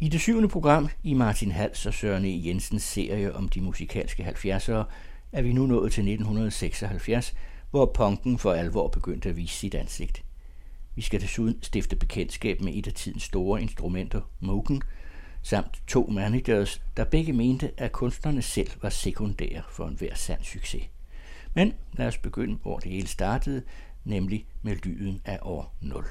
I 0.00 0.08
det 0.08 0.20
syvende 0.20 0.48
program 0.48 0.88
i 1.02 1.14
Martin 1.14 1.50
Hals 1.50 1.86
og 1.86 1.94
Søren 1.94 2.24
E. 2.24 2.46
Jensens 2.46 2.82
serie 2.82 3.34
om 3.34 3.48
de 3.48 3.60
musikalske 3.60 4.22
70'ere 4.24 4.84
er 5.32 5.42
vi 5.42 5.52
nu 5.52 5.66
nået 5.66 5.92
til 5.92 6.00
1976, 6.00 7.34
hvor 7.70 7.86
punken 7.94 8.38
for 8.38 8.52
alvor 8.52 8.88
begyndte 8.88 9.28
at 9.28 9.36
vise 9.36 9.54
sit 9.54 9.74
ansigt. 9.74 10.24
Vi 10.94 11.02
skal 11.02 11.20
desuden 11.20 11.62
stifte 11.62 11.96
bekendtskab 11.96 12.60
med 12.60 12.74
et 12.74 12.86
af 12.86 12.92
tidens 12.92 13.22
store 13.22 13.62
instrumenter, 13.62 14.20
Mogen, 14.40 14.82
samt 15.42 15.82
to 15.86 16.06
managers, 16.06 16.82
der 16.96 17.04
begge 17.04 17.32
mente, 17.32 17.70
at 17.76 17.92
kunstnerne 17.92 18.42
selv 18.42 18.70
var 18.82 18.90
sekundære 18.90 19.62
for 19.70 19.86
en 19.86 19.94
hver 19.94 20.14
sand 20.14 20.42
succes. 20.42 20.82
Men 21.54 21.72
lad 21.92 22.06
os 22.06 22.18
begynde, 22.18 22.58
hvor 22.62 22.78
det 22.78 22.92
hele 22.92 23.08
startede, 23.08 23.62
nemlig 24.04 24.46
med 24.62 24.76
lyden 24.76 25.20
af 25.24 25.38
år 25.42 25.74
0. 25.80 26.04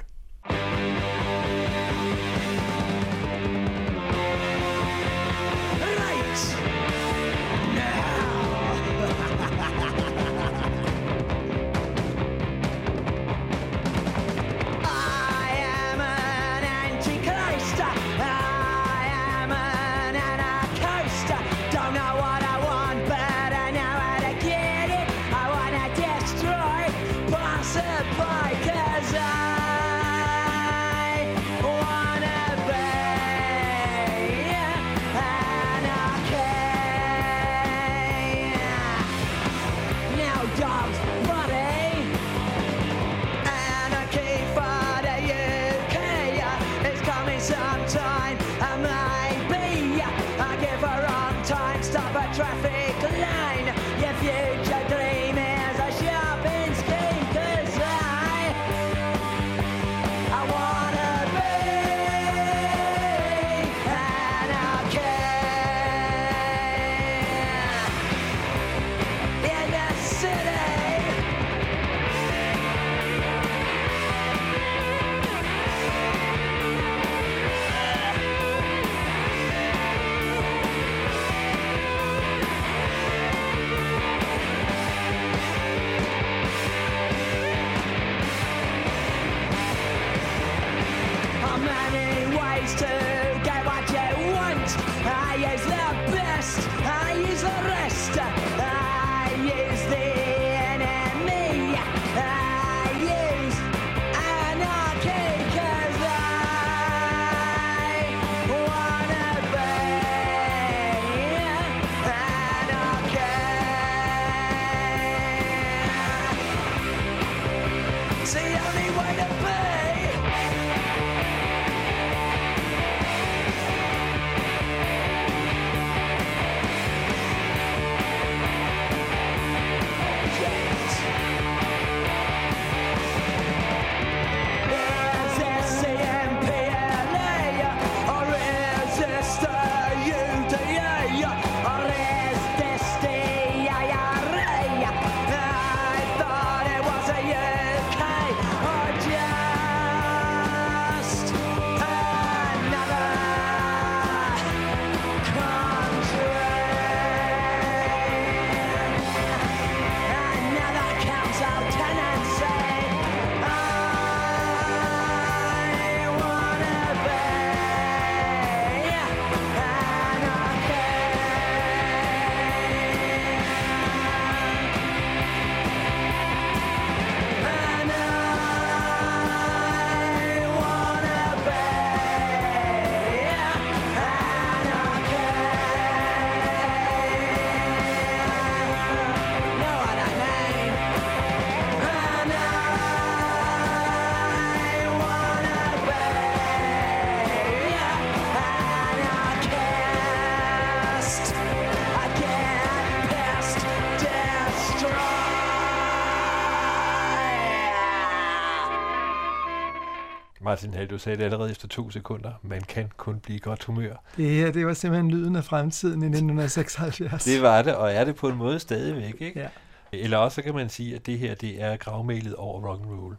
Hall, 210.74 210.86
du 210.86 210.98
sagde 210.98 211.18
det 211.18 211.24
allerede 211.24 211.50
efter 211.50 211.68
to 211.68 211.90
sekunder. 211.90 212.32
Man 212.42 212.60
kan 212.60 212.90
kun 212.96 213.20
blive 213.20 213.38
godt 213.38 213.64
humør. 213.64 213.94
Det 214.16 214.30
her, 214.30 214.52
det 214.52 214.66
var 214.66 214.74
simpelthen 214.74 215.10
lyden 215.10 215.36
af 215.36 215.44
fremtiden 215.44 216.02
i 216.02 216.06
1976. 216.06 217.24
det 217.24 217.42
var 217.42 217.62
det, 217.62 217.74
og 217.74 217.92
er 217.92 218.04
det 218.04 218.16
på 218.16 218.28
en 218.28 218.36
måde 218.36 218.58
stadigvæk, 218.58 219.14
ikke? 219.20 219.40
Ja. 219.40 219.48
Eller 219.92 220.18
også 220.18 220.42
kan 220.42 220.54
man 220.54 220.68
sige, 220.68 220.94
at 220.94 221.06
det 221.06 221.18
her, 221.18 221.34
det 221.34 221.62
er 221.62 221.76
gravmælet 221.76 222.34
over 222.34 222.68
rock 222.68 222.80
and 222.80 223.00
roll. 223.00 223.16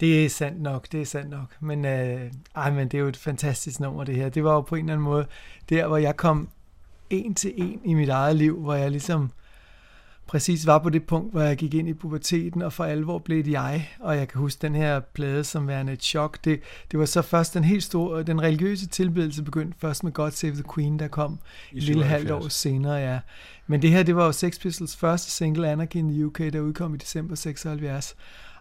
Det 0.00 0.24
er 0.24 0.28
sandt 0.28 0.62
nok, 0.62 0.92
det 0.92 1.00
er 1.00 1.04
sandt 1.04 1.30
nok. 1.30 1.56
Men, 1.60 1.84
øh, 1.84 2.32
ej, 2.56 2.70
men 2.70 2.88
det 2.88 2.98
er 2.98 3.02
jo 3.02 3.08
et 3.08 3.16
fantastisk 3.16 3.80
nummer, 3.80 4.04
det 4.04 4.14
her. 4.14 4.28
Det 4.28 4.44
var 4.44 4.52
jo 4.52 4.60
på 4.60 4.74
en 4.74 4.84
eller 4.84 4.92
anden 4.92 5.04
måde 5.04 5.26
der, 5.68 5.86
hvor 5.86 5.96
jeg 5.96 6.16
kom 6.16 6.48
en 7.10 7.34
til 7.34 7.52
en 7.56 7.80
i 7.84 7.94
mit 7.94 8.08
eget 8.08 8.36
liv, 8.36 8.60
hvor 8.60 8.74
jeg 8.74 8.90
ligesom 8.90 9.30
præcis 10.26 10.66
var 10.66 10.78
på 10.78 10.90
det 10.90 11.06
punkt, 11.06 11.32
hvor 11.32 11.42
jeg 11.42 11.56
gik 11.56 11.74
ind 11.74 11.88
i 11.88 11.94
puberteten, 11.94 12.62
og 12.62 12.72
for 12.72 12.84
alvor 12.84 13.18
blev 13.18 13.44
det 13.44 13.52
jeg. 13.52 13.90
Og 14.00 14.16
jeg 14.16 14.28
kan 14.28 14.40
huske 14.40 14.62
den 14.62 14.74
her 14.74 15.00
plade 15.00 15.44
som 15.44 15.68
værende 15.68 15.92
et 15.92 16.02
chok. 16.02 16.44
Det, 16.44 16.60
det 16.90 16.98
var 16.98 17.06
så 17.06 17.22
først 17.22 17.54
den 17.54 17.64
helt 17.64 17.84
store, 17.84 18.22
den 18.22 18.42
religiøse 18.42 18.86
tilbedelse 18.86 19.42
begyndte 19.42 19.78
først 19.78 20.04
med 20.04 20.12
God 20.12 20.30
Save 20.30 20.52
the 20.52 20.64
Queen, 20.74 20.98
der 20.98 21.08
kom 21.08 21.38
I 21.72 21.80
lille 21.80 22.04
halvt 22.04 22.30
år 22.30 22.48
senere, 22.48 22.94
ja. 22.94 23.18
Men 23.66 23.82
det 23.82 23.90
her, 23.90 24.02
det 24.02 24.16
var 24.16 24.26
jo 24.26 24.32
Sex 24.32 24.60
Pistols 24.60 24.96
første 24.96 25.30
single, 25.30 25.68
Anarchy 25.68 25.96
in 25.96 26.08
the 26.08 26.26
UK, 26.26 26.38
der 26.38 26.60
udkom 26.60 26.94
i 26.94 26.98
december 26.98 27.34
76. 27.34 28.16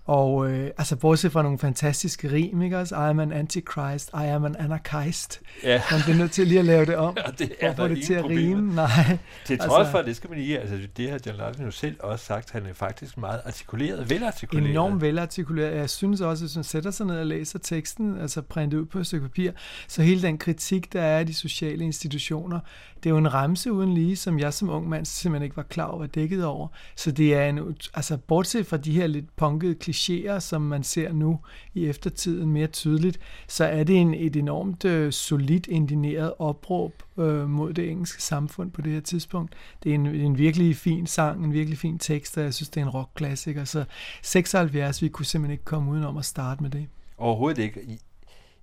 Og 0.06 0.52
øh, 0.52 0.72
altså 0.78 0.96
bortset 0.96 1.32
fra 1.32 1.42
nogle 1.44 1.60
fantastiske 1.60 2.32
rim, 2.32 2.62
ikke 2.62 2.78
også? 2.80 2.96
I 2.96 3.10
am 3.10 3.20
an 3.20 3.32
antichrist, 3.32 4.10
I 4.10 4.26
am 4.28 4.46
an 4.46 4.56
anarchist. 4.60 5.42
Ja. 5.64 5.82
Man 5.92 6.02
bliver 6.04 6.18
nødt 6.18 6.32
til 6.32 6.48
lige 6.48 6.60
at 6.60 6.66
lave 6.66 6.86
det 6.86 6.96
om, 6.96 7.18
Ja, 7.26 7.32
det 7.32 7.52
for 7.60 7.66
er 7.66 7.70
at 7.72 7.76
få 7.78 7.88
det 7.88 8.04
til 8.06 8.14
at 8.14 8.26
rime. 8.26 8.76
Nej. 8.76 9.18
Til 9.46 9.54
Altså- 9.54 9.68
trods 9.68 9.90
for, 9.92 10.02
det 10.02 10.16
skal 10.16 10.30
man 10.30 10.40
lige, 10.40 10.60
altså 10.60 10.78
det 10.98 11.10
har 11.10 11.20
John 11.26 11.38
Larsen 11.38 11.66
jo 11.66 11.72
selv 11.72 11.96
også 12.00 12.26
sagt, 12.26 12.52
han 12.52 12.66
er 12.66 12.74
faktisk 12.74 13.18
meget 13.18 13.42
artikuleret, 13.46 14.10
velartikuleret. 14.10 14.70
enormt 14.72 15.02
velartikuleret. 15.02 15.76
Jeg 15.78 15.90
synes 15.90 16.22
også, 16.22 16.44
hvis 16.44 16.56
man 16.56 16.64
sætter 16.64 16.92
sig 16.92 17.06
ned 17.06 17.20
og 17.20 17.26
læser 17.26 17.60
teksten, 17.60 18.20
altså 18.22 18.42
printet 18.42 18.78
ud 18.78 18.86
på 18.86 19.00
et 19.00 19.08
stykke 19.08 19.28
papir, 19.28 19.52
så 19.88 20.02
hele 20.02 20.22
den 20.22 20.38
kritik, 20.38 20.94
der 20.94 21.02
er 21.02 21.20
af 21.20 21.26
de 21.28 21.34
sociale 21.34 21.84
institutioner, 21.84 22.60
det 23.04 23.06
er 23.10 23.14
jo 23.14 23.18
en 23.18 23.34
ramse 23.34 23.72
uden 23.72 23.94
lige, 23.94 24.16
som 24.16 24.40
jeg 24.40 24.54
som 24.54 24.70
ung 24.70 24.90
mand 24.90 25.06
simpelthen 25.06 25.44
ikke 25.44 25.58
var 25.58 25.64
klar 25.64 25.86
over, 25.86 26.06
dækket 26.06 26.46
over. 26.46 26.68
Så 26.96 27.12
det 27.12 27.34
er 27.36 27.46
en, 27.46 27.60
altså 27.94 28.18
bortset 28.18 28.68
fra 28.68 28.78
de 28.78 28.92
her 28.92 29.08
lidt 29.08 29.36
punkede 29.36 29.76
klichéer, 29.96 30.40
som 30.40 30.62
man 30.62 30.84
ser 30.84 31.14
nu 31.14 31.40
i 31.74 31.86
eftertiden 31.86 32.50
mere 32.50 32.68
tydeligt, 32.68 33.20
så 33.48 33.66
er 33.66 33.84
det 33.84 33.96
en, 33.96 34.14
et 34.14 34.36
enormt 34.36 34.86
øh, 34.86 35.14
solidt 35.14 35.68
indineret 35.68 36.34
opråb 36.40 37.04
øh, 37.18 37.50
mod 37.50 37.74
det 37.74 37.90
engelske 37.90 38.24
samfund 38.24 38.72
på 38.72 38.82
det 38.82 38.92
her 38.92 39.02
tidspunkt. 39.02 39.54
Det 39.84 39.90
er 39.90 39.96
en, 39.96 40.06
en 40.06 40.38
virkelig 40.38 40.76
fin 40.76 41.08
sang, 41.08 41.46
en 41.46 41.54
virkelig 41.54 41.78
fin 41.78 42.00
tekst, 42.00 42.38
og 42.38 42.44
jeg 42.44 42.54
synes, 42.54 42.70
det 42.70 42.82
er 42.82 42.86
en 42.86 42.92
rockklassiker. 42.92 43.64
Så 43.64 43.86
76, 44.22 45.02
vi 45.02 45.08
kunne 45.08 45.26
simpelthen 45.26 45.52
ikke 45.52 45.66
komme 45.66 45.92
udenom 45.92 46.18
at 46.18 46.26
starte 46.26 46.64
med 46.64 46.70
det. 46.70 46.88
Overhovedet 47.18 47.64
ikke. 47.64 48.00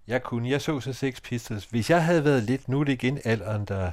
Jeg 0.06 0.22
kunne, 0.22 0.50
jeg 0.50 0.60
så 0.60 0.80
så 0.80 0.92
Sex 0.92 1.22
Pistols. 1.22 1.64
Hvis 1.64 1.90
jeg 1.90 2.04
havde 2.04 2.24
været 2.24 2.42
lidt, 2.42 2.68
nu 2.68 2.80
er 2.80 2.84
det 2.84 2.92
igen 2.92 3.18
alderen, 3.24 3.64
der, 3.64 3.90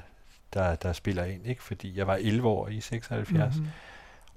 der, 0.53 0.75
der 0.75 0.93
spiller 0.93 1.23
ind, 1.25 1.47
ikke? 1.47 1.63
fordi 1.63 1.97
jeg 1.97 2.07
var 2.07 2.15
11 2.15 2.47
år 2.47 2.67
i 2.67 2.81
76, 2.81 3.55
mm-hmm. 3.55 3.69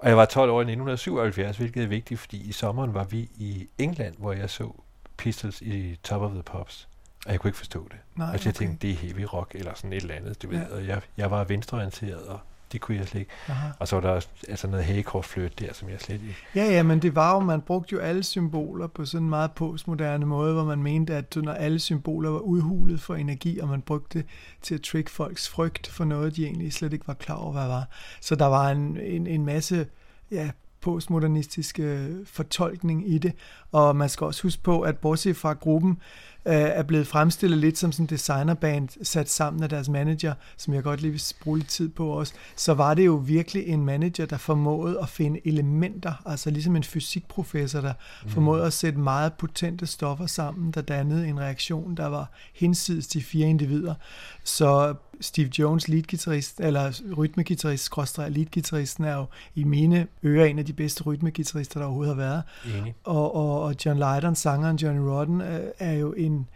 Og 0.03 0.09
jeg 0.09 0.17
var 0.17 0.25
12 0.25 0.51
år 0.51 0.59
i 0.59 0.61
1977, 0.61 1.57
hvilket 1.57 1.83
er 1.83 1.87
vigtigt, 1.87 2.19
fordi 2.19 2.37
i 2.49 2.51
sommeren 2.51 2.93
var 2.93 3.03
vi 3.03 3.19
i 3.37 3.67
England, 3.77 4.15
hvor 4.17 4.33
jeg 4.33 4.49
så 4.49 4.71
Pistols 5.17 5.61
i 5.61 5.99
Top 6.03 6.21
of 6.21 6.31
the 6.31 6.43
Pops, 6.43 6.87
og 7.25 7.31
jeg 7.31 7.39
kunne 7.39 7.49
ikke 7.49 7.57
forstå 7.57 7.87
det. 7.91 7.97
Nej, 8.15 8.31
altså 8.31 8.49
jeg 8.49 8.55
tænkte, 8.55 8.87
det 8.87 8.93
er 8.93 8.97
heavy 8.97 9.25
rock, 9.33 9.55
eller 9.55 9.73
sådan 9.75 9.93
et 9.93 10.01
eller 10.01 10.15
andet, 10.15 10.41
du 10.41 10.49
ved, 10.49 10.57
Ja. 10.69 10.75
og 10.75 10.87
jeg, 10.87 11.01
jeg 11.17 11.31
var 11.31 11.43
venstreorienteret, 11.43 12.21
og 12.21 12.39
det 12.73 12.81
kunne 12.81 12.97
jeg 12.97 13.07
slet 13.07 13.19
ikke. 13.19 13.31
Aha. 13.47 13.67
Og 13.79 13.87
så 13.87 13.95
var 13.95 14.01
der 14.01 14.09
også 14.09 14.27
altså 14.49 14.67
noget 14.67 14.85
hagekort 14.85 15.37
der, 15.59 15.73
som 15.73 15.89
jeg 15.89 15.99
slet 15.99 16.21
ikke... 16.21 16.35
Ja, 16.55 16.65
ja, 16.65 16.83
men 16.83 17.01
det 17.01 17.15
var 17.15 17.33
jo, 17.33 17.39
man 17.39 17.61
brugte 17.61 17.93
jo 17.93 17.99
alle 17.99 18.23
symboler 18.23 18.87
på 18.87 19.05
sådan 19.05 19.23
en 19.23 19.29
meget 19.29 19.51
postmoderne 19.51 20.25
måde, 20.25 20.53
hvor 20.53 20.63
man 20.63 20.83
mente, 20.83 21.15
at 21.15 21.35
når 21.35 21.53
alle 21.53 21.79
symboler 21.79 22.29
var 22.29 22.39
udhulet 22.39 23.01
for 23.01 23.15
energi, 23.15 23.59
og 23.59 23.67
man 23.67 23.81
brugte 23.81 24.19
det 24.19 24.27
til 24.61 24.75
at 24.75 24.81
trick 24.81 25.09
folks 25.09 25.49
frygt 25.49 25.87
for 25.87 26.05
noget, 26.05 26.35
de 26.35 26.45
egentlig 26.45 26.73
slet 26.73 26.93
ikke 26.93 27.07
var 27.07 27.13
klar 27.13 27.35
over, 27.35 27.51
hvad 27.51 27.67
var. 27.67 27.87
Så 28.21 28.35
der 28.35 28.45
var 28.45 28.69
en, 28.69 28.97
en, 28.97 29.27
en 29.27 29.45
masse 29.45 29.87
ja, 30.31 30.49
postmodernistisk 30.81 31.79
øh, 31.79 32.09
fortolkning 32.25 33.13
i 33.13 33.17
det, 33.17 33.33
og 33.71 33.95
man 33.95 34.09
skal 34.09 34.25
også 34.25 34.43
huske 34.43 34.63
på, 34.63 34.81
at 34.81 34.97
bortset 34.97 35.37
fra 35.37 35.53
gruppen, 35.53 35.91
øh, 35.91 35.97
er 36.45 36.83
blevet 36.83 37.07
fremstillet 37.07 37.59
lidt 37.59 37.77
som 37.77 37.91
sådan 37.91 38.03
en 38.03 38.09
designerband 38.09 38.89
sat 39.03 39.29
sammen 39.29 39.63
af 39.63 39.69
deres 39.69 39.89
manager, 39.89 40.33
som 40.57 40.73
jeg 40.73 40.83
godt 40.83 41.01
lige 41.01 41.11
vil 41.11 41.21
bruge 41.41 41.57
lidt 41.57 41.69
tid 41.69 41.89
på 41.89 42.07
også, 42.07 42.33
så 42.55 42.73
var 42.73 42.93
det 42.93 43.05
jo 43.05 43.15
virkelig 43.25 43.67
en 43.67 43.85
manager, 43.85 44.25
der 44.25 44.37
formåede 44.37 44.99
at 45.01 45.09
finde 45.09 45.47
elementer, 45.47 46.13
altså 46.25 46.49
ligesom 46.49 46.75
en 46.75 46.83
fysikprofessor, 46.83 47.81
der 47.81 47.93
mm. 48.23 48.29
formåede 48.29 48.65
at 48.65 48.73
sætte 48.73 48.99
meget 48.99 49.33
potente 49.33 49.85
stoffer 49.85 50.25
sammen, 50.25 50.71
der 50.71 50.81
dannede 50.81 51.27
en 51.27 51.39
reaktion, 51.39 51.95
der 51.95 52.07
var 52.07 52.31
hinsides 52.53 53.07
de 53.07 53.21
fire 53.21 53.47
individer. 53.47 53.95
Så 54.43 54.95
Steve 55.23 55.49
Jones, 55.59 55.87
leadgitarrist, 55.87 56.59
eller 56.59 56.91
rytmegitarrist, 57.17 57.83
skråstrej 57.83 58.29
leadgitarristen, 58.29 59.03
er 59.03 59.15
jo 59.15 59.25
i 59.55 59.63
mine 59.63 60.07
ører 60.23 60.45
en 60.45 60.59
af 60.59 60.65
de 60.65 60.73
bedste 60.73 61.03
rytmegitarrister, 61.03 61.79
der 61.79 61.87
overhovedet 61.87 62.15
har 62.15 62.21
været. 62.23 62.43
Enig. 62.79 62.95
Og, 63.03 63.35
og, 63.35 63.61
og 63.61 63.75
John 63.85 63.99
Lydon, 63.99 64.35
sangeren 64.35 64.77
Johnny 64.77 65.01
Rotten, 65.01 65.41
øh, 65.41 65.71
er 65.79 65.93
jo 65.93 66.13
en, 66.13 66.47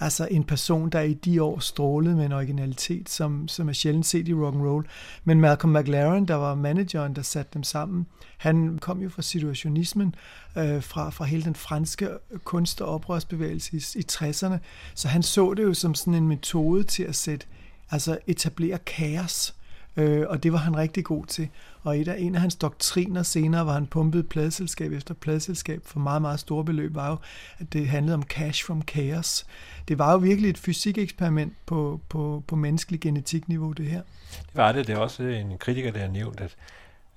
altså 0.00 0.28
en 0.30 0.44
person, 0.44 0.88
der 0.90 1.00
i 1.00 1.14
de 1.14 1.42
år 1.42 1.58
strålede 1.58 2.16
med 2.16 2.26
en 2.26 2.32
originalitet, 2.32 3.08
som, 3.08 3.48
som 3.48 3.68
er 3.68 3.72
sjældent 3.72 4.06
set 4.06 4.28
i 4.28 4.34
rock 4.34 4.54
and 4.54 4.62
roll. 4.62 4.86
Men 5.24 5.40
Malcolm 5.40 5.72
McLaren, 5.72 6.28
der 6.28 6.34
var 6.34 6.54
manageren, 6.54 7.16
der 7.16 7.22
satte 7.22 7.50
dem 7.54 7.62
sammen, 7.62 8.06
han 8.36 8.78
kom 8.78 9.00
jo 9.02 9.08
fra 9.08 9.22
situationismen, 9.22 10.14
øh, 10.58 10.82
fra, 10.82 11.10
fra 11.10 11.24
hele 11.24 11.44
den 11.44 11.54
franske 11.54 12.08
kunst- 12.44 12.80
og 12.80 12.88
oprørsbevægelse 12.88 13.76
i, 13.76 13.98
i 13.98 14.04
60'erne. 14.12 14.56
Så 14.94 15.08
han 15.08 15.22
så 15.22 15.54
det 15.54 15.62
jo 15.62 15.74
som 15.74 15.94
sådan 15.94 16.14
en 16.14 16.28
metode 16.28 16.82
til 16.82 17.02
at 17.02 17.14
sætte, 17.14 17.46
altså 17.90 18.18
etablere 18.26 18.78
kaos. 18.78 19.54
Øh, 19.96 20.24
og 20.28 20.42
det 20.42 20.52
var 20.52 20.58
han 20.58 20.76
rigtig 20.76 21.04
god 21.04 21.26
til. 21.26 21.48
Og 21.82 21.98
et 21.98 22.08
af, 22.08 22.16
en 22.18 22.34
af 22.34 22.40
hans 22.40 22.56
doktriner 22.56 23.22
senere, 23.22 23.64
hvor 23.64 23.72
han 23.72 23.86
pumpede 23.86 24.22
pladselskab 24.22 24.92
efter 24.92 25.14
pladselskab 25.14 25.80
for 25.84 26.00
meget, 26.00 26.22
meget 26.22 26.40
store 26.40 26.64
beløb, 26.64 26.94
var 26.94 27.10
jo, 27.10 27.16
at 27.58 27.72
det 27.72 27.88
handlede 27.88 28.14
om 28.14 28.22
cash 28.22 28.66
from 28.66 28.82
chaos. 28.90 29.46
Det 29.88 29.98
var 29.98 30.12
jo 30.12 30.18
virkelig 30.18 30.50
et 30.50 30.58
fysikeksperiment 30.58 31.52
på, 31.66 32.00
på, 32.08 32.44
på 32.46 32.56
menneskelig 32.56 33.00
genetikniveau, 33.00 33.72
det 33.72 33.86
her. 33.86 34.02
Det 34.30 34.54
var 34.54 34.72
det. 34.72 34.86
Det 34.86 34.94
er 34.94 34.98
også 34.98 35.22
en 35.22 35.58
kritiker, 35.58 35.92
der 35.92 36.00
har 36.00 36.08
nævnt, 36.08 36.40
at 36.40 36.56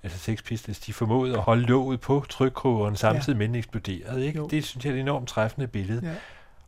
altså 0.03 0.19
Sex 0.19 0.43
Pistols, 0.43 0.79
de 0.79 0.93
formåede 0.93 1.33
at 1.33 1.41
holde 1.41 1.63
låget 1.63 2.01
på 2.01 2.25
trykkrogeren 2.29 2.95
samtidig 2.95 3.35
ja. 3.35 3.37
med 3.37 3.47
den 3.47 3.55
eksploderede. 3.55 4.25
Ikke? 4.25 4.37
Jo. 4.37 4.47
Det 4.47 4.65
synes 4.65 4.85
jeg 4.85 4.91
er 4.91 4.95
et 4.95 4.99
enormt 4.99 5.27
træffende 5.27 5.67
billede. 5.67 6.01
Ja. 6.03 6.15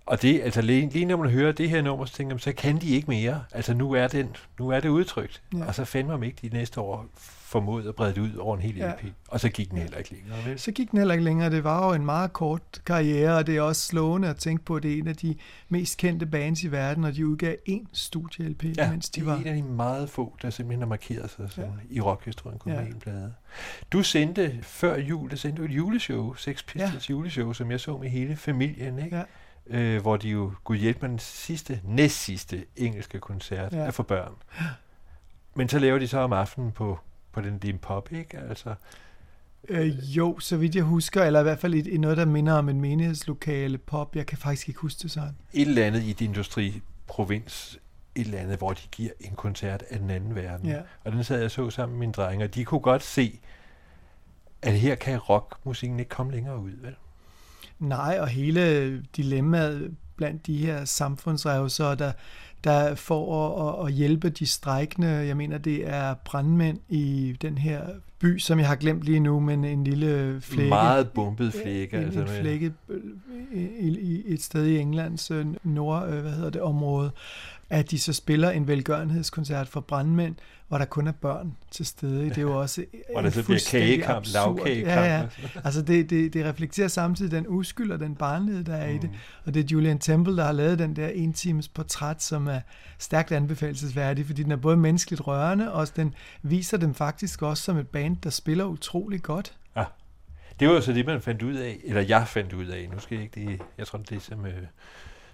Og 0.05 0.21
det, 0.21 0.41
altså 0.41 0.61
lige, 0.61 0.89
lige 0.89 1.05
når 1.05 1.17
man 1.17 1.29
hører 1.29 1.51
det 1.51 1.69
her 1.69 1.81
nummer, 1.81 2.05
så 2.05 2.13
tænker 2.13 2.35
man, 2.35 2.39
så 2.39 2.53
kan 2.53 2.77
de 2.77 2.87
ikke 2.89 3.07
mere. 3.07 3.43
Altså 3.51 3.73
nu 3.73 3.91
er, 3.93 4.07
den, 4.07 4.35
nu 4.59 4.69
er 4.69 4.79
det 4.79 4.89
udtrykt. 4.89 5.41
Ja. 5.57 5.65
Og 5.65 5.75
så 5.75 5.85
fandme 5.85 6.13
om 6.13 6.23
ikke 6.23 6.49
de 6.49 6.55
næste 6.55 6.79
år 6.81 7.05
formåede 7.41 7.89
at 7.89 7.95
brede 7.95 8.13
det 8.13 8.21
ud 8.21 8.35
over 8.35 8.55
en 8.55 8.61
hel 8.61 8.75
Ja. 8.77 8.91
LP. 8.91 9.05
Og 9.27 9.39
så 9.39 9.49
gik 9.49 9.69
den 9.69 9.77
heller 9.77 9.97
ikke 9.97 10.11
længere, 10.11 10.37
vel? 10.45 10.59
Så 10.59 10.71
gik 10.71 10.91
den 10.91 10.97
heller 10.99 11.13
ikke 11.13 11.23
længere. 11.23 11.49
Det 11.49 11.63
var 11.63 11.87
jo 11.87 11.93
en 11.93 12.05
meget 12.05 12.33
kort 12.33 12.61
karriere, 12.85 13.37
og 13.37 13.47
det 13.47 13.57
er 13.57 13.61
også 13.61 13.87
slående 13.87 14.27
at 14.27 14.35
tænke 14.37 14.65
på, 14.65 14.75
at 14.75 14.83
det 14.83 14.93
er 14.93 14.97
en 14.97 15.07
af 15.07 15.15
de 15.15 15.35
mest 15.69 15.97
kendte 15.97 16.25
bands 16.25 16.63
i 16.63 16.71
verden, 16.71 17.03
og 17.03 17.15
de 17.15 17.27
udgav 17.27 17.55
én 17.69 17.85
studie-LP, 17.93 18.65
Ja, 18.77 18.91
mens 18.91 19.09
de 19.09 19.21
det 19.21 19.27
er 19.27 19.31
var... 19.31 19.39
en 19.39 19.47
af 19.47 19.55
de 19.55 19.61
meget 19.63 20.09
få, 20.09 20.35
der 20.41 20.49
simpelthen 20.49 20.81
har 20.81 20.87
markeret 20.87 21.29
sig 21.29 21.47
som, 21.51 21.63
Ja. 21.63 21.69
i 21.89 22.01
rockhistorien 22.01 22.59
kun 22.59 22.71
Ja. 22.71 22.81
en 22.81 22.99
plade. 22.99 23.33
Du 23.93 24.03
sendte 24.03 24.59
før 24.61 24.97
jul, 24.97 25.29
der 25.29 25.35
sendte 25.35 25.61
du 25.61 25.65
et 25.67 25.71
juleshow, 25.71 26.33
Sex 26.33 26.65
Pistols 26.65 27.09
ja. 27.09 27.13
juleshow, 27.13 27.53
som 27.53 27.71
jeg 27.71 27.79
så 27.79 27.97
med 27.97 28.09
hele 28.09 28.35
familien, 28.35 28.99
ikke? 28.99 29.17
Ja. 29.17 29.23
Øh, 29.67 30.01
hvor 30.01 30.17
de 30.17 30.29
jo, 30.29 30.51
gud 30.63 30.77
hjælpe 30.77 30.99
mig, 31.01 31.09
den 31.09 31.19
sidste, 31.19 31.81
næst 31.83 32.15
sidste 32.23 32.65
engelske 32.75 33.19
koncert 33.19 33.73
Ja. 33.73 33.77
er 33.77 33.91
for 33.91 34.03
børn. 34.03 34.33
Men 35.55 35.69
så 35.69 35.79
laver 35.79 35.99
de 35.99 36.07
så 36.07 36.17
om 36.19 36.33
aftenen 36.33 36.71
på, 36.71 36.99
på 37.31 37.41
den 37.41 37.59
Dim 37.59 37.77
Pop, 37.77 38.11
ikke? 38.11 38.37
Altså, 38.37 38.75
Øh, 39.69 40.17
jo, 40.17 40.39
så 40.39 40.57
vidt 40.57 40.75
jeg 40.75 40.83
husker, 40.83 41.23
eller 41.23 41.39
i 41.39 41.43
hvert 41.43 41.59
fald 41.59 41.73
i, 41.73 41.97
noget, 41.97 42.17
der 42.17 42.25
minder 42.25 42.53
om 42.53 42.69
en 42.69 42.81
menighedslokale 42.81 43.77
pop. 43.77 44.15
Jeg 44.15 44.25
kan 44.25 44.37
faktisk 44.37 44.67
ikke 44.67 44.79
huske 44.79 44.99
det 45.03 45.11
sådan. 45.11 45.35
et 45.53 45.67
eller 45.67 45.85
andet 45.85 46.03
i 46.03 46.13
din 46.13 46.27
industriprovins, 46.29 47.79
et 48.15 48.25
eller 48.25 48.39
andet, 48.39 48.57
hvor 48.57 48.73
de 48.73 48.81
giver 48.91 49.11
en 49.19 49.35
koncert 49.35 49.83
af 49.89 49.99
den 49.99 50.09
anden 50.09 50.35
verden. 50.35 50.67
Ja. 50.67 50.81
Og 51.03 51.11
den 51.11 51.23
sad 51.23 51.41
jeg 51.41 51.51
så 51.51 51.69
sammen 51.69 51.93
med 51.97 51.99
mine 51.99 52.11
drenge, 52.13 52.45
og 52.45 52.55
de 52.55 52.65
kunne 52.65 52.81
godt 52.81 53.03
se, 53.03 53.39
at 54.61 54.73
her 54.73 54.95
kan 54.95 55.17
rockmusikken 55.17 55.99
ikke 55.99 56.09
komme 56.09 56.31
længere 56.31 56.59
ud, 56.59 56.71
vel? 56.71 56.95
Nej, 57.81 58.17
og 58.21 58.27
hele 58.27 58.97
dilemmaet 59.15 59.91
blandt 60.15 60.47
de 60.47 60.57
her 60.57 60.85
samfundsrevser, 60.85 61.95
der, 61.95 62.11
der 62.63 62.95
for 62.95 63.81
at, 63.81 63.87
at 63.87 63.93
hjælpe 63.93 64.29
de 64.29 64.45
strejkende, 64.45 65.07
jeg 65.07 65.37
mener, 65.37 65.57
det 65.57 65.87
er 65.87 66.13
brandmænd 66.13 66.79
i 66.89 67.37
den 67.41 67.57
her 67.57 67.81
by, 68.19 68.39
som 68.39 68.59
jeg 68.59 68.67
har 68.67 68.75
glemt 68.75 69.03
lige 69.03 69.19
nu, 69.19 69.39
men 69.39 69.65
en 69.65 69.83
lille 69.83 70.41
flække. 70.41 70.69
Meget 70.69 71.09
bumpet 71.09 71.53
flække. 71.53 71.97
en, 71.97 72.03
altså 72.03 72.19
en 72.19 72.27
flække 72.27 72.73
øh, 72.89 73.01
i, 73.79 73.99
i 73.99 74.33
et 74.33 74.43
sted 74.43 74.65
i 74.65 74.77
Englands 74.79 75.31
øh, 75.31 75.45
nord, 75.63 76.09
øh, 76.09 76.21
hvad 76.21 76.31
hedder 76.31 76.49
det, 76.49 76.61
område, 76.61 77.11
at 77.71 77.91
de 77.91 77.99
så 77.99 78.13
spiller 78.13 78.49
en 78.49 78.67
velgørenhedskoncert 78.67 79.67
for 79.67 79.79
brandmænd, 79.79 80.35
hvor 80.67 80.77
der 80.77 80.85
kun 80.85 81.07
er 81.07 81.11
børn 81.11 81.57
til 81.71 81.85
stede. 81.85 82.29
Det 82.29 82.37
er 82.37 82.41
jo 82.41 82.59
også 82.59 82.85
der 83.13 83.21
en 83.21 83.31
så 83.31 83.43
bliver 83.43 83.67
kagekamp, 83.69 84.25
lavkagekamp. 84.33 84.87
Ja, 84.87 85.17
ja. 85.17 85.21
og. 85.21 85.61
Altså 85.63 85.81
det, 85.81 86.09
det, 86.09 86.33
det 86.33 86.45
reflekterer 86.45 86.87
samtidig 86.87 87.31
den 87.31 87.45
uskyld 87.47 87.91
og 87.91 87.99
den 87.99 88.15
barnlighed, 88.15 88.63
der 88.63 88.75
er 88.75 88.89
mm. 88.89 88.95
i 88.95 88.97
det. 88.97 89.09
Og 89.45 89.53
det 89.53 89.63
er 89.63 89.67
Julian 89.71 89.99
Temple, 89.99 90.37
der 90.37 90.43
har 90.43 90.51
lavet 90.51 90.79
den 90.79 90.95
der 90.95 91.07
en 91.07 91.33
times 91.33 91.67
portræt, 91.67 92.23
som 92.23 92.47
er 92.47 92.59
stærkt 92.97 93.31
anbefalesværdig, 93.31 94.25
fordi 94.25 94.43
den 94.43 94.51
er 94.51 94.55
både 94.55 94.77
menneskeligt 94.77 95.27
rørende, 95.27 95.73
og 95.73 95.95
den 95.95 96.13
viser 96.41 96.77
dem 96.77 96.93
faktisk 96.93 97.41
også 97.41 97.63
som 97.63 97.77
et 97.77 97.87
band, 97.87 98.17
der 98.17 98.29
spiller 98.29 98.63
utrolig 98.65 99.21
godt. 99.21 99.53
Det 100.59 100.69
var 100.69 100.73
jo 100.73 100.81
så 100.81 100.93
det, 100.93 101.05
man 101.05 101.21
fandt 101.21 101.41
ud 101.41 101.55
af, 101.55 101.79
eller 101.83 102.01
jeg 102.01 102.27
fandt 102.27 102.53
ud 102.53 102.65
af. 102.65 102.89
Nu 102.93 102.99
skal 102.99 103.15
jeg 103.15 103.23
ikke 103.23 103.49
det, 103.49 103.61
jeg 103.77 103.87
tror, 103.87 103.99
det 103.99 104.15
er 104.15 104.19
som, 104.19 104.45
øh, 104.45 104.53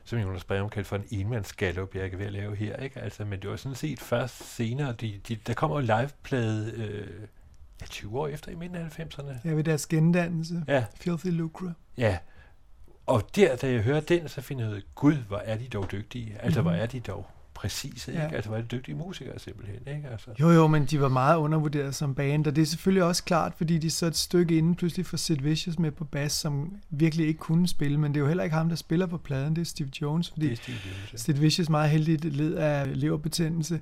som 0.07 0.19
Jonas 0.19 0.43
Breum 0.43 0.69
kaldte 0.69 0.89
for 0.89 0.95
en 0.95 1.05
enmandsgallup, 1.11 1.95
jeg 1.95 2.05
er 2.13 2.17
ved 2.17 2.25
at 2.25 2.31
lave 2.33 2.55
her. 2.55 2.75
Ikke? 2.77 2.99
Altså, 2.99 3.25
men 3.25 3.39
det 3.41 3.49
var 3.49 3.55
sådan 3.55 3.75
set 3.75 3.99
først 3.99 4.43
senere, 4.55 4.93
de, 4.93 5.21
de, 5.27 5.35
der 5.35 5.53
kommer 5.53 5.79
jo 5.81 5.97
liveplade 5.99 6.71
øh, 6.71 7.07
ja, 7.81 7.85
20 7.85 8.19
år 8.19 8.27
efter 8.27 8.51
i 8.51 8.55
midten 8.55 8.77
af 8.77 8.99
90'erne. 8.99 9.33
Ja, 9.45 9.49
ved 9.51 9.63
deres 9.63 9.87
gendannelse. 9.87 10.63
Ja, 10.67 10.85
Filthy 10.95 11.27
Lucre. 11.27 11.73
ja. 11.97 12.17
Og 13.05 13.29
der, 13.35 13.55
da 13.55 13.71
jeg 13.71 13.81
hører 13.81 13.99
den, 13.99 14.27
så 14.27 14.41
finder 14.41 14.65
jeg 14.67 14.73
ud 14.75 14.81
gud, 14.95 15.15
hvor 15.15 15.37
er 15.37 15.57
de 15.57 15.67
dog 15.67 15.91
dygtige. 15.91 16.37
Altså, 16.41 16.61
Mhm. 16.61 16.69
hvor 16.69 16.77
er 16.77 16.85
de 16.85 16.99
dog 16.99 17.27
præcise, 17.57 18.11
ikke? 18.11 18.23
Ja. 18.23 18.35
Altså 18.35 18.49
var 18.49 18.57
det 18.57 18.71
dygtige 18.71 18.95
musikere 18.95 19.39
simpelthen, 19.39 19.95
ikke? 19.95 20.07
Altså. 20.11 20.31
Jo, 20.39 20.49
jo, 20.49 20.67
men 20.67 20.85
de 20.85 21.01
var 21.01 21.09
meget 21.09 21.37
undervurderet 21.37 21.95
som 21.95 22.15
band, 22.15 22.47
og 22.47 22.55
det 22.55 22.61
er 22.61 22.65
selvfølgelig 22.65 23.03
også 23.03 23.23
klart, 23.23 23.53
fordi 23.57 23.77
de 23.77 23.91
så 23.91 24.05
et 24.05 24.15
stykke 24.15 24.57
inden 24.57 24.75
pludselig 24.75 25.05
får 25.05 25.17
Sid 25.17 25.35
Vicious 25.35 25.79
med 25.79 25.91
på 25.91 26.05
bas, 26.05 26.31
som 26.31 26.75
virkelig 26.89 27.27
ikke 27.27 27.39
kunne 27.39 27.67
spille, 27.67 27.99
men 27.99 28.13
det 28.13 28.19
er 28.19 28.21
jo 28.21 28.27
heller 28.27 28.43
ikke 28.43 28.55
ham, 28.55 28.69
der 28.69 28.75
spiller 28.75 29.05
på 29.05 29.17
pladen, 29.17 29.55
det 29.55 29.61
er 29.61 29.65
Steve 29.65 29.89
Jones, 30.01 30.29
fordi 30.29 30.55
Steve 30.55 30.77
Jones, 30.85 31.13
ja. 31.13 31.17
Sid 31.17 31.33
Vicious 31.33 31.69
meget 31.69 31.89
heldigt 31.89 32.25
led 32.25 32.53
af 32.53 33.01
leverbetændelse, 33.01 33.79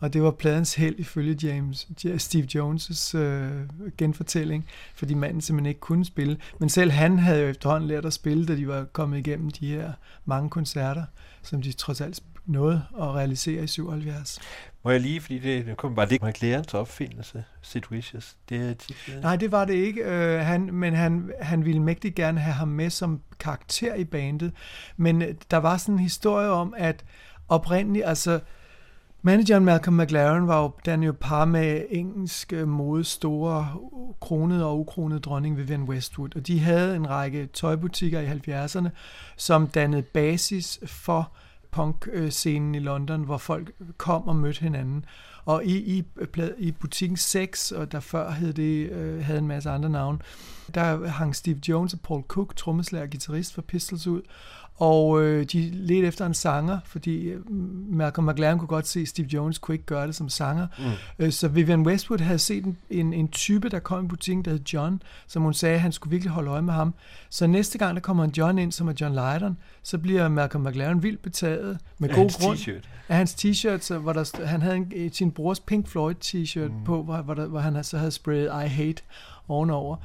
og 0.00 0.12
det 0.12 0.22
var 0.22 0.30
pladens 0.30 0.74
held 0.74 0.94
ifølge 0.98 1.38
James, 1.42 1.88
Steve 2.18 2.46
Jones' 2.56 3.18
øh, 3.18 3.68
genfortælling, 3.98 4.66
fordi 4.94 5.14
manden 5.14 5.40
simpelthen 5.40 5.68
ikke 5.68 5.80
kunne 5.80 6.04
spille. 6.04 6.38
Men 6.60 6.68
selv 6.68 6.90
han 6.90 7.18
havde 7.18 7.40
jo 7.42 7.48
efterhånden 7.48 7.88
lært 7.88 8.04
at 8.04 8.12
spille, 8.12 8.46
da 8.46 8.56
de 8.56 8.68
var 8.68 8.84
kommet 8.84 9.18
igennem 9.18 9.50
de 9.50 9.66
her 9.66 9.92
mange 10.24 10.50
koncerter, 10.50 11.04
som 11.42 11.62
de 11.62 11.72
trods 11.72 12.00
alt 12.00 12.22
nåede 12.48 12.82
at 13.00 13.14
realisere 13.14 13.64
i 13.64 13.66
77. 13.66 14.38
Må 14.84 14.90
jeg 14.90 15.00
lige, 15.00 15.20
fordi 15.20 15.38
det, 15.38 15.76
kom, 15.76 15.96
var 15.96 16.04
det 16.04 16.12
ikke 16.12 16.26
McLarens 16.26 16.74
opfindelse, 16.74 17.44
Sid 17.62 17.82
Vicious? 17.90 18.36
Det 18.48 18.70
er 18.70 18.74
tit, 18.74 18.96
Nej, 19.22 19.36
det 19.36 19.52
var 19.52 19.64
det 19.64 19.74
ikke, 19.74 20.02
øh, 20.04 20.40
han, 20.40 20.74
men 20.74 20.94
han, 20.94 21.32
han 21.40 21.64
ville 21.64 21.82
mægtig 21.82 22.14
gerne 22.14 22.40
have 22.40 22.54
ham 22.54 22.68
med 22.68 22.90
som 22.90 23.20
karakter 23.40 23.94
i 23.94 24.04
bandet. 24.04 24.52
Men 24.96 25.22
øh, 25.22 25.34
der 25.50 25.56
var 25.56 25.76
sådan 25.76 25.94
en 25.94 25.98
historie 25.98 26.48
om, 26.48 26.74
at 26.76 27.04
oprindeligt, 27.48 28.06
altså 28.06 28.40
Manageren 29.22 29.64
Malcolm 29.64 29.96
McLaren 29.96 30.46
var 30.46 30.62
jo 30.62 31.02
jo 31.02 31.14
par 31.20 31.44
med 31.44 31.82
engelsk 31.90 32.52
mode 32.66 33.04
store 33.04 33.68
kronede 34.20 34.66
og 34.66 34.78
ukronede 34.78 35.20
dronning 35.20 35.56
Vivienne 35.56 35.84
Westwood, 35.84 36.36
og 36.36 36.46
de 36.46 36.60
havde 36.60 36.96
en 36.96 37.10
række 37.10 37.46
tøjbutikker 37.46 38.20
i 38.20 38.26
70'erne, 38.26 38.88
som 39.36 39.66
dannede 39.66 40.02
basis 40.02 40.80
for 40.86 41.32
punk-scenen 41.78 42.74
i 42.74 42.78
London, 42.78 43.22
hvor 43.22 43.38
folk 43.38 43.72
kom 43.96 44.28
og 44.28 44.36
mødte 44.36 44.60
hinanden. 44.60 45.04
Og 45.44 45.64
i, 45.64 45.98
i, 45.98 46.04
i 46.58 46.72
butikken 46.72 47.16
6, 47.16 47.72
og 47.72 47.92
der 47.92 48.00
før 48.00 48.30
hed 48.30 48.52
det, 48.52 48.90
øh, 48.90 49.24
havde 49.24 49.38
en 49.38 49.46
masse 49.46 49.70
andre 49.70 49.90
navne, 49.90 50.18
der 50.74 51.06
hang 51.06 51.36
Steve 51.36 51.60
Jones 51.68 51.94
og 51.94 52.00
Paul 52.00 52.22
Cook, 52.22 52.56
trommeslager 52.56 53.04
og 53.04 53.10
guitarist 53.10 53.54
for 53.54 53.62
Pistols 53.62 54.06
ud, 54.06 54.22
og 54.78 55.22
øh, 55.22 55.44
de 55.44 55.70
ledte 55.70 56.06
efter 56.06 56.26
en 56.26 56.34
sanger, 56.34 56.78
fordi 56.84 57.22
øh, 57.22 57.50
Malcolm 57.90 58.28
McLaren 58.28 58.58
kunne 58.58 58.68
godt 58.68 58.86
se, 58.86 59.00
at 59.00 59.08
Steve 59.08 59.26
Jones 59.26 59.58
kunne 59.58 59.74
ikke 59.74 59.86
gøre 59.86 60.06
det 60.06 60.14
som 60.14 60.28
sanger. 60.28 60.66
Mm. 60.78 60.84
Øh, 61.18 61.32
så 61.32 61.48
Vivian 61.48 61.86
Westwood 61.86 62.18
havde 62.18 62.38
set 62.38 62.64
en, 62.64 62.76
en, 62.90 63.12
en 63.12 63.28
type, 63.28 63.68
der 63.68 63.78
kom 63.78 64.04
i 64.04 64.08
butikken, 64.08 64.44
der 64.44 64.50
hed 64.50 64.60
John, 64.72 65.02
som 65.26 65.42
hun 65.42 65.54
sagde, 65.54 65.74
at 65.74 65.80
han 65.80 65.92
skulle 65.92 66.10
virkelig 66.10 66.32
holde 66.32 66.50
øje 66.50 66.62
med 66.62 66.72
ham. 66.72 66.94
Så 67.30 67.46
næste 67.46 67.78
gang, 67.78 67.94
der 67.94 68.00
kommer 68.00 68.24
en 68.24 68.30
John 68.30 68.58
ind, 68.58 68.72
som 68.72 68.88
er 68.88 68.92
John 69.00 69.14
Lydon, 69.14 69.56
så 69.82 69.98
bliver 69.98 70.28
Malcolm 70.28 70.64
McLaren 70.64 71.02
vildt 71.02 71.22
betaget 71.22 71.78
med 71.98 72.08
god 72.08 72.42
grund 72.42 72.58
t-shirt. 72.58 72.88
af 73.08 73.16
hans 73.16 73.34
t-shirt, 73.34 73.94
hvor 73.94 74.12
der, 74.12 74.46
han 74.46 74.62
havde 74.62 74.76
en, 74.76 75.12
sin 75.12 75.30
brors 75.30 75.60
Pink 75.60 75.88
Floyd 75.88 76.14
t-shirt 76.24 76.72
mm. 76.72 76.84
på, 76.84 77.02
hvor, 77.02 77.16
hvor, 77.16 77.34
der, 77.34 77.46
hvor 77.46 77.60
han 77.60 77.84
så 77.84 77.98
havde 77.98 78.10
sprayet 78.10 78.64
I 78.64 78.68
Hate 78.68 79.02
ovenover. 79.48 79.96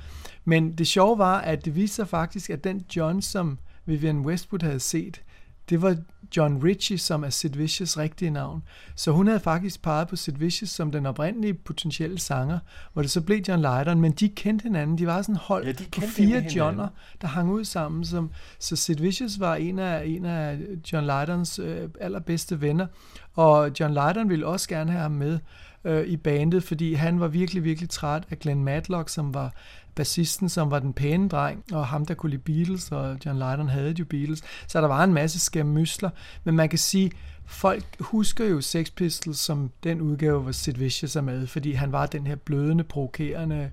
Men 0.46 0.72
det 0.72 0.88
sjove 0.88 1.18
var, 1.18 1.40
at 1.40 1.66
det 1.66 1.76
viste 1.76 1.96
sig 1.96 2.08
faktisk, 2.08 2.50
at 2.50 2.64
den 2.64 2.86
John, 2.96 3.22
som 3.22 3.58
Vivian 3.86 4.20
Westwood 4.20 4.62
havde 4.64 4.80
set, 4.80 5.22
det 5.70 5.82
var 5.82 5.98
John 6.38 6.64
Ritchie, 6.64 6.98
som 6.98 7.24
er 7.24 7.30
Sid 7.30 7.50
Vicious 7.50 7.98
rigtige 7.98 8.32
navn. 8.32 8.64
Så 8.96 9.12
hun 9.12 9.28
havde 9.28 9.40
faktisk 9.40 9.82
peget 9.82 10.08
på 10.08 10.16
Sid 10.16 10.34
Vicious 10.34 10.70
som 10.70 10.92
den 10.92 11.06
oprindelige 11.06 11.54
potentielle 11.54 12.20
sanger, 12.20 12.60
hvor 12.94 13.02
det 13.02 13.12
så 13.12 13.22
blev 13.22 13.42
John 13.48 13.62
Lydon, 13.62 14.02
men 14.02 14.12
de 14.12 14.30
kendte 14.30 14.64
hinanden. 14.64 14.98
De 14.98 15.08
var 15.08 15.22
sådan 15.22 15.36
hold 15.36 15.66
ja, 15.66 15.74
på 15.96 16.02
fire 16.02 16.46
Johnner, 16.56 16.88
der 17.22 17.28
hang 17.28 17.52
ud 17.52 17.64
sammen. 17.66 18.06
Som, 18.06 18.32
så 18.60 18.76
Sid 18.76 18.96
Vicious 18.96 19.40
var 19.40 19.56
en 19.56 19.80
af, 19.80 20.06
en 20.06 20.26
af 20.26 20.60
John 20.94 21.06
Lydons 21.06 21.60
øh, 21.60 21.90
allerbedste 22.02 22.62
venner, 22.62 22.88
og 23.34 23.72
John 23.80 23.94
Lydon 23.94 24.30
ville 24.30 24.48
også 24.48 24.70
gerne 24.70 24.92
have 24.92 25.02
ham 25.02 25.12
med 25.12 25.40
øh, 25.84 26.08
i 26.08 26.18
bandet, 26.18 26.64
fordi 26.64 26.94
han 26.94 27.20
var 27.20 27.28
virkelig, 27.28 27.64
virkelig 27.64 27.90
træt 27.90 28.24
af 28.30 28.40
Glenn 28.40 28.64
Matlock, 28.64 29.10
som 29.10 29.34
var 29.34 29.54
bassisten, 29.96 30.50
som 30.50 30.72
var 30.72 30.80
den 30.80 30.94
pæne 30.94 31.30
dreng, 31.30 31.64
og 31.74 31.88
ham, 31.88 32.06
der 32.06 32.14
kunne 32.14 32.30
lide 32.30 32.42
Beatles, 32.42 32.92
og 32.92 33.18
John 33.26 33.38
Lydon 33.38 33.70
havde 33.70 33.96
jo 34.00 34.06
Beatles. 34.06 34.42
Så 34.68 34.82
der 34.82 34.88
var 34.88 35.04
en 35.04 35.14
masse 35.14 35.40
skærmysler, 35.40 36.10
men 36.44 36.56
man 36.56 36.70
kan 36.70 36.80
sige, 36.80 37.12
folk 37.46 37.86
husker 38.00 38.46
jo 38.46 38.62
Sex 38.62 38.92
Pistols 38.96 39.40
som 39.40 39.72
den 39.84 40.02
udgave, 40.02 40.42
hvor 40.42 40.52
Sid 40.52 40.74
Vicious 40.74 41.16
er 41.16 41.22
med, 41.22 41.48
fordi 41.48 41.72
han 41.72 41.92
var 41.92 42.06
den 42.06 42.28
her 42.28 42.36
blødende, 42.36 42.84
provokerende 42.84 43.72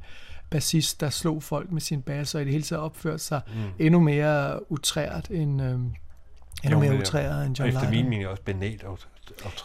bassist, 0.50 1.00
der 1.00 1.10
slog 1.10 1.42
folk 1.42 1.72
med 1.72 1.80
sin 1.80 2.02
bass, 2.02 2.34
og 2.34 2.40
i 2.40 2.44
det 2.44 2.52
hele 2.52 2.64
taget 2.64 2.82
opførte 2.82 3.18
sig 3.18 3.40
mm. 3.46 3.62
endnu 3.78 4.00
mere 4.00 4.72
utrært 4.72 5.30
end, 5.30 5.62
øh, 5.62 5.78
endnu 6.64 6.80
mere 6.80 6.98
utræret 6.98 7.46
end 7.46 7.58
John 7.58 7.70
Lydon. 7.70 7.82
Efter 7.82 7.90
min 7.90 8.08
mening 8.08 8.28
også 8.28 8.42
banalt 8.42 8.84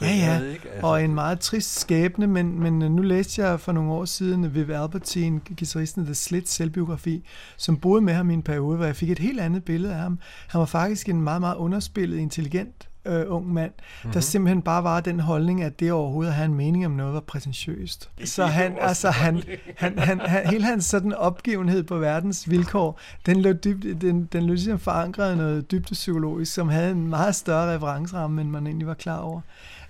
ja, 0.02 0.08
ja. 0.08 0.42
Ikke? 0.42 0.70
Altså. 0.70 0.88
Og 0.88 1.04
en 1.04 1.16
meget 1.16 1.40
trist 1.40 1.80
skæbne, 1.80 2.28
men, 2.28 2.60
men 2.60 2.80
nu 2.80 3.02
læste 3.02 3.42
jeg 3.42 3.60
for 3.60 3.72
nogle 3.72 3.92
år 3.92 4.06
siden 4.06 4.56
Viv 4.56 4.70
Albertine, 4.70 5.40
guitaristen 5.58 6.06
The 6.06 6.16
Slits 6.16 6.52
selvbiografi, 6.52 7.26
som 7.58 7.78
boede 7.78 8.02
med 8.02 8.14
ham 8.14 8.30
i 8.30 8.34
en 8.34 8.44
periode, 8.44 8.78
hvor 8.78 8.86
jeg 8.86 8.96
fik 8.96 9.10
et 9.10 9.20
helt 9.20 9.40
andet 9.40 9.64
billede 9.64 9.94
af 9.94 10.00
ham. 10.00 10.20
Han 10.48 10.60
var 10.60 10.66
faktisk 10.66 11.10
en 11.10 11.22
meget, 11.22 11.42
meget 11.42 11.56
underspillet, 11.56 12.18
intelligent 12.18 12.90
øh, 13.06 13.26
ung 13.28 13.54
mand, 13.54 13.72
mm-hmm. 13.72 14.12
der 14.12 14.20
simpelthen 14.20 14.62
bare 14.62 14.84
var 14.84 15.00
den 15.00 15.20
holdning, 15.20 15.64
at 15.64 15.80
det 15.80 15.92
overhovedet 15.92 16.32
at 16.32 16.36
have 16.36 16.46
en 16.46 16.54
mening 16.54 16.86
om 16.86 16.92
noget 16.92 17.14
var 17.14 17.20
præsentiøst. 17.20 18.10
Så 18.26 18.46
han, 18.46 18.78
altså 18.82 19.10
han, 19.10 19.44
han, 19.76 20.00
han, 20.00 20.20
han, 20.20 20.48
hele 20.48 20.64
hans 20.64 20.86
sådan 20.86 21.14
opgivenhed 21.14 21.84
på 21.84 21.98
verdens 21.98 22.50
vilkår, 22.50 23.00
den 23.26 23.42
lå, 23.42 23.54
dybt, 23.54 24.02
den, 24.02 24.26
den 24.26 24.44
lå 24.44 24.54
ligesom 24.54 24.80
forankret 24.80 25.38
noget 25.38 25.72
dybt 25.72 25.92
psykologisk, 25.92 26.54
som 26.54 26.70
havde 26.70 26.92
en 26.92 27.08
meget 27.08 27.36
større 27.36 27.76
referenceramme, 27.76 28.42
end 28.42 28.50
man 28.50 28.68
egentlig 28.68 28.88
var 28.88 28.94
klar 28.94 29.20
over. 29.20 29.42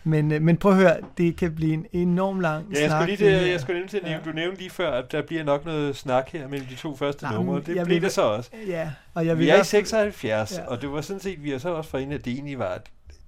Men, 0.07 0.31
øh, 0.31 0.41
men 0.41 0.57
prøv 0.57 0.72
at 0.72 0.77
høre, 0.77 0.98
det 1.17 1.36
kan 1.36 1.55
blive 1.55 1.74
en 1.74 1.86
enorm 1.93 2.39
lang 2.39 2.74
ja, 2.74 2.81
jeg 2.81 2.89
snak. 2.89 3.01
Skulle 3.01 3.15
lige, 3.15 3.39
det, 3.39 3.51
jeg 3.51 3.60
skulle 3.60 3.74
nemlig 3.74 3.89
til 3.89 4.01
ja. 4.05 4.19
du 4.25 4.31
nævnte 4.31 4.60
lige 4.60 4.69
før, 4.69 4.91
at 4.91 5.12
der 5.12 5.22
bliver 5.22 5.43
nok 5.43 5.65
noget 5.65 5.95
snak 5.95 6.29
her 6.29 6.48
mellem 6.48 6.67
de 6.67 6.75
to 6.75 6.95
første 6.95 7.24
Nej, 7.24 7.36
numre. 7.36 7.62
Det 7.62 7.86
bliver 7.86 8.00
det 8.00 8.12
så 8.12 8.22
også. 8.22 8.50
Ja, 8.67 8.91
og 9.13 9.25
jeg 9.25 9.39
vi 9.39 9.50
er 9.50 9.62
i 9.62 9.63
76, 9.63 10.57
ja. 10.57 10.65
og 10.65 10.81
det 10.81 10.91
var 10.91 11.01
sådan 11.01 11.19
set, 11.19 11.43
vi 11.43 11.51
har 11.51 11.57
så 11.57 11.69
også 11.69 11.89
for 11.89 11.98
at 11.98 12.25
det 12.25 12.27
egentlig 12.27 12.60
var, 12.60 12.65
at 12.65 12.81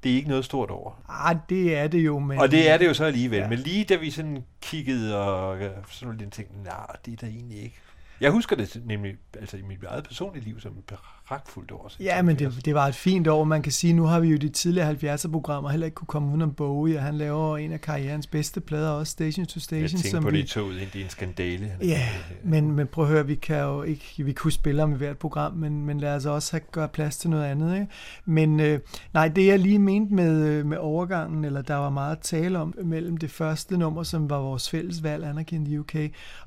det 0.04 0.12
er 0.12 0.16
ikke 0.16 0.30
noget 0.30 0.46
stort 0.46 0.72
over. 0.72 1.04
Ah, 1.10 1.38
det 1.50 1.78
er 1.78 1.88
det 1.88 2.06
jo. 2.06 2.20
Men... 2.20 2.40
Og 2.40 2.52
det 2.52 2.70
er 2.70 2.78
det 2.78 2.88
jo 2.88 2.94
så 2.94 3.06
alligevel. 3.06 3.40
Ja. 3.40 3.48
Men 3.48 3.60
lige 3.60 3.84
da 3.84 3.96
vi 3.96 4.12
sådan 4.12 4.44
kiggede 4.62 5.18
og 5.26 5.58
sådan 5.90 6.18
lidt 6.18 6.34
tænkte, 6.34 6.64
nej, 6.64 6.96
det 7.06 7.14
er 7.14 7.18
der 7.18 7.28
egentlig 7.28 7.64
ikke. 7.64 7.76
Jeg 8.22 8.32
husker 8.32 8.56
det 8.56 8.82
nemlig 8.86 9.18
altså 9.34 9.58
i 9.58 9.62
mit 9.62 9.84
eget 9.84 10.04
personlige 10.04 10.46
liv 10.46 10.60
som 10.60 10.84
pragtfuldt 11.28 11.72
år. 11.72 11.92
Ja, 12.00 12.22
men 12.22 12.40
det, 12.40 12.66
det 12.66 12.76
var 12.76 12.88
et 12.88 12.96
fint 12.96 13.28
år. 13.28 13.44
Man 13.44 13.62
kan 13.62 13.72
sige, 13.72 13.94
nu 13.94 14.04
har 14.04 14.20
vi 14.20 14.28
jo 14.28 14.38
de 14.38 14.50
tidligere 14.50 14.92
70'er-programmer 14.92 15.70
heller 15.70 15.86
ikke 15.86 15.96
kunne 15.96 16.08
komme 16.08 16.30
udenom 16.30 16.54
Bowie, 16.54 16.98
og 16.98 17.04
han 17.04 17.18
laver 17.18 17.58
en 17.58 17.72
af 17.72 17.82
karrierens 17.82 18.28
bedste 18.28 18.62
plader, 18.62 18.90
også 18.90 19.12
Station 19.12 19.46
to 19.46 19.60
Station. 19.60 19.82
Jeg 19.82 19.90
tænker 19.90 20.10
som 20.10 20.24
på 20.24 20.30
vi... 20.30 20.42
det 20.42 20.50
toget 20.50 20.82
ind 20.82 20.96
i 20.96 21.02
en 21.02 21.10
skandale. 21.10 21.72
Ja, 21.82 22.08
men, 22.44 22.72
men 22.72 22.88
prøv 22.88 23.04
at 23.04 23.10
høre, 23.10 23.28
vi 23.28 23.36
kan 23.36 23.60
jo 23.60 23.84
ikke, 23.84 24.24
vi 24.24 24.34
kunne 24.34 24.52
spille 24.52 24.84
om 24.84 24.94
i 24.94 24.98
hvert 24.98 25.18
program, 25.18 25.54
men, 25.54 25.86
men 25.86 26.00
lad 26.00 26.16
os 26.16 26.26
også 26.26 26.52
have, 26.52 26.62
gøre 26.72 26.88
plads 26.88 27.18
til 27.18 27.30
noget 27.30 27.46
andet. 27.46 27.74
Ikke? 27.74 27.88
Men 28.26 28.60
øh, 28.60 28.80
nej, 29.14 29.28
det 29.28 29.48
jeg 29.48 29.60
lige 29.60 29.80
mente 29.80 30.14
med, 30.14 30.46
øh, 30.46 30.66
med 30.66 30.78
overgangen, 30.78 31.46
eller 31.46 31.62
der 31.62 31.76
var 31.76 31.90
meget 31.90 32.20
tale 32.20 32.60
om 32.60 32.74
mellem 32.84 33.18
det 33.18 33.32
første 33.32 33.78
nummer, 33.78 34.04
som 34.04 34.30
var 34.30 34.40
vores 34.40 34.70
fælles 34.70 35.04
valg, 35.04 35.52
in 35.52 35.66
the 35.66 35.80
UK, 35.80 35.96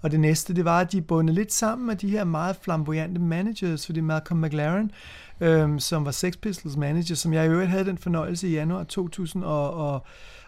og 0.01 0.11
det 0.11 0.21
næste, 0.21 0.55
det 0.55 0.65
var, 0.65 0.81
at 0.81 0.93
de 0.93 1.03
bundet 1.03 1.35
lidt 1.35 1.53
sammen 1.53 1.87
med 1.87 1.97
de 1.97 2.11
her 2.11 2.25
meget 2.25 2.57
flamboyante 2.63 3.21
managers, 3.21 3.87
fordi 3.87 4.01
Malcolm 4.01 4.41
McLaren 4.41 4.70
McLaren, 4.71 4.91
øhm, 5.41 5.79
som 5.79 6.05
var 6.05 6.11
Sex 6.11 6.35
Pistols 6.43 6.77
manager, 6.77 7.15
som 7.15 7.33
jeg 7.33 7.47
i 7.47 7.49
øvrigt 7.49 7.71
havde 7.71 7.85
den 7.85 7.99
fornøjelse 7.99 8.49
i 8.49 8.53
januar 8.53 8.85
2000 8.85 9.45
og, 9.45 9.75
og 9.75 10.07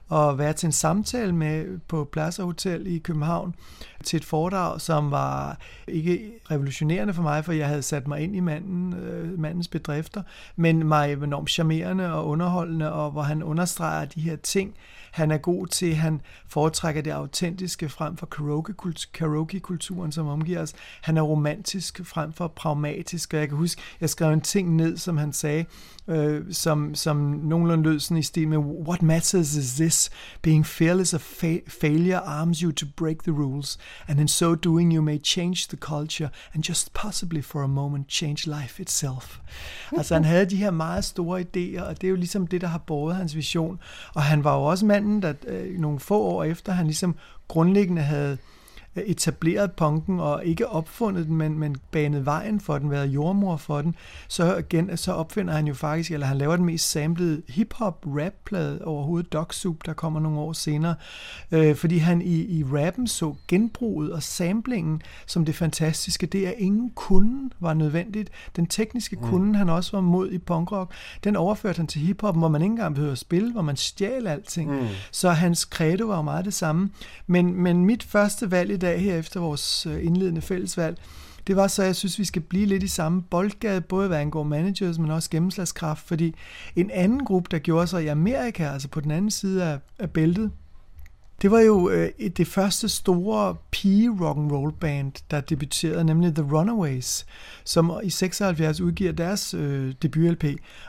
og 0.09 0.39
være 0.39 0.53
til 0.53 0.67
en 0.67 0.73
samtale 0.73 1.33
med 1.35 1.79
på 1.89 2.09
Plaza 2.13 2.43
Hotel 2.43 2.87
i 2.87 2.99
København 2.99 3.55
til 4.05 4.17
et 4.17 4.25
foredrag, 4.25 4.81
som 4.81 5.11
var 5.11 5.59
ikke 5.89 6.33
revolutionerende 6.51 7.15
for 7.15 7.23
mig, 7.23 7.45
for 7.45 7.53
jeg 7.53 7.69
havde 7.69 7.83
sat 7.83 8.09
mig 8.09 8.21
ind 8.21 8.37
i 8.37 8.41
manden, 8.41 8.95
øh, 8.95 9.39
mandens 9.39 9.69
bedrifter, 9.69 10.23
men 10.57 10.89
mig 10.89 11.13
enormt 11.13 11.51
charmerende 11.51 12.13
og 12.13 12.27
underholdende, 12.27 12.93
og 12.93 13.11
hvor 13.11 13.23
han 13.23 13.43
understreger 13.43 14.05
de 14.05 14.21
her 14.21 14.37
ting, 14.37 14.75
han 15.13 15.31
er 15.31 15.39
god 15.39 15.67
til. 15.67 15.95
Han 15.95 16.21
foretrækker 16.49 17.03
det 17.03 17.11
autentiske 17.11 17.89
frem 17.89 18.17
for 18.17 18.27
karaoke-kulturen, 19.13 20.13
som 20.13 20.27
omgiver 20.27 20.61
os. 20.61 20.73
Han 21.01 21.17
er 21.17 21.23
romantisk 21.23 22.01
frem 22.05 22.33
for 22.33 22.49
pragmatisk. 22.49 23.35
Og 23.35 23.41
jeg 23.41 23.49
kan 23.49 23.57
huske, 23.57 23.83
jeg 24.01 24.11
skrev 24.11 24.33
en 24.33 24.41
ting 24.41 24.77
ned, 24.77 24.97
som 24.97 25.17
han 25.17 25.33
sagde, 25.33 25.65
øh, 26.09 26.45
som, 26.51 26.95
som 26.95 27.17
nogenlunde 27.17 27.85
lød 27.85 28.01
sådan 28.01 28.17
i 28.17 28.23
stil 28.23 28.49
med, 28.49 28.59
What 28.59 29.03
matters 29.03 29.55
is 29.55 29.75
this? 29.75 30.11
Being 30.43 30.67
fearless 30.67 31.15
of 31.15 31.43
fa- 31.45 31.69
failure 31.81 32.19
arms 32.19 32.59
you 32.59 32.73
to 32.73 32.87
break 32.97 33.17
the 33.23 33.33
rules, 33.33 33.79
and 34.09 34.21
in 34.21 34.29
so 34.29 34.55
doing 34.55 34.95
you 34.95 35.03
may 35.03 35.19
change 35.25 35.67
the 35.69 35.77
culture, 35.77 36.29
and 36.55 36.65
just 36.69 36.93
possibly 36.93 37.43
for 37.43 37.63
a 37.63 37.67
moment 37.67 38.13
change 38.13 38.61
life 38.61 38.83
itself. 38.83 39.39
altså 39.97 40.15
han 40.15 40.25
havde 40.25 40.51
de 40.51 40.57
her 40.57 40.71
meget 40.71 41.05
store 41.05 41.41
idéer, 41.41 41.83
og 41.83 42.01
det 42.01 42.07
er 42.07 42.11
jo 42.11 42.17
ligesom 42.17 42.47
det, 42.47 42.61
der 42.61 42.67
har 42.67 42.79
båret 42.79 43.17
hans 43.17 43.37
vision. 43.37 43.79
Og 44.15 44.23
han 44.23 44.45
var 44.45 44.57
jo 44.57 44.63
også 44.63 44.87
manden, 45.03 45.23
der 45.23 45.35
øh, 45.47 45.79
nogle 45.79 46.01
få 46.01 46.23
år 46.23 46.45
efter, 46.45 46.73
han 46.73 46.87
ligesom 46.87 47.17
grundlæggende 47.49 48.03
havde 48.03 48.39
etableret 48.97 49.73
punken 49.73 50.21
og 50.21 50.45
ikke 50.45 50.69
opfundet 50.69 51.27
den, 51.27 51.37
men, 51.37 51.59
men 51.59 51.77
banet 51.91 52.27
vejen 52.27 52.61
for 52.61 52.79
den, 52.79 52.91
været 52.91 53.07
jordmor 53.07 53.57
for 53.57 53.83
den, 53.83 53.95
så, 54.29 54.57
igen, 54.57 54.97
så 54.97 55.13
opfinder 55.13 55.55
han 55.55 55.67
jo 55.67 55.75
faktisk, 55.75 56.13
eller 56.13 56.27
han 56.27 56.39
laver 56.39 56.57
den 56.57 56.65
mest 56.65 56.91
samlede 56.91 57.43
hip-hop 57.49 58.07
rap-plade 58.07 58.85
overhovedet, 58.85 59.33
Dog 59.33 59.47
Soup, 59.51 59.77
der 59.87 59.93
kommer 59.93 60.21
nogle 60.21 60.39
år 60.39 60.53
senere, 60.53 60.95
øh, 61.53 61.77
fordi 61.77 61.99
han 61.99 62.23
i, 62.23 62.59
i 62.59 62.65
rappen 62.65 63.07
så 63.07 63.35
genbruget 63.49 64.13
og 64.13 64.23
samplingen 64.23 65.03
som 65.27 65.45
det 65.45 65.55
fantastiske, 65.55 66.27
det 66.27 66.49
er 66.49 66.53
ingen 66.59 66.91
kunden 66.95 67.53
var 67.61 67.75
nødvendigt. 67.75 68.31
Den 68.57 68.67
tekniske 68.67 69.17
mm. 69.17 69.23
kunde, 69.23 69.59
han 69.59 69.69
også 69.69 69.93
var 69.93 70.01
mod 70.01 70.31
i 70.31 70.39
punkrock, 70.39 70.93
den 71.25 71.37
overførte 71.37 71.77
han 71.77 71.87
til 71.87 72.01
hiphop, 72.01 72.37
hvor 72.37 72.49
man 72.49 72.63
ikke 72.63 72.73
engang 72.73 72.95
behøver 72.95 73.13
at 73.13 73.19
spille, 73.19 73.53
hvor 73.53 73.63
man 73.63 73.77
stjal 73.77 74.27
alting. 74.27 74.71
Mm. 74.71 74.87
Så 75.11 75.31
hans 75.31 75.61
credo 75.61 76.07
var 76.07 76.17
jo 76.17 76.23
meget 76.23 76.45
det 76.45 76.55
samme. 76.55 76.91
Men, 77.27 77.55
men 77.55 77.85
mit 77.85 78.03
første 78.03 78.51
valg 78.51 78.71
i 78.71 78.77
dag, 78.83 79.01
her 79.01 79.17
efter 79.17 79.41
vores 79.41 79.87
øh, 79.87 80.07
indledende 80.07 80.41
fællesvalg, 80.41 80.99
det 81.47 81.57
var 81.57 81.67
så, 81.67 81.83
jeg 81.83 81.97
synes, 81.97 82.19
vi 82.19 82.25
skal 82.25 82.43
blive 82.43 82.67
lidt 82.67 82.83
i 82.83 82.89
samme 82.89 83.23
boldgade, 83.23 83.81
både 83.81 84.09
hvad 84.09 84.19
angår 84.19 84.43
managers, 84.43 84.99
men 84.99 85.11
også 85.11 85.31
gennemslagskraft, 85.31 86.07
fordi 86.07 86.35
en 86.77 86.91
anden 86.91 87.25
gruppe, 87.25 87.49
der 87.51 87.59
gjorde 87.59 87.87
sig 87.87 88.05
i 88.05 88.07
Amerika, 88.07 88.69
altså 88.69 88.89
på 88.89 89.01
den 89.01 89.11
anden 89.11 89.31
side 89.31 89.65
af, 89.65 89.79
af 89.99 90.11
bæltet, 90.11 90.51
det 91.43 91.51
var 91.51 91.61
jo 91.61 91.91
øh, 91.91 92.11
det 92.37 92.47
første 92.47 92.89
store 92.89 93.57
pige 93.71 94.11
rock 94.21 94.39
and 94.39 94.53
roll 94.53 94.73
band, 94.73 95.13
der 95.31 95.41
debuterede, 95.41 96.05
nemlig 96.05 96.35
The 96.35 96.45
Runaways, 96.53 97.27
som 97.65 97.93
i 98.03 98.11
76 98.11 98.81
udgiver 98.81 99.13
deres 99.13 99.55
øh, 99.55 99.95
debut-LP. 100.03 100.45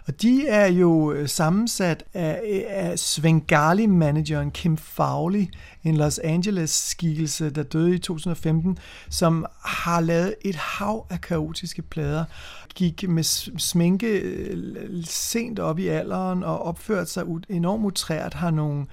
Og 0.08 0.22
de 0.22 0.48
er 0.48 0.68
jo 0.68 1.12
øh, 1.12 1.30
sammensat 1.30 2.04
af, 2.14 2.42
øh, 2.52 2.62
af 2.68 3.00
Svengali-manageren 3.00 4.52
Kim 4.52 4.78
Fowley, 4.78 5.46
en 5.84 5.98
Los 5.98 6.20
Angeles-skikkelse, 6.20 7.50
der 7.50 7.64
døde 7.64 7.96
i 7.96 8.00
2015, 8.00 8.78
som 9.10 9.46
har 9.66 10.02
lavet 10.02 10.36
et 10.42 10.56
hav 10.56 11.08
af 11.10 11.22
kaotiske 11.22 11.82
plader, 11.82 12.26
gik 12.76 13.10
med 13.10 13.24
sminke 13.60 14.08
øh, 14.08 15.06
sent 15.06 15.60
op 15.60 15.80
i 15.80 15.88
alderen 15.88 16.44
og 16.44 16.62
opførte 16.62 17.12
sig 17.12 17.24
enormt 17.50 17.86
utrært, 17.86 18.34
har 18.34 18.52
nogle 18.52 18.86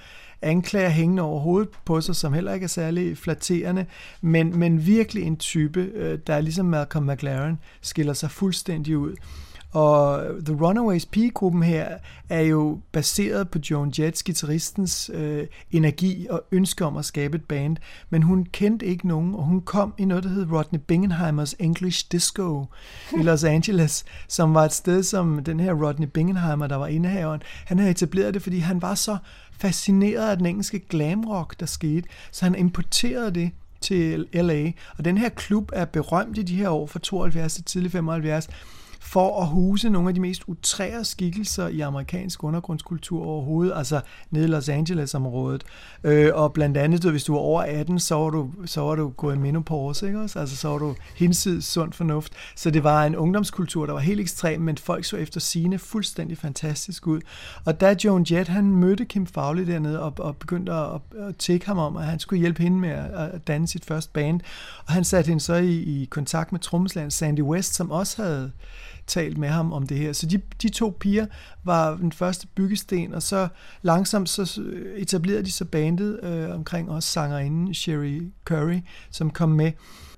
anklager 0.43 0.89
hængende 0.89 1.23
over 1.23 1.41
hovedet 1.41 1.69
på 1.85 2.01
sig, 2.01 2.17
som 2.17 2.33
heller 2.33 2.53
ikke 2.53 2.65
er 2.65 2.69
særlig 2.69 3.19
flatterende, 3.19 3.87
men, 4.21 4.59
men 4.59 4.87
virkelig 4.87 5.23
en 5.23 5.37
type, 5.37 5.81
øh, 5.81 6.19
der 6.27 6.41
ligesom 6.41 6.67
Malcolm 6.67 7.07
McLaren 7.07 7.59
skiller 7.81 8.13
sig 8.13 8.31
fuldstændig 8.31 8.99
ud. 8.99 9.15
Og 9.73 10.23
The 10.45 10.55
Runaways 10.55 11.07
pigegruppen 11.07 11.63
her 11.63 11.89
er 12.29 12.41
jo 12.41 12.81
baseret 12.93 13.51
på 13.51 13.59
Joan 13.71 13.93
Jett, 13.99 14.25
guitaristens 14.25 15.11
øh, 15.15 15.47
energi 15.71 16.27
og 16.31 16.43
ønske 16.53 16.85
om 16.85 16.97
at 16.97 17.05
skabe 17.05 17.37
et 17.37 17.45
band, 17.45 17.77
men 18.11 18.23
hun 18.23 18.45
kendte 18.53 18.87
ikke 18.87 19.09
nogen, 19.09 19.35
og 19.35 19.43
hun 19.43 19.61
kom 19.61 19.95
i 19.99 20.05
noget, 20.05 20.25
der 20.25 20.31
hed 20.31 20.53
Rodney 20.53 20.79
Bingenheimers 20.79 21.55
English 21.59 22.07
Disco 22.13 22.65
i 23.21 23.23
Los 23.23 23.45
Angeles, 23.45 24.05
som 24.29 24.55
var 24.55 24.65
et 24.65 24.73
sted, 24.73 25.03
som 25.03 25.45
den 25.45 25.61
her 25.61 25.73
Rodney 25.73 26.07
Bingenheimer, 26.07 26.67
der 26.67 26.77
var 26.77 26.87
indehaveren, 26.87 27.43
han 27.67 27.79
havde 27.79 27.91
etableret 27.91 28.35
det, 28.35 28.43
fordi 28.43 28.59
han 28.59 28.83
var 28.83 28.95
så 28.95 29.17
fascineret 29.61 30.31
af 30.31 30.37
den 30.37 30.47
engelske 30.47 30.79
glamrock, 30.79 31.61
der 31.61 31.67
skete, 31.67 32.09
så 32.33 32.45
han 32.45 32.55
importerede 32.55 33.31
det 33.31 33.51
til 33.81 34.29
LA. 34.33 34.73
Og 34.99 35.05
den 35.05 35.19
her 35.19 35.29
klub 35.29 35.71
er 35.73 35.85
berømt 35.85 36.39
i 36.39 36.43
de 36.43 36.57
her 36.57 36.69
år 36.69 36.87
fra 36.87 36.99
72 36.99 37.55
til 37.55 37.65
tidlig 37.65 37.93
75, 37.93 38.49
for 39.11 39.43
at 39.43 39.49
huse 39.49 39.91
nogle 39.91 40.09
af 40.09 40.15
de 40.15 40.21
mest 40.21 40.43
utrære 40.47 41.05
skikkelser 41.05 41.69
i 41.69 41.81
amerikansk 41.81 42.45
undergrundskultur 42.45 43.27
overhovedet, 43.27 43.73
altså 43.77 44.01
nede 44.31 44.45
i 44.45 44.49
Los 44.49 44.69
Angeles-området. 44.69 45.65
Øh, 46.05 46.31
og 46.35 46.53
blandt 46.53 46.77
andet, 46.77 47.05
hvis 47.05 47.25
du 47.25 47.33
var 47.33 47.41
over 47.41 47.63
18, 47.63 47.99
så 47.99 48.15
var 48.15 48.31
du, 48.31 48.51
så 48.67 48.81
var 48.81 48.95
du 48.95 49.09
gået 49.09 49.37
i 49.37 49.39
menopause, 49.39 50.07
ikke 50.07 50.21
også? 50.21 50.39
Altså 50.39 50.57
så 50.57 50.69
var 50.69 50.79
du 50.79 50.95
hinsides 51.17 51.65
sund 51.65 51.93
fornuft. 51.93 52.33
Så 52.57 52.71
det 52.71 52.85
var 52.85 53.05
en 53.05 53.17
ungdomskultur, 53.17 53.87
der 53.87 53.93
var 53.93 54.01
helt 54.01 54.21
ekstrem, 54.21 54.61
men 54.61 54.79
folk 54.79 55.05
så 55.05 55.17
efter 55.17 55.41
sine 55.41 55.79
fuldstændig 55.79 56.39
fantastisk 56.39 57.07
ud. 57.07 57.21
Og 57.65 57.81
da 57.81 57.97
Joan 58.05 58.27
Jett, 58.31 58.49
han 58.49 58.65
mødte 58.65 59.05
Kim 59.05 59.27
Fowley 59.27 59.67
dernede 59.67 60.03
og, 60.03 60.13
og 60.19 60.37
begyndte 60.37 60.73
at, 60.73 60.87
at, 60.95 61.01
at 61.29 61.37
tække 61.37 61.67
ham 61.67 61.79
om, 61.79 61.97
at 61.97 62.05
han 62.05 62.19
skulle 62.19 62.41
hjælpe 62.41 62.63
hende 62.63 62.79
med 62.79 62.91
at, 62.91 63.11
at 63.15 63.47
danne 63.47 63.69
sit 63.69 63.85
første 63.85 64.13
band. 64.13 64.41
Og 64.87 64.93
han 64.93 65.05
satte 65.05 65.29
hende 65.29 65.41
så 65.41 65.55
i, 65.55 65.75
i 65.75 66.05
kontakt 66.11 66.53
med 66.53 66.61
trommeslageren 66.61 67.11
Sandy 67.11 67.41
West, 67.41 67.75
som 67.75 67.91
også 67.91 68.23
havde 68.23 68.53
talt 69.11 69.39
med 69.39 69.49
ham 69.49 69.73
om 69.73 69.87
det 69.87 69.97
her. 69.97 70.13
Så 70.13 70.27
de, 70.27 70.41
de 70.63 70.69
to 70.69 70.97
piger 71.01 71.27
var 71.65 71.97
den 71.97 72.13
første 72.13 72.47
byggesten, 72.47 73.15
og 73.15 73.23
så 73.23 73.49
langsomt 73.83 74.29
så 74.29 74.63
etablerede 74.97 75.45
de 75.45 75.51
så 75.51 75.65
bandet 75.65 76.21
øh, 76.23 76.55
omkring 76.55 76.91
også 76.91 77.09
sangerinden 77.09 77.75
Sherry 77.75 78.23
Curry, 78.45 78.81
som 79.11 79.31
kom 79.31 79.49
med. 79.49 79.73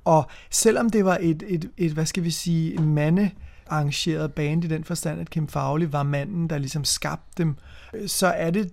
Og 0.04 0.30
selvom 0.50 0.90
det 0.90 1.04
var 1.04 1.18
et, 1.20 1.42
et, 1.46 1.70
et 1.76 1.92
hvad 1.92 2.06
skal 2.06 2.24
vi 2.24 2.30
sige, 2.30 2.78
mande 2.78 3.30
arrangeret 3.66 4.32
band 4.32 4.64
i 4.64 4.68
den 4.68 4.84
forstand, 4.84 5.20
at 5.20 5.30
Kim 5.30 5.48
Fowley 5.48 5.86
var 5.90 6.02
manden, 6.02 6.50
der 6.50 6.58
ligesom 6.58 6.84
skabte 6.84 7.42
dem, 7.42 7.56
øh, 7.94 8.08
så 8.08 8.26
er 8.26 8.50
det 8.50 8.72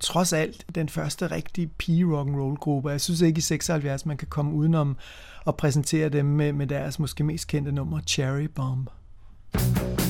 trods 0.00 0.32
alt 0.32 0.64
den 0.74 0.88
første 0.88 1.26
rigtige 1.26 1.66
pige 1.66 2.04
rock 2.04 2.28
and 2.28 2.36
roll 2.36 2.56
gruppe. 2.56 2.90
Jeg 2.90 3.00
synes 3.00 3.20
ikke 3.20 3.38
i 3.38 3.40
76 3.40 4.06
man 4.06 4.16
kan 4.16 4.28
komme 4.28 4.52
udenom 4.52 4.96
at 5.46 5.56
præsentere 5.56 6.08
dem 6.08 6.26
med, 6.26 6.52
med 6.52 6.66
deres 6.66 6.98
måske 6.98 7.24
mest 7.24 7.48
kendte 7.48 7.72
nummer 7.72 8.00
Cherry 8.00 8.48
Bomb. 8.54 8.90
Thank 9.58 10.05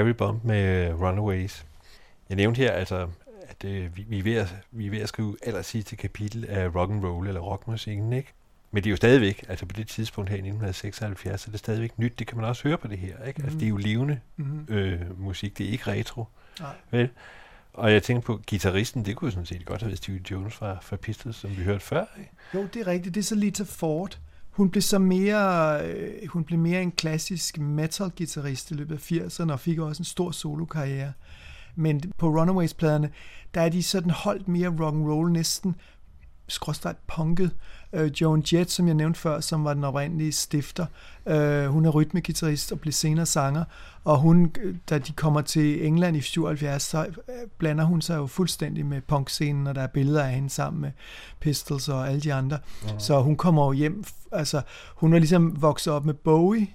Cherry 0.00 0.12
Bomb 0.12 0.44
med 0.44 0.92
Runaways. 0.92 1.66
Jeg 2.28 2.36
nævnte 2.36 2.58
her, 2.58 2.72
altså, 2.72 3.08
at 3.48 3.64
øh, 3.64 3.96
vi, 3.96 4.04
vi, 4.08 4.18
er 4.18 4.22
ved 4.22 4.34
at, 4.34 4.54
vi 4.70 4.86
er 4.86 4.90
ved 4.90 4.98
at 4.98 5.08
skrive 5.08 5.36
aller 5.42 5.62
sidste 5.62 5.96
kapitel 5.96 6.46
af 6.48 6.74
rock 6.74 6.90
and 6.90 7.04
roll 7.04 7.28
eller 7.28 7.40
rockmusikken, 7.40 8.12
ikke? 8.12 8.32
Men 8.70 8.84
det 8.84 8.88
er 8.88 8.90
jo 8.90 8.96
stadigvæk, 8.96 9.44
altså 9.48 9.66
på 9.66 9.72
det 9.76 9.88
tidspunkt 9.88 10.30
her 10.30 10.36
i 10.36 10.38
1976, 10.38 11.40
så 11.40 11.48
er 11.48 11.50
det 11.50 11.58
stadigvæk 11.58 11.98
nyt. 11.98 12.18
Det 12.18 12.26
kan 12.26 12.36
man 12.36 12.46
også 12.46 12.68
høre 12.68 12.78
på 12.78 12.88
det 12.88 12.98
her, 12.98 13.24
ikke? 13.24 13.38
Mm. 13.38 13.44
Altså 13.44 13.58
det 13.58 13.64
er 13.64 13.68
jo 13.68 13.76
levende 13.76 14.20
mm. 14.36 14.66
øh, 14.68 15.20
musik, 15.20 15.58
det 15.58 15.66
er 15.66 15.70
ikke 15.70 15.90
retro. 15.90 16.24
Nej. 16.60 16.74
Vel? 16.90 17.08
Og 17.72 17.92
jeg 17.92 18.02
tænkte 18.02 18.26
på, 18.26 18.40
gitarristen, 18.46 19.04
det 19.04 19.16
kunne 19.16 19.30
sådan 19.30 19.46
set 19.46 19.64
godt 19.64 19.80
have 19.80 19.88
været 19.88 19.98
Steve 19.98 20.20
Jones 20.30 20.54
fra, 20.54 20.78
fra 20.82 20.96
Pistols, 20.96 21.36
som 21.36 21.56
vi 21.56 21.62
hørte 21.62 21.80
før. 21.80 22.04
Ikke? 22.18 22.30
Jo, 22.54 22.68
det 22.74 22.80
er 22.80 22.86
rigtigt. 22.86 23.14
Det 23.14 23.20
er 23.20 23.24
så 23.24 23.34
Lita 23.34 23.64
Ford. 23.66 24.18
Hun 24.60 24.70
blev 24.70 24.82
så 24.82 24.98
mere, 24.98 25.80
øh, 25.86 26.28
hun 26.28 26.44
blev 26.44 26.58
mere 26.58 26.82
en 26.82 26.92
klassisk 26.92 27.58
metal-gitarrist 27.58 28.70
i 28.70 28.74
løbet 28.74 28.94
af 28.94 29.12
80'erne, 29.12 29.52
og 29.52 29.60
fik 29.60 29.78
også 29.78 30.00
en 30.00 30.04
stor 30.04 30.30
solokarriere. 30.30 31.12
Men 31.74 32.12
på 32.18 32.28
Runaways-pladerne, 32.28 33.10
der 33.54 33.60
er 33.60 33.68
de 33.68 33.82
sådan 33.82 34.10
holdt 34.10 34.48
mere 34.48 34.68
rock 34.68 34.94
and 34.94 35.08
roll 35.08 35.32
næsten 35.32 35.74
skråstret 36.52 36.96
punket. 37.06 37.50
Øh, 37.92 38.10
Joan 38.20 38.44
Jett, 38.52 38.70
som 38.70 38.86
jeg 38.86 38.94
nævnte 38.94 39.20
før, 39.20 39.40
som 39.40 39.64
var 39.64 39.74
den 39.74 39.84
oprindelige 39.84 40.32
stifter, 40.32 40.86
øh, 41.26 41.66
hun 41.66 41.86
er 41.86 41.90
rytmegitarrist 41.90 42.72
og 42.72 42.80
blev 42.80 42.92
senere 42.92 43.26
sanger, 43.26 43.64
og 44.04 44.18
hun, 44.18 44.52
da 44.90 44.98
de 44.98 45.12
kommer 45.12 45.40
til 45.40 45.86
England 45.86 46.16
i 46.16 46.20
77, 46.20 46.82
så 46.82 47.04
øh, 47.04 47.34
blander 47.58 47.84
hun 47.84 48.02
sig 48.02 48.16
jo 48.16 48.26
fuldstændig 48.26 48.86
med 48.86 49.00
punkscenen, 49.00 49.66
og 49.66 49.74
der 49.74 49.82
er 49.82 49.86
billeder 49.86 50.24
af 50.24 50.32
hende 50.32 50.50
sammen 50.50 50.82
med 50.82 50.90
Pistols 51.40 51.88
og 51.88 52.08
alle 52.08 52.20
de 52.20 52.34
andre. 52.34 52.58
Mm. 52.82 52.88
Så 52.98 53.20
hun 53.20 53.36
kommer 53.36 53.66
jo 53.66 53.72
hjem, 53.72 54.04
altså 54.32 54.62
hun 54.94 55.12
var 55.12 55.18
ligesom 55.18 55.62
vokset 55.62 55.92
op 55.92 56.04
med 56.04 56.14
Bowie 56.14 56.66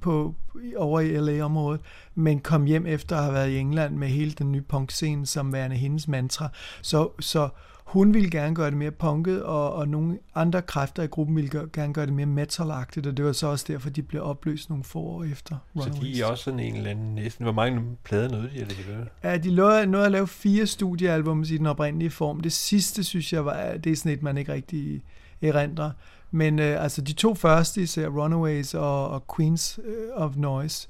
på, 0.00 0.34
over 0.76 1.00
i 1.00 1.16
LA-området, 1.16 1.80
men 2.14 2.40
kom 2.40 2.64
hjem 2.64 2.86
efter 2.86 3.16
at 3.16 3.22
have 3.22 3.34
været 3.34 3.50
i 3.50 3.58
England 3.58 3.96
med 3.96 4.08
hele 4.08 4.32
den 4.32 4.52
nye 4.52 4.62
punkscene 4.62 5.26
som 5.26 5.52
værende 5.52 5.76
hendes 5.76 6.08
mantra. 6.08 6.48
Så, 6.82 7.08
så 7.20 7.48
hun 7.90 8.14
ville 8.14 8.30
gerne 8.30 8.54
gøre 8.54 8.70
det 8.70 8.78
mere 8.78 8.90
punket, 8.90 9.42
og, 9.42 9.72
og 9.72 9.88
nogle 9.88 10.18
andre 10.34 10.62
kræfter 10.62 11.02
i 11.02 11.06
gruppen 11.06 11.36
ville 11.36 11.50
gøre, 11.50 11.68
gerne 11.72 11.94
gøre 11.94 12.06
det 12.06 12.14
mere 12.14 12.26
metalagtigt, 12.26 13.06
og 13.06 13.16
det 13.16 13.24
var 13.24 13.32
så 13.32 13.46
også 13.46 13.64
derfor, 13.68 13.90
de 13.90 14.02
blev 14.02 14.22
opløst 14.22 14.68
nogle 14.68 14.84
få 14.84 14.98
år 14.98 15.24
efter. 15.24 15.56
Runaways. 15.76 15.96
Så 15.96 16.02
de 16.02 16.20
er 16.20 16.26
også 16.26 16.44
sådan 16.44 16.60
en 16.60 16.76
eller 16.76 16.90
anden 16.90 17.14
næsten... 17.14 17.42
Hvor 17.42 17.52
mange 17.52 17.82
plader 18.04 18.28
nåede 18.28 18.50
de 18.54 18.60
at 18.60 18.68
lægge 18.68 19.10
Ja, 19.24 19.36
de 19.36 19.54
nåede, 19.54 19.86
nåede 19.86 20.06
at 20.06 20.12
lave 20.12 20.28
fire 20.28 20.66
studiealbum 20.66 21.42
i 21.42 21.58
den 21.58 21.66
oprindelige 21.66 22.10
form. 22.10 22.40
Det 22.40 22.52
sidste, 22.52 23.04
synes 23.04 23.32
jeg, 23.32 23.44
var, 23.44 23.76
det 23.84 23.92
er 23.92 23.96
sådan 23.96 24.12
et, 24.12 24.22
man 24.22 24.38
ikke 24.38 24.52
rigtig 24.52 25.02
erindrer. 25.42 25.90
Men 26.30 26.58
øh, 26.58 26.82
altså 26.82 27.02
de 27.02 27.12
to 27.12 27.34
første, 27.34 27.82
især 27.82 28.08
Runaways 28.08 28.74
og, 28.74 29.08
og 29.08 29.24
Queens 29.36 29.80
øh, 29.84 30.08
of 30.14 30.36
Noise, 30.36 30.88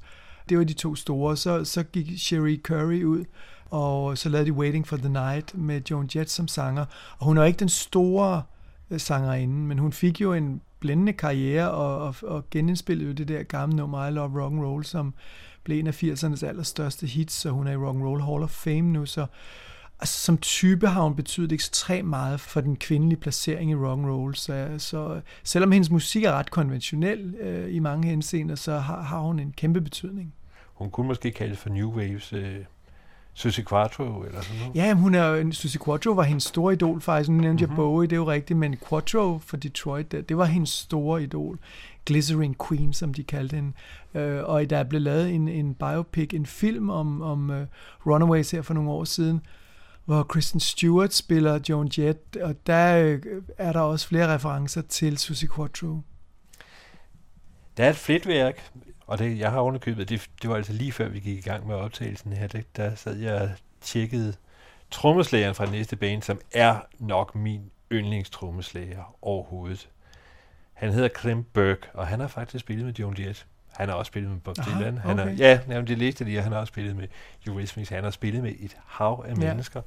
det 0.49 0.57
var 0.57 0.63
de 0.63 0.73
to 0.73 0.95
store. 0.95 1.37
Så, 1.37 1.63
så 1.65 1.83
gik 1.83 2.19
Sherry 2.19 2.61
Curry 2.61 3.03
ud 3.03 3.25
og 3.71 4.17
så 4.17 4.29
lavede 4.29 4.49
de 4.49 4.53
Waiting 4.53 4.87
for 4.87 4.97
the 4.97 5.09
Night 5.09 5.57
med 5.57 5.81
Joan 5.91 6.09
Jett 6.15 6.29
som 6.29 6.47
sanger. 6.47 6.85
Og 7.17 7.25
hun 7.25 7.37
er 7.37 7.43
ikke 7.43 7.59
den 7.59 7.69
store 7.69 8.43
øh, 8.89 8.99
sangerinde, 8.99 9.53
men 9.53 9.79
hun 9.79 9.93
fik 9.93 10.21
jo 10.21 10.33
en 10.33 10.61
blændende 10.79 11.13
karriere 11.13 11.71
og, 11.71 11.97
og, 11.97 12.15
og 12.23 12.49
genindspillede 12.51 13.07
jo 13.07 13.13
det 13.13 13.27
der 13.27 13.43
gamle 13.43 13.75
nummer 13.75 14.07
I 14.07 14.11
Love 14.11 14.43
Rock 14.43 14.53
and 14.53 14.63
Roll, 14.63 14.85
som 14.85 15.13
blev 15.63 15.79
en 15.79 15.87
af 15.87 16.03
80'ernes 16.03 16.45
allerstørste 16.45 17.07
hits, 17.07 17.33
så 17.33 17.49
hun 17.49 17.67
er 17.67 17.71
i 17.71 17.75
Rock 17.75 17.95
and 17.95 18.03
Roll 18.03 18.21
Hall 18.21 18.43
of 18.43 18.49
Fame 18.49 18.81
nu, 18.81 19.05
så 19.05 19.25
altså, 19.99 20.19
som 20.19 20.37
type 20.37 20.87
har 20.87 21.01
hun 21.03 21.15
betydet 21.15 21.51
ekstremt 21.51 22.09
meget 22.09 22.39
for 22.39 22.61
den 22.61 22.75
kvindelige 22.75 23.19
placering 23.19 23.71
i 23.71 23.75
rock 23.75 23.99
and 23.99 24.09
roll, 24.09 24.35
så, 24.35 24.75
så 24.77 25.21
selvom 25.43 25.71
hendes 25.71 25.89
musik 25.89 26.23
er 26.23 26.31
ret 26.31 26.51
konventionel 26.51 27.35
øh, 27.39 27.73
i 27.73 27.79
mange 27.79 28.07
henseender, 28.07 28.55
så 28.55 28.77
har, 28.77 29.01
har 29.01 29.19
hun 29.19 29.39
en 29.39 29.53
kæmpe 29.57 29.81
betydning. 29.81 30.33
Hun 30.73 30.89
kunne 30.91 31.07
måske 31.07 31.31
kaldes 31.31 31.59
for 31.59 31.69
New 31.69 31.91
Waves 31.91 32.33
øh, 32.33 32.55
Susie 33.41 33.65
Quattro 33.65 34.23
eller 34.23 34.41
sådan 34.41 34.59
noget? 34.59 34.75
Ja, 34.75 34.93
hun 34.93 35.15
er, 35.15 35.51
Susie 35.51 35.81
Quattro 35.85 36.11
var 36.11 36.23
hendes 36.23 36.43
store 36.43 36.73
idol 36.73 37.01
faktisk. 37.01 37.29
Nu 37.29 37.37
nævnte 37.41 37.49
mm-hmm. 37.49 37.61
jeg 37.61 37.67
mhm. 37.67 37.75
Bowie, 37.75 38.07
det 38.07 38.13
er 38.13 38.17
jo 38.17 38.31
rigtigt, 38.31 38.59
men 38.59 38.77
Quattro 38.89 39.39
for 39.39 39.57
Detroit, 39.57 40.11
det, 40.11 40.29
det 40.29 40.37
var 40.37 40.45
hendes 40.45 40.69
store 40.69 41.23
idol. 41.23 41.59
Glycerine 42.05 42.55
Queen, 42.67 42.93
som 42.93 43.13
de 43.13 43.23
kaldte 43.23 43.55
hende. 43.55 43.71
Uh, 44.13 44.49
og 44.49 44.69
der 44.69 44.77
er 44.77 44.83
blevet 44.83 45.01
lavet 45.01 45.31
en, 45.31 45.47
en 45.47 45.73
biopic, 45.75 46.29
en 46.33 46.45
film 46.45 46.89
om, 46.89 47.21
om 47.21 47.49
uh, 47.49 47.57
Runaways 48.05 48.51
her 48.51 48.61
for 48.61 48.73
nogle 48.73 48.89
år 48.89 49.03
siden, 49.03 49.41
hvor 50.05 50.23
Kristen 50.23 50.59
Stewart 50.59 51.13
spiller 51.13 51.59
Joan 51.69 51.89
Jett, 51.97 52.35
og 52.35 52.55
der 52.67 53.13
uh, 53.13 53.21
er 53.57 53.73
der 53.73 53.79
også 53.79 54.07
flere 54.07 54.33
referencer 54.33 54.81
til 54.81 55.17
Susie 55.17 55.49
Quattro. 55.55 56.01
Der 57.77 57.85
er 57.85 57.89
et 57.89 57.95
fletværk 57.95 58.71
og 59.11 59.19
det, 59.19 59.39
jeg 59.39 59.51
har 59.51 59.61
underkøbet, 59.61 60.09
det, 60.09 60.29
det 60.41 60.49
var 60.49 60.55
altså 60.55 60.73
lige 60.73 60.91
før 60.91 61.07
vi 61.07 61.19
gik 61.19 61.37
i 61.37 61.49
gang 61.49 61.67
med 61.67 61.75
optagelsen 61.75 62.33
her, 62.33 62.47
det, 62.47 62.77
der 62.77 62.95
sad 62.95 63.15
jeg 63.15 63.41
og 63.41 63.49
tjekkede 63.81 64.33
trommeslageren 64.91 65.55
fra 65.55 65.65
næste 65.65 65.95
bane, 65.95 66.23
som 66.23 66.39
er 66.51 66.75
nok 66.99 67.35
min 67.35 67.71
yndlingstrommeslager 67.91 69.15
overhovedet. 69.21 69.89
Han 70.73 70.91
hedder 70.91 71.09
Clem 71.19 71.43
Burke, 71.43 71.87
og 71.93 72.07
han 72.07 72.19
har 72.19 72.27
faktisk 72.27 72.61
spillet 72.61 72.85
med 72.85 72.93
Joan 72.93 73.15
Jett. 73.19 73.45
Han 73.71 73.89
har 73.89 73.95
også 73.95 74.09
spillet 74.09 74.31
med 74.31 74.39
Bob 74.39 74.59
Aha, 74.59 74.79
Dylan. 74.79 74.97
Han 74.97 75.19
okay. 75.19 75.23
har, 75.23 75.31
ja, 75.31 75.59
jamen, 75.69 75.87
det 75.87 75.97
læste 75.97 76.23
lige, 76.23 76.39
og 76.39 76.43
han 76.43 76.51
har 76.51 76.59
også 76.59 76.71
spillet 76.71 76.95
med 76.95 77.07
Eurythmics. 77.47 77.89
Han 77.89 78.03
har 78.03 78.11
spillet 78.11 78.43
med 78.43 78.53
et 78.59 78.77
hav 78.85 79.25
af 79.27 79.33
ja. 79.33 79.35
mennesker 79.35 79.81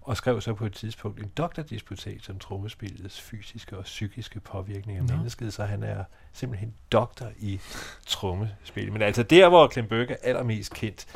og 0.00 0.16
skrev 0.16 0.40
så 0.40 0.54
på 0.54 0.66
et 0.66 0.72
tidspunkt 0.72 1.20
en 1.20 1.30
doktordisputat 1.36 2.30
om 2.30 2.38
trommespillets 2.38 3.20
fysiske 3.20 3.78
og 3.78 3.84
psykiske 3.84 4.40
påvirkning 4.40 4.98
af 4.98 5.04
no. 5.04 5.16
mennesket, 5.16 5.52
så 5.52 5.64
han 5.64 5.82
er 5.82 6.04
simpelthen 6.32 6.74
doktor 6.92 7.26
i 7.38 7.60
trommespil. 8.06 8.92
Men 8.92 9.02
altså 9.02 9.22
der, 9.22 9.48
hvor 9.48 9.68
Clem 9.72 9.88
Burke 9.88 10.12
er 10.12 10.16
allermest 10.22 10.74
kendt, 10.74 11.06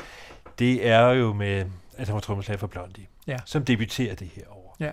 det 0.59 0.87
er 0.87 1.09
jo 1.09 1.33
med, 1.33 1.65
at 1.97 2.07
han 2.07 2.13
var 2.13 2.19
trommeslager 2.19 2.57
for 2.57 2.67
Blondie, 2.67 3.05
ja. 3.27 3.37
som 3.45 3.65
debuterer 3.65 4.15
det 4.15 4.27
her 4.27 4.43
år. 4.49 4.75
Ja. 4.79 4.91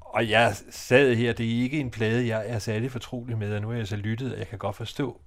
Og 0.00 0.30
jeg 0.30 0.56
sad 0.70 1.14
her, 1.14 1.32
det 1.32 1.46
er 1.46 1.62
ikke 1.62 1.80
en 1.80 1.90
plade, 1.90 2.26
jeg 2.26 2.44
er 2.48 2.58
særlig 2.58 2.90
fortrolig 2.90 3.38
med, 3.38 3.54
og 3.54 3.62
nu 3.62 3.68
har 3.68 3.76
jeg 3.76 3.88
så 3.88 3.96
lyttet, 3.96 4.32
og 4.32 4.38
jeg 4.38 4.48
kan 4.48 4.58
godt 4.58 4.76
forstå, 4.76 5.20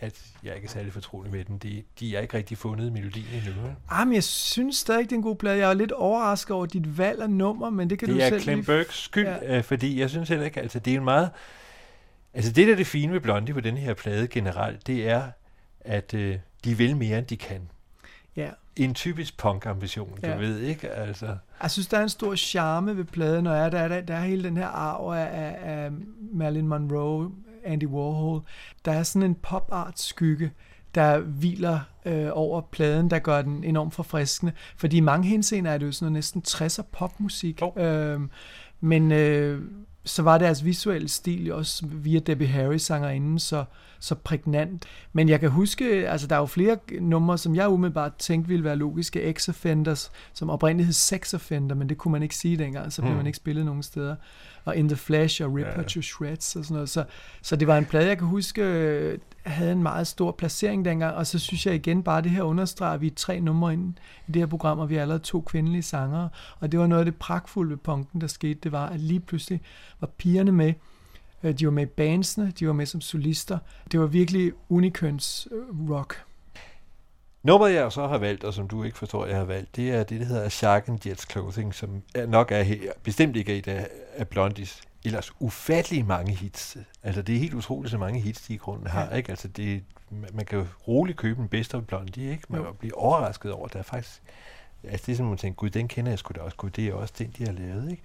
at 0.00 0.22
jeg 0.44 0.54
ikke 0.54 0.66
er 0.66 0.70
særlig 0.70 0.92
fortrolig 0.92 1.32
med 1.32 1.44
den. 1.44 1.58
De, 1.58 1.82
de 2.00 2.16
er 2.16 2.20
ikke 2.20 2.36
rigtig 2.36 2.58
fundet 2.58 2.92
melodien 2.92 3.26
endnu. 3.34 3.52
Ah, 3.88 4.06
men 4.06 4.14
jeg 4.14 4.24
synes 4.24 4.76
stadig, 4.76 5.04
det 5.04 5.12
er 5.12 5.16
en 5.16 5.22
god 5.22 5.36
plade. 5.36 5.58
Jeg 5.58 5.70
er 5.70 5.74
lidt 5.74 5.92
overrasket 5.92 6.56
over 6.56 6.66
dit 6.66 6.98
valg 6.98 7.22
af 7.22 7.30
nummer, 7.30 7.70
men 7.70 7.90
det 7.90 7.98
kan 7.98 8.08
det 8.08 8.14
du 8.14 8.20
selv... 8.20 8.32
Det 8.34 8.40
er 8.40 8.42
Clem 8.42 8.64
Burks 8.64 9.02
skyld, 9.02 9.26
ja. 9.26 9.56
øh, 9.56 9.64
fordi 9.64 10.00
jeg 10.00 10.10
synes 10.10 10.28
heller 10.28 10.44
ikke, 10.44 10.60
altså 10.60 10.78
det 10.78 10.92
er 10.92 10.98
en 10.98 11.04
meget... 11.04 11.30
Altså 12.34 12.52
det, 12.52 12.66
der 12.66 12.72
er 12.72 12.76
det 12.76 12.86
fine 12.86 13.12
ved 13.12 13.20
Blondie 13.20 13.54
på 13.54 13.60
den 13.60 13.76
her 13.76 13.94
plade 13.94 14.28
generelt, 14.28 14.86
det 14.86 15.08
er, 15.08 15.22
at 15.80 16.14
øh, 16.14 16.38
de 16.64 16.74
vil 16.74 16.96
mere, 16.96 17.18
end 17.18 17.26
de 17.26 17.36
kan. 17.36 17.70
Ja. 18.36 18.48
En 18.76 18.94
typisk 18.94 19.36
punk-ambition, 19.36 20.18
ja. 20.22 20.34
du 20.34 20.38
ved 20.38 20.60
ikke? 20.60 20.90
Altså. 20.90 21.36
Jeg 21.62 21.70
synes, 21.70 21.86
der 21.86 21.98
er 21.98 22.02
en 22.02 22.08
stor 22.08 22.36
charme 22.36 22.96
ved 22.96 23.04
pladen, 23.04 23.46
og 23.46 23.56
er 23.56 23.70
der, 23.70 23.88
der, 23.88 24.00
der 24.00 24.14
er 24.14 24.24
hele 24.24 24.44
den 24.44 24.56
her 24.56 24.66
arv 24.66 25.12
af, 25.12 25.28
af, 25.32 25.56
af 25.70 25.90
Marilyn 26.32 26.66
Monroe, 26.66 27.30
Andy 27.64 27.86
Warhol. 27.86 28.42
Der 28.84 28.92
er 28.92 29.02
sådan 29.02 29.30
en 29.30 29.34
pop-art 29.34 30.00
skygge, 30.00 30.50
der 30.94 31.18
hviler 31.18 31.80
øh, 32.04 32.28
over 32.32 32.60
pladen, 32.60 33.10
der 33.10 33.18
gør 33.18 33.42
den 33.42 33.64
enormt 33.64 33.94
forfriskende. 33.94 34.52
Fordi 34.76 34.96
i 34.96 35.00
mange 35.00 35.28
henseender 35.28 35.70
er 35.70 35.78
det 35.78 35.86
jo 35.86 35.92
sådan 35.92 36.12
noget 36.12 36.14
næsten 36.14 36.42
60'er 36.48 36.82
popmusik. 36.92 37.58
Oh. 37.62 37.82
Øh, 37.84 38.20
men 38.80 39.12
øh, 39.12 39.62
så 40.04 40.22
var 40.22 40.38
deres 40.38 40.64
visuelle 40.64 41.08
stil 41.08 41.52
også 41.52 41.86
via 41.86 42.18
Debbie 42.18 42.48
Harry 42.48 42.76
sangerinden 42.76 43.38
så, 43.38 43.64
så 44.00 44.14
prægnant. 44.14 44.84
Men 45.12 45.28
jeg 45.28 45.40
kan 45.40 45.50
huske, 45.50 46.08
altså 46.08 46.26
der 46.26 46.36
er 46.36 46.40
jo 46.40 46.46
flere 46.46 46.76
numre, 47.00 47.38
som 47.38 47.54
jeg 47.54 47.68
umiddelbart 47.68 48.14
tænkte 48.14 48.48
ville 48.48 48.64
være 48.64 48.76
logiske 48.76 49.34
X-Offenders, 49.38 50.10
som 50.32 50.50
oprindeligt 50.50 50.86
hed 50.86 50.92
Sex 50.92 51.34
Offender, 51.34 51.76
men 51.76 51.88
det 51.88 51.98
kunne 51.98 52.12
man 52.12 52.22
ikke 52.22 52.36
sige 52.36 52.56
dengang, 52.56 52.92
så 52.92 53.02
blev 53.02 53.10
hmm. 53.10 53.16
man 53.16 53.26
ikke 53.26 53.36
spillet 53.36 53.64
nogen 53.64 53.82
steder. 53.82 54.16
Og 54.64 54.76
In 54.76 54.88
the 54.88 54.96
Flash 54.96 55.42
og 55.42 55.54
Rip 55.54 55.66
ja. 55.66 55.82
to 55.82 56.02
Shreds 56.02 56.56
og 56.56 56.64
sådan 56.64 56.74
noget. 56.74 56.88
Så, 56.88 57.04
så 57.42 57.56
det 57.56 57.68
var 57.68 57.78
en 57.78 57.84
plade, 57.84 58.06
jeg 58.06 58.18
kan 58.18 58.26
huske, 58.26 59.18
havde 59.42 59.72
en 59.72 59.82
meget 59.82 60.06
stor 60.06 60.32
placering 60.32 60.84
dengang, 60.84 61.14
og 61.14 61.26
så 61.26 61.38
synes 61.38 61.66
jeg 61.66 61.74
igen 61.74 62.02
bare, 62.02 62.22
det 62.22 62.30
her 62.30 62.42
understreger, 62.42 62.94
at 62.94 63.00
vi 63.00 63.06
er 63.06 63.14
tre 63.16 63.40
numre 63.40 63.72
ind 63.72 63.94
i 64.28 64.32
det 64.32 64.42
her 64.42 64.46
program, 64.46 64.78
og 64.78 64.90
vi 64.90 64.96
er 64.96 65.02
allerede 65.02 65.22
to 65.22 65.40
kvindelige 65.40 65.82
sangere, 65.82 66.28
og 66.60 66.72
det 66.72 66.80
var 66.80 66.86
noget 66.86 67.00
af 67.00 67.04
det 67.04 67.14
pragtfulde 67.16 67.70
ved 67.70 67.76
punkten, 67.76 68.20
der 68.20 68.26
skete, 68.26 68.60
det 68.62 68.72
var, 68.72 68.86
at 68.86 69.00
lige 69.00 69.20
pludselig 69.20 69.60
var 70.00 70.08
pigerne 70.18 70.52
med, 70.52 70.68
øh, 70.68 70.74
de 71.42 71.66
var 71.66 71.72
med 71.72 71.82
i 71.82 71.86
bandsene, 71.86 72.52
de 72.58 72.66
var 72.66 72.72
med 72.72 72.86
som 72.86 73.00
solister, 73.00 73.58
det 73.92 74.00
var 74.00 74.06
virkelig 74.06 74.52
unikøns 74.68 75.48
øh, 75.50 75.90
rock. 75.90 76.24
Nummeret, 77.42 77.74
jeg 77.74 77.92
så 77.92 78.06
har 78.06 78.18
valgt, 78.18 78.44
og 78.44 78.54
som 78.54 78.68
du 78.68 78.82
ikke 78.82 78.98
forstår, 78.98 79.26
jeg 79.26 79.36
har 79.36 79.44
valgt, 79.44 79.76
det 79.76 79.90
er 79.90 80.02
det, 80.02 80.20
der 80.20 80.26
hedder 80.26 80.48
Shark 80.48 80.88
and 80.88 81.06
Jets 81.06 81.32
Clothing, 81.32 81.74
som 81.74 82.02
nok 82.28 82.52
er 82.52 82.64
bestemt 83.02 83.36
ikke 83.36 83.58
et 83.58 83.68
af, 83.68 83.88
af 84.14 84.28
Blondies 84.28 84.82
ellers 85.04 85.32
ufattelig 85.40 86.06
mange 86.06 86.34
hits. 86.34 86.76
Altså, 87.02 87.22
det 87.22 87.34
er 87.34 87.38
helt 87.38 87.54
utroligt, 87.54 87.90
så 87.90 87.98
mange 87.98 88.20
hits, 88.20 88.40
de 88.40 88.54
i 88.54 88.56
grunden 88.56 88.86
har, 88.86 89.04
ja. 89.04 89.16
ikke? 89.16 89.30
Altså, 89.30 89.48
det, 89.48 89.84
man 90.10 90.46
kan 90.46 90.58
jo 90.58 90.66
roligt 90.88 91.18
købe 91.18 91.42
en 91.42 91.48
Best 91.48 91.74
of 91.74 91.82
Blondie, 91.82 92.30
ikke? 92.30 92.42
Man 92.48 92.60
jo. 92.60 92.72
bliver 92.72 92.96
overrasket 92.96 93.52
over, 93.52 93.66
at 93.66 93.72
der 93.72 93.78
er 93.78 93.82
faktisk 93.82 94.22
Altså 94.84 95.06
det 95.06 95.12
er 95.12 95.16
sådan, 95.16 95.28
man 95.28 95.38
tænker, 95.38 95.56
gud, 95.56 95.70
den 95.70 95.88
kender 95.88 96.12
jeg 96.12 96.18
sgu 96.18 96.32
da 96.36 96.40
også. 96.40 96.56
Gud, 96.56 96.70
det 96.70 96.88
er 96.88 96.94
også 96.94 97.14
den, 97.18 97.34
de 97.38 97.44
har 97.44 97.52
lavet. 97.52 97.90
Ikke? 97.90 98.02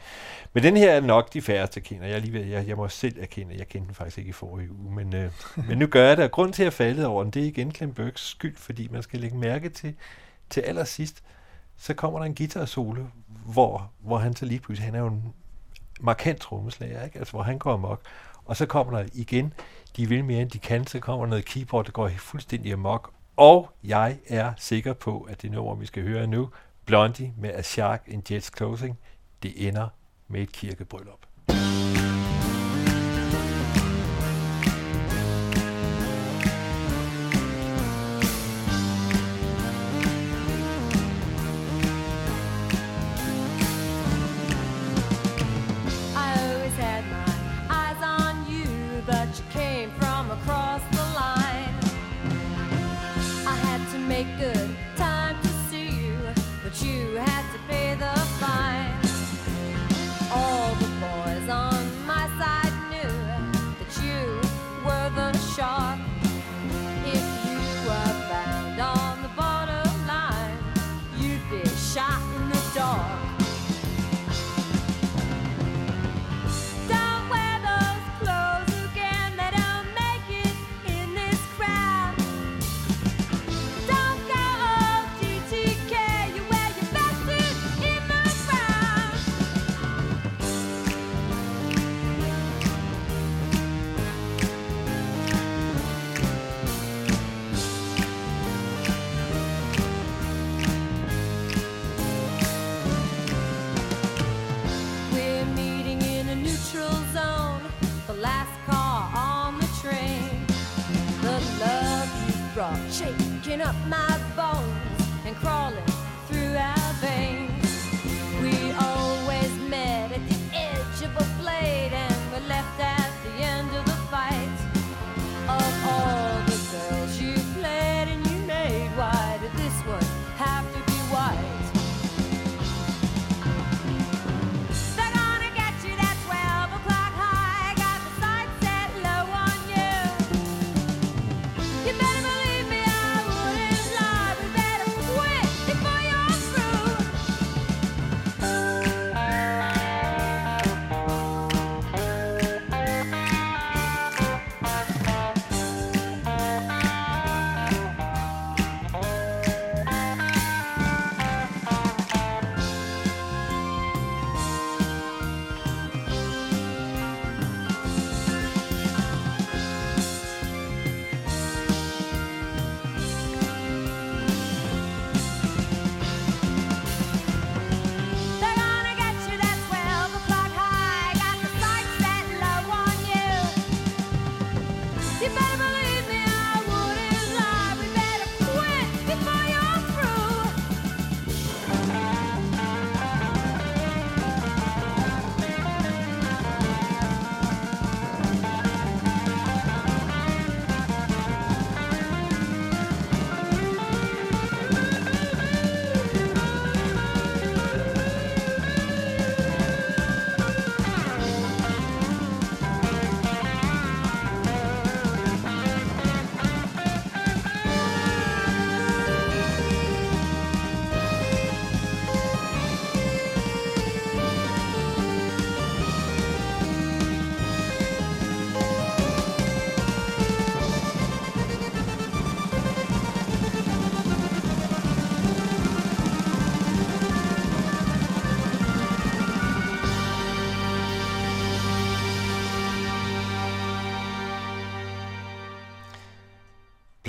Men 0.53 0.63
den 0.63 0.77
her 0.77 0.91
er 0.91 1.01
nok 1.01 1.33
de 1.33 1.41
færreste 1.41 1.81
kender. 1.81 2.07
Jeg, 2.07 2.21
lige 2.21 2.33
ved, 2.33 2.45
jeg, 2.45 2.67
jeg 2.67 2.77
må 2.77 2.87
selv 2.87 3.15
erkende, 3.19 3.55
jeg 3.57 3.67
kendte 3.67 3.87
den 3.87 3.95
faktisk 3.95 4.17
ikke 4.17 4.29
i 4.29 4.33
forrige 4.33 4.71
uge. 4.71 4.95
Men, 4.95 5.15
øh, 5.15 5.31
men 5.67 5.77
nu 5.77 5.87
gør 5.87 6.07
jeg 6.07 6.17
det, 6.17 6.25
og 6.25 6.31
grund 6.31 6.53
til 6.53 6.63
at 6.63 6.73
falde 6.73 7.07
over 7.07 7.23
den, 7.23 7.31
det 7.31 7.41
er 7.41 7.47
igen 7.47 7.71
Clem 7.71 7.93
Burks 7.93 8.27
skyld, 8.27 8.55
fordi 8.55 8.87
man 8.91 9.03
skal 9.03 9.19
lægge 9.19 9.37
mærke 9.37 9.69
til, 9.69 9.95
til 10.49 10.61
allersidst, 10.61 11.23
så 11.77 11.93
kommer 11.93 12.19
der 12.19 12.25
en 12.25 12.35
guitar-solo, 12.35 13.05
hvor, 13.45 13.91
hvor 13.99 14.17
han 14.17 14.35
så 14.35 14.45
lige 14.45 14.59
pludselig, 14.59 14.85
han 14.85 14.95
er 14.95 14.99
jo 14.99 15.07
en 15.07 15.33
markant 16.01 16.41
trommeslager, 16.41 17.03
ikke? 17.03 17.19
Altså, 17.19 17.31
hvor 17.31 17.43
han 17.43 17.57
går 17.57 17.73
amok. 17.73 18.01
Og 18.45 18.57
så 18.57 18.65
kommer 18.65 18.97
der 18.97 19.05
igen, 19.13 19.53
de 19.97 20.09
vil 20.09 20.25
mere 20.25 20.41
end 20.41 20.49
de 20.49 20.59
kan, 20.59 20.87
så 20.87 20.99
kommer 20.99 21.25
noget 21.25 21.45
keyboard, 21.45 21.85
der 21.85 21.91
går 21.91 22.09
fuldstændig 22.17 22.73
amok. 22.73 23.13
Og 23.35 23.71
jeg 23.83 24.19
er 24.27 24.53
sikker 24.57 24.93
på, 24.93 25.21
at 25.21 25.41
det 25.41 25.51
nummer, 25.51 25.75
vi 25.75 25.85
skal 25.85 26.03
høre 26.03 26.27
nu, 26.27 26.49
Blondie 26.85 27.33
med 27.37 27.53
A 27.53 27.61
Shark 27.61 28.03
in 28.07 28.23
Jet's 28.31 28.49
Closing, 28.57 28.99
det 29.43 29.67
ender 29.67 29.89
med 30.27 30.41
et 30.41 30.51
kirkebryllup. 30.51 31.25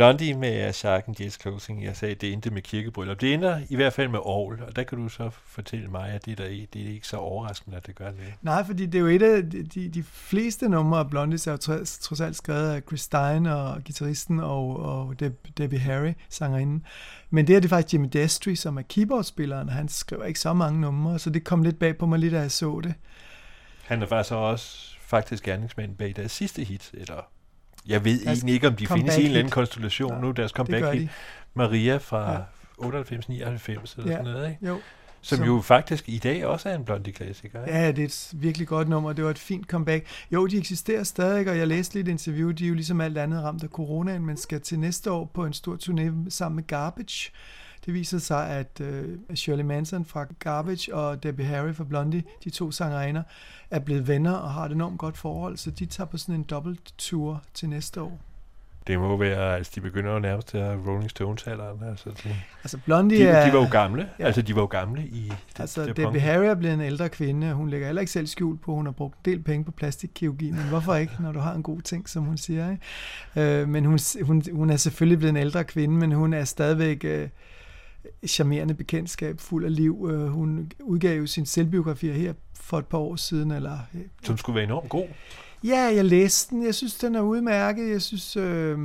Blondie 0.05 0.35
med 0.35 0.73
Shark 0.73 1.09
and 1.09 1.21
Jazz 1.21 1.41
Closing, 1.41 1.85
jeg 1.85 1.97
sagde, 1.97 2.15
det 2.15 2.33
endte 2.33 2.51
med 2.51 2.63
kirkebryllup. 2.63 3.21
Det 3.21 3.35
ender 3.35 3.61
i 3.71 3.77
hvert 3.77 3.93
fald 3.93 4.09
med 4.09 4.19
Aarhus, 4.19 4.61
og 4.61 4.77
der 4.77 4.83
kan 4.83 4.99
du 4.99 5.09
så 5.09 5.31
fortælle 5.31 5.89
mig, 5.89 6.11
at 6.11 6.27
det, 6.27 6.39
der, 6.39 6.49
det 6.73 6.87
er 6.87 6.93
ikke 6.93 7.09
så 7.09 7.17
overraskende, 7.17 7.77
at 7.77 7.87
det 7.87 7.95
gør 7.95 8.11
det. 8.11 8.35
Nej, 8.43 8.65
fordi 8.65 8.87
det 8.87 8.95
er 8.95 9.01
jo 9.01 9.07
et 9.07 9.23
af 9.23 9.51
de, 9.51 9.89
de, 9.89 10.03
fleste 10.03 10.69
numre 10.69 10.99
af 10.99 11.11
Blondie, 11.11 11.39
er 11.47 11.51
jo 11.51 11.57
trods, 11.57 11.99
trods 11.99 12.21
alt 12.21 12.37
skrevet 12.37 12.71
af 12.71 12.83
Chris 12.87 13.01
Stein 13.01 13.47
og 13.47 13.75
guitaristen 13.85 14.41
og, 14.41 14.77
og 14.77 15.21
Deb, 15.21 15.47
Debbie 15.59 15.79
Harry, 15.79 16.13
sangerinden. 16.29 16.87
Men 17.31 17.47
det 17.47 17.57
er 17.57 17.61
det 17.61 17.71
faktisk 17.71 17.95
Jimmy 17.95 18.09
Destry, 18.13 18.55
som 18.55 18.77
er 18.77 18.83
keyboardspilleren, 18.89 19.69
og 19.69 19.75
han 19.75 19.89
skriver 19.89 20.25
ikke 20.25 20.41
så 20.41 20.53
mange 20.53 20.81
numre, 20.81 21.19
så 21.19 21.31
det 21.31 21.45
kom 21.45 21.63
lidt 21.63 21.79
bag 21.79 21.99
på 21.99 22.07
mig 22.07 22.19
lidt, 22.19 22.33
da 22.33 22.41
jeg 22.41 22.51
så 22.51 22.81
det. 22.85 22.95
Han 23.85 24.03
er 24.03 24.07
faktisk 24.07 24.35
også 24.35 24.95
faktisk 25.01 25.45
gerningsmand 25.45 25.97
bag 25.97 26.13
deres 26.17 26.33
sidste 26.33 26.65
hit, 26.65 26.91
eller 26.95 27.34
jeg 27.87 28.05
ved 28.05 28.25
deres 28.25 28.39
egentlig 28.39 28.55
ikke, 28.55 28.69
om 28.69 28.77
de 28.77 28.87
findes 28.87 29.17
i 29.17 29.21
en 29.21 29.27
eller 29.27 29.39
anden 29.39 29.51
konstellation 29.51 30.13
ja, 30.13 30.21
nu, 30.21 30.31
deres 30.31 30.51
comeback 30.51 30.99
hit. 30.99 31.11
Maria 31.55 31.97
fra 31.97 32.33
ja. 32.33 32.39
98-99 32.79 32.89
eller 32.89 33.51
ja, 33.71 34.13
sådan 34.13 34.25
noget, 34.25 34.51
ikke? 34.51 34.67
Jo. 34.67 34.81
Som, 35.21 35.39
som 35.39 35.47
jo 35.47 35.61
faktisk 35.61 36.09
i 36.09 36.19
dag 36.19 36.47
også 36.47 36.69
er 36.69 36.75
en 36.75 36.85
Blondie-klassiker. 36.85 37.65
Ikke? 37.65 37.79
Ja, 37.79 37.93
det 37.93 37.99
er 37.99 38.05
et 38.05 38.31
virkelig 38.33 38.69
godt 38.69 38.89
nummer. 38.89 39.13
Det 39.13 39.25
var 39.25 39.31
et 39.31 39.39
fint 39.39 39.67
comeback. 39.67 40.07
Jo, 40.33 40.47
de 40.47 40.59
eksisterer 40.59 41.03
stadig, 41.03 41.51
og 41.51 41.59
jeg 41.59 41.69
læste 41.69 41.95
lidt 41.95 42.09
interview. 42.09 42.51
De 42.51 42.65
er 42.65 42.69
jo 42.69 42.75
ligesom 42.75 43.01
alt 43.01 43.19
andet 43.19 43.43
ramt 43.43 43.63
af 43.63 43.69
coronaen, 43.69 44.27
men 44.27 44.37
skal 44.37 44.61
til 44.61 44.79
næste 44.79 45.11
år 45.11 45.31
på 45.35 45.45
en 45.45 45.53
stor 45.53 45.77
turné 45.77 46.31
sammen 46.31 46.57
med 46.57 46.67
Garbage 46.67 47.31
Det 47.87 47.95
viser 47.95 48.19
sig, 48.19 48.49
at 48.49 48.81
øh, 48.81 49.19
Shirley 49.35 49.65
Manson 49.65 50.05
fra 50.05 50.27
Garbage 50.39 50.95
og 50.95 51.23
Debbie 51.23 51.47
Harry 51.47 51.75
fra 51.75 51.85
Blondie, 51.85 52.23
de 52.45 52.51
to 52.51 52.71
sangerinder, 52.71 53.23
er 53.71 53.79
blevet 53.79 54.09
venner 54.09 54.33
og 54.33 54.51
har 54.51 54.65
et 54.65 54.73
enormt 54.73 54.99
godt 54.99 55.17
forhold, 55.17 55.57
så 55.57 55.71
de 55.71 55.87
tager 55.87 56.09
på 56.09 56.19
sådan 56.19 56.35
en 56.35 56.43
dobbelt 56.43 56.95
tur 56.99 57.43
til 57.55 57.69
næste 57.69 58.03
år. 58.03 58.21
Det 58.87 58.99
må 58.99 59.17
være, 59.17 59.57
altså 59.57 59.73
de 59.75 59.81
begynder 59.81 60.13
jo 60.13 60.19
nærmest 60.19 60.49
til 60.49 60.59
at 60.59 60.79
Rolling 60.87 61.11
Stones 61.11 61.47
alderen. 61.47 61.89
Altså, 61.89 62.11
de, 62.25 62.37
altså 62.63 62.79
Blondie 62.85 63.19
de, 63.19 63.25
er... 63.25 63.47
de 63.47 63.53
var 63.53 63.61
jo 63.61 63.69
gamle. 63.71 64.09
Ja. 64.19 64.25
Altså 64.25 64.43
de 64.43 64.55
var 64.55 64.61
jo 64.61 64.67
gamle 64.67 65.07
i 65.07 65.23
det, 65.29 65.61
Altså 65.61 65.87
det 65.87 65.97
Debbie 65.97 66.21
Harry 66.21 66.45
er 66.45 66.55
blevet 66.55 66.75
en 66.75 66.81
ældre 66.81 67.09
kvinde, 67.09 67.53
hun 67.53 67.69
lægger 67.69 67.87
heller 67.87 68.01
ikke 68.01 68.13
selv 68.13 68.27
skjult 68.27 68.61
på, 68.61 68.75
hun 68.75 68.87
har 68.87 68.93
brugt 68.93 69.15
en 69.15 69.33
del 69.33 69.43
penge 69.43 69.65
på 69.65 69.71
plastikkirurgi, 69.71 70.51
men 70.51 70.69
hvorfor 70.69 70.95
ikke, 70.95 71.13
når 71.21 71.33
du 71.33 71.39
har 71.39 71.55
en 71.55 71.63
god 71.63 71.81
ting, 71.81 72.09
som 72.09 72.25
hun 72.25 72.37
siger. 72.37 72.71
Ikke? 72.71 73.61
Øh, 73.61 73.69
men 73.69 73.85
hun, 73.85 73.99
hun, 74.23 74.43
hun 74.53 74.71
er 74.71 74.77
selvfølgelig 74.77 75.19
blevet 75.19 75.31
en 75.31 75.37
ældre 75.37 75.65
kvinde, 75.65 75.95
men 75.95 76.13
hun 76.13 76.33
er 76.33 76.45
stadigvæk... 76.45 77.05
Øh, 77.05 77.29
charmerende 78.27 78.75
bekendtskab, 78.75 79.41
fuld 79.41 79.65
af 79.65 79.77
liv. 79.77 80.09
Øh, 80.11 80.27
hun 80.27 80.73
udgav 80.81 81.19
jo 81.19 81.27
sin 81.27 81.47
selvbiografi 81.47 82.13
her 82.13 82.33
for 82.61 82.79
et 82.79 82.87
par 82.87 82.99
år 82.99 83.17
siden. 83.17 83.51
Eller, 83.51 83.79
øh, 83.95 84.01
Som 84.23 84.37
skulle 84.37 84.55
være 84.55 84.65
enormt 84.65 84.89
god. 84.89 85.07
Ja, 85.65 85.81
jeg 85.95 86.05
læste 86.05 86.55
den. 86.55 86.65
Jeg 86.65 86.75
synes, 86.75 86.95
den 86.95 87.15
er 87.15 87.21
udmærket. 87.21 87.91
Jeg 87.91 88.03
synes, 88.03 88.37
øh, 88.37 88.79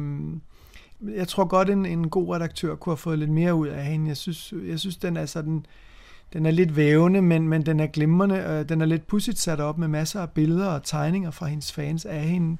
jeg 1.01 1.27
tror 1.27 1.45
godt, 1.45 1.69
en, 1.69 1.85
en 1.85 2.09
god 2.09 2.35
redaktør 2.35 2.75
kunne 2.75 2.91
have 2.91 2.97
fået 2.97 3.19
lidt 3.19 3.31
mere 3.31 3.55
ud 3.55 3.67
af 3.67 3.85
hende. 3.85 4.07
Jeg 4.07 4.17
synes, 4.17 4.53
jeg 4.67 4.79
synes 4.79 4.97
den 4.97 5.17
er 5.17 5.25
sådan, 5.25 5.65
den 6.33 6.45
er 6.45 6.51
lidt 6.51 6.75
vævende, 6.75 7.21
men, 7.21 7.47
men 7.47 7.65
den 7.65 7.79
er 7.79 7.87
glimrende. 7.87 8.35
Øh, 8.35 8.69
den 8.69 8.81
er 8.81 8.85
lidt 8.85 9.07
pudsigt 9.07 9.39
sat 9.39 9.59
op 9.59 9.77
med 9.77 9.87
masser 9.87 10.21
af 10.21 10.29
billeder 10.29 10.67
og 10.67 10.83
tegninger 10.83 11.31
fra 11.31 11.45
hendes 11.47 11.71
fans 11.71 12.05
af 12.05 12.21
hende 12.21 12.57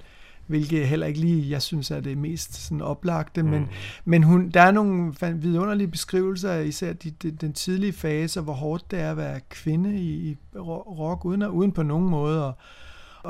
hvilket 0.49 0.87
heller 0.87 1.07
ikke 1.07 1.19
lige, 1.19 1.49
jeg 1.49 1.61
synes 1.61 1.91
er 1.91 1.99
det 1.99 2.17
mest 2.17 2.55
sådan 2.55 2.81
oplagte, 2.81 3.43
mm. 3.43 3.49
men, 3.49 3.69
men 4.05 4.23
hun, 4.23 4.49
der 4.49 4.61
er 4.61 4.71
nogle 4.71 5.13
vidunderlige 5.35 5.87
beskrivelser, 5.87 6.59
især 6.59 6.93
de, 6.93 7.11
de, 7.11 7.31
den 7.31 7.53
tidlige 7.53 7.93
fase, 7.93 8.41
hvor 8.41 8.53
hårdt 8.53 8.91
det 8.91 8.99
er 8.99 9.11
at 9.11 9.17
være 9.17 9.39
kvinde 9.49 9.95
i, 9.95 10.29
i 10.29 10.37
rock, 10.55 11.25
uden, 11.25 11.43
uden 11.43 11.71
på 11.71 11.83
nogen 11.83 12.09
måde 12.09 12.45
at, 12.45 12.53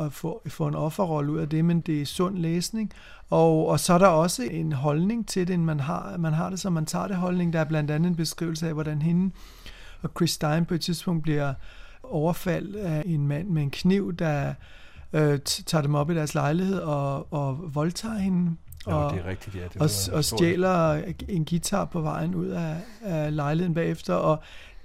at 0.03 0.13
få, 0.13 0.41
få 0.47 0.67
en 0.67 0.75
offerrolle 0.75 1.32
ud 1.32 1.38
af 1.38 1.49
det, 1.49 1.65
men 1.65 1.82
det 1.82 2.01
er 2.01 2.05
sund 2.05 2.38
læsning. 2.38 2.91
Og, 3.29 3.67
og 3.67 3.79
så 3.79 3.93
er 3.93 3.97
der 3.97 4.08
også 4.08 4.43
en 4.43 4.71
holdning 4.71 5.27
til 5.27 5.47
det, 5.47 5.60
man 5.60 5.79
har, 5.79 6.17
man 6.17 6.34
har 6.34 6.49
det, 6.49 6.60
så 6.60 6.69
man 6.69 6.86
tager 6.86 7.08
det 7.08 7.15
holdning. 7.15 7.53
Der 7.53 7.60
er 7.60 7.63
blandt 7.63 7.91
andet 7.91 8.10
en 8.10 8.15
beskrivelse 8.15 8.67
af, 8.67 8.73
hvordan 8.73 9.01
hende 9.01 9.32
og 10.01 10.10
Chris 10.17 10.32
Stein 10.32 10.65
på 10.65 10.73
et 10.73 10.82
tidspunkt 10.82 11.23
bliver 11.23 11.53
overfaldt 12.03 12.75
af 12.75 13.03
en 13.05 13.27
mand 13.27 13.47
med 13.49 13.62
en 13.62 13.71
kniv, 13.71 14.13
der 14.13 14.53
øh, 15.13 15.39
tager 15.43 15.82
dem 15.82 15.95
op 15.95 16.12
i 16.12 16.15
deres 16.15 16.34
lejlighed 16.34 16.80
og, 16.80 17.34
og 17.34 17.76
voldtager 17.76 18.17
hende. 18.17 18.56
Og, 18.86 19.13
det 19.13 19.19
er 19.19 19.26
rigtigt, 19.26 19.56
ja. 19.56 19.63
Det 19.74 19.82
og, 19.82 20.15
og 20.17 20.26
stjæler 20.26 21.02
en 21.30 21.45
guitar 21.45 21.86
på 21.86 22.02
vejen 22.02 22.36
ud 22.36 22.48
af, 22.48 22.76
af 23.02 23.36
lejligheden 23.36 23.74
bagefter, 23.74 24.13
og 24.13 24.43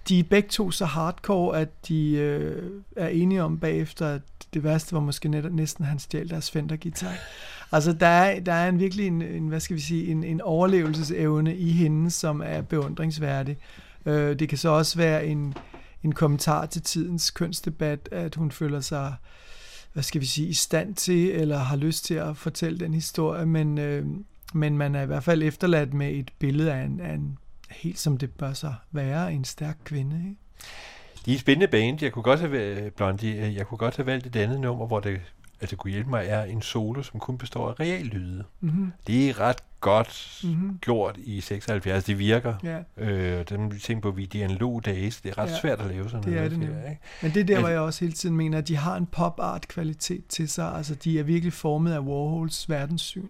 de 0.09 0.19
er 0.19 0.23
begge 0.23 0.49
to 0.49 0.71
så 0.71 0.85
hardcore, 0.85 1.59
at 1.59 1.89
de 1.89 2.13
øh, 2.13 2.71
er 2.97 3.09
enige 3.09 3.43
om 3.43 3.59
bagefter, 3.59 4.09
at 4.09 4.23
det 4.55 4.65
værste 4.65 4.93
var 4.93 5.01
måske 5.01 5.29
net, 5.29 5.55
næsten, 5.55 5.85
han 5.85 5.99
stjal 5.99 6.31
deres 6.31 6.51
Fender-guitar. 6.51 7.13
Altså, 7.73 7.93
der 7.93 8.07
er, 8.07 8.41
der 8.41 8.53
er 8.53 8.69
en 8.69 8.79
virkelig 8.79 9.07
en, 9.07 9.23
en, 9.23 9.49
hvad 9.49 9.61
skal 9.61 9.77
vi 9.77 9.81
sige, 9.81 10.07
en, 10.07 10.25
en 10.25 10.41
overlevelsesevne 10.41 11.57
i 11.57 11.71
hende, 11.71 12.11
som 12.11 12.43
er 12.45 12.61
beundringsværdig. 12.61 13.57
Øh, 14.07 14.39
det 14.39 14.49
kan 14.49 14.59
så 14.59 14.69
også 14.69 14.99
være 14.99 15.27
en, 15.27 15.55
en 16.03 16.13
kommentar 16.13 16.67
til 16.67 16.83
tidens 16.83 17.31
kønsdebat, 17.31 18.09
at 18.13 18.35
hun 18.35 18.51
føler 18.51 18.81
sig 18.81 19.15
hvad 19.95 20.03
skal 20.03 20.21
vi 20.21 20.27
sige, 20.27 20.49
i 20.49 20.53
stand 20.53 20.95
til, 20.95 21.31
eller 21.31 21.59
har 21.59 21.77
lyst 21.77 22.05
til 22.05 22.15
at 22.15 22.37
fortælle 22.37 22.79
den 22.79 22.95
historie, 22.95 23.47
men, 23.47 23.79
øh, 23.79 24.07
men 24.55 24.79
man 24.79 24.95
er 24.95 25.03
i 25.03 25.07
hvert 25.07 25.25
fald 25.25 25.43
efterladt 25.43 25.95
med 25.95 26.11
et 26.13 26.31
billede 26.39 26.73
af 26.73 26.85
en, 26.85 27.01
af 27.01 27.15
en 27.15 27.39
helt 27.71 27.99
som 27.99 28.19
det 28.19 28.31
bør 28.31 28.53
så 28.53 28.73
være, 28.93 29.33
en 29.33 29.45
stærk 29.45 29.77
kvinde. 29.85 30.17
Ikke? 30.17 30.37
De 31.27 31.35
er 31.35 31.39
spændende 31.39 31.69
band. 31.69 32.03
Jeg 32.03 32.13
kunne 32.13 32.23
godt 32.23 32.41
have, 32.41 32.85
øh, 32.85 32.91
Blondie, 32.91 33.47
øh, 33.47 33.55
jeg 33.55 33.67
kunne 33.67 33.79
godt 33.79 33.97
have 33.97 34.07
valgt 34.07 34.27
et 34.27 34.37
andet 34.37 34.61
nummer, 34.61 34.87
hvor 34.87 35.01
det 35.01 35.21
altså 35.61 35.77
kunne 35.77 35.91
hjælpe 35.91 36.11
mig, 36.11 36.27
er 36.27 36.45
en 36.45 36.63
solo, 36.63 37.03
som 37.03 37.21
kun 37.21 37.39
består 37.39 37.71
af 37.71 37.81
reallyde. 37.81 38.45
Mm-hmm. 38.61 38.93
Det 39.07 39.29
er 39.29 39.41
ret 39.41 39.59
godt 39.81 40.41
mm-hmm. 40.45 40.79
gjort 40.79 41.17
i 41.25 41.41
76. 41.41 42.05
Det 42.05 42.19
virker. 42.19 42.55
Ja. 42.63 42.79
Øh, 43.05 43.45
dem 43.49 43.75
vi 43.75 43.79
tænker 43.79 44.03
på, 44.03 44.11
vi 44.11 44.27
de 44.27 44.45
analog 44.45 44.85
days. 44.85 45.21
Det 45.21 45.31
er 45.31 45.39
ret 45.39 45.51
ja. 45.51 45.61
svært 45.61 45.81
at 45.81 45.87
lave 45.87 46.11
sådan 46.11 46.23
det 46.23 46.33
noget. 46.33 46.45
Er 46.45 46.49
det 46.49 46.69
der, 46.69 46.91
ikke? 46.91 47.03
Men 47.23 47.35
det 47.35 47.41
er 47.41 47.45
der, 47.45 47.61
hvor 47.61 47.69
jeg 47.69 47.81
også 47.81 48.01
hele 48.01 48.13
tiden 48.13 48.37
mener, 48.37 48.59
at 48.59 48.69
de 48.69 48.77
har 48.77 48.97
en 48.97 49.07
pop-art 49.07 49.69
kvalitet 49.69 50.27
til 50.27 50.49
sig. 50.49 50.75
Altså, 50.75 50.95
de 50.95 51.19
er 51.19 51.23
virkelig 51.23 51.53
formet 51.53 51.93
af 51.93 52.01
Warhols 52.01 52.69
verdenssyn 52.69 53.29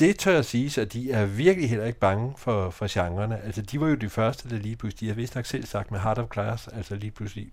det 0.00 0.18
tør 0.18 0.34
jeg 0.34 0.44
sige, 0.44 0.80
at 0.80 0.92
de 0.92 1.12
er 1.12 1.26
virkelig 1.26 1.70
heller 1.70 1.84
ikke 1.84 1.98
bange 1.98 2.34
for, 2.36 2.70
for 2.70 2.86
genrerne. 2.90 3.40
Altså, 3.40 3.62
de 3.62 3.80
var 3.80 3.88
jo 3.88 3.94
de 3.94 4.08
første, 4.08 4.50
der 4.50 4.58
lige 4.58 4.76
pludselig, 4.76 5.00
de 5.00 5.06
har 5.06 5.14
vist 5.14 5.34
nok 5.34 5.46
selv 5.46 5.66
sagt 5.66 5.90
med 5.90 6.00
Heart 6.00 6.18
of 6.18 6.28
Glass, 6.28 6.68
altså 6.68 6.94
lige 6.94 7.10
pludselig 7.10 7.48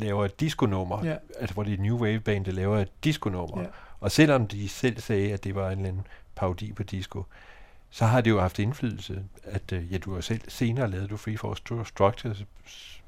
laver 0.00 0.24
et 0.24 0.40
disco-nummer, 0.40 1.04
ja. 1.04 1.16
altså 1.38 1.54
hvor 1.54 1.62
det 1.62 1.72
er 1.72 1.82
New 1.82 1.98
Wave 1.98 2.20
band, 2.20 2.44
der 2.44 2.52
laver 2.52 2.78
et 2.78 3.04
disco-nummer. 3.04 3.60
Ja. 3.60 3.66
Og 4.00 4.10
selvom 4.10 4.46
de 4.46 4.68
selv 4.68 5.00
sagde, 5.00 5.32
at 5.32 5.44
det 5.44 5.54
var 5.54 5.70
en 5.70 5.78
eller 5.78 5.88
anden 5.88 6.06
parodi 6.34 6.72
på 6.72 6.82
disco, 6.82 7.24
så 7.90 8.06
har 8.06 8.20
det 8.20 8.30
jo 8.30 8.40
haft 8.40 8.58
indflydelse, 8.58 9.24
at 9.44 9.72
øh, 9.72 9.92
ja, 9.92 9.98
du 9.98 10.14
har 10.14 10.20
selv 10.20 10.40
senere 10.48 10.90
lavet 10.90 11.10
du 11.10 11.16
Free 11.16 11.38
for 11.38 11.84
Structures, 11.84 12.44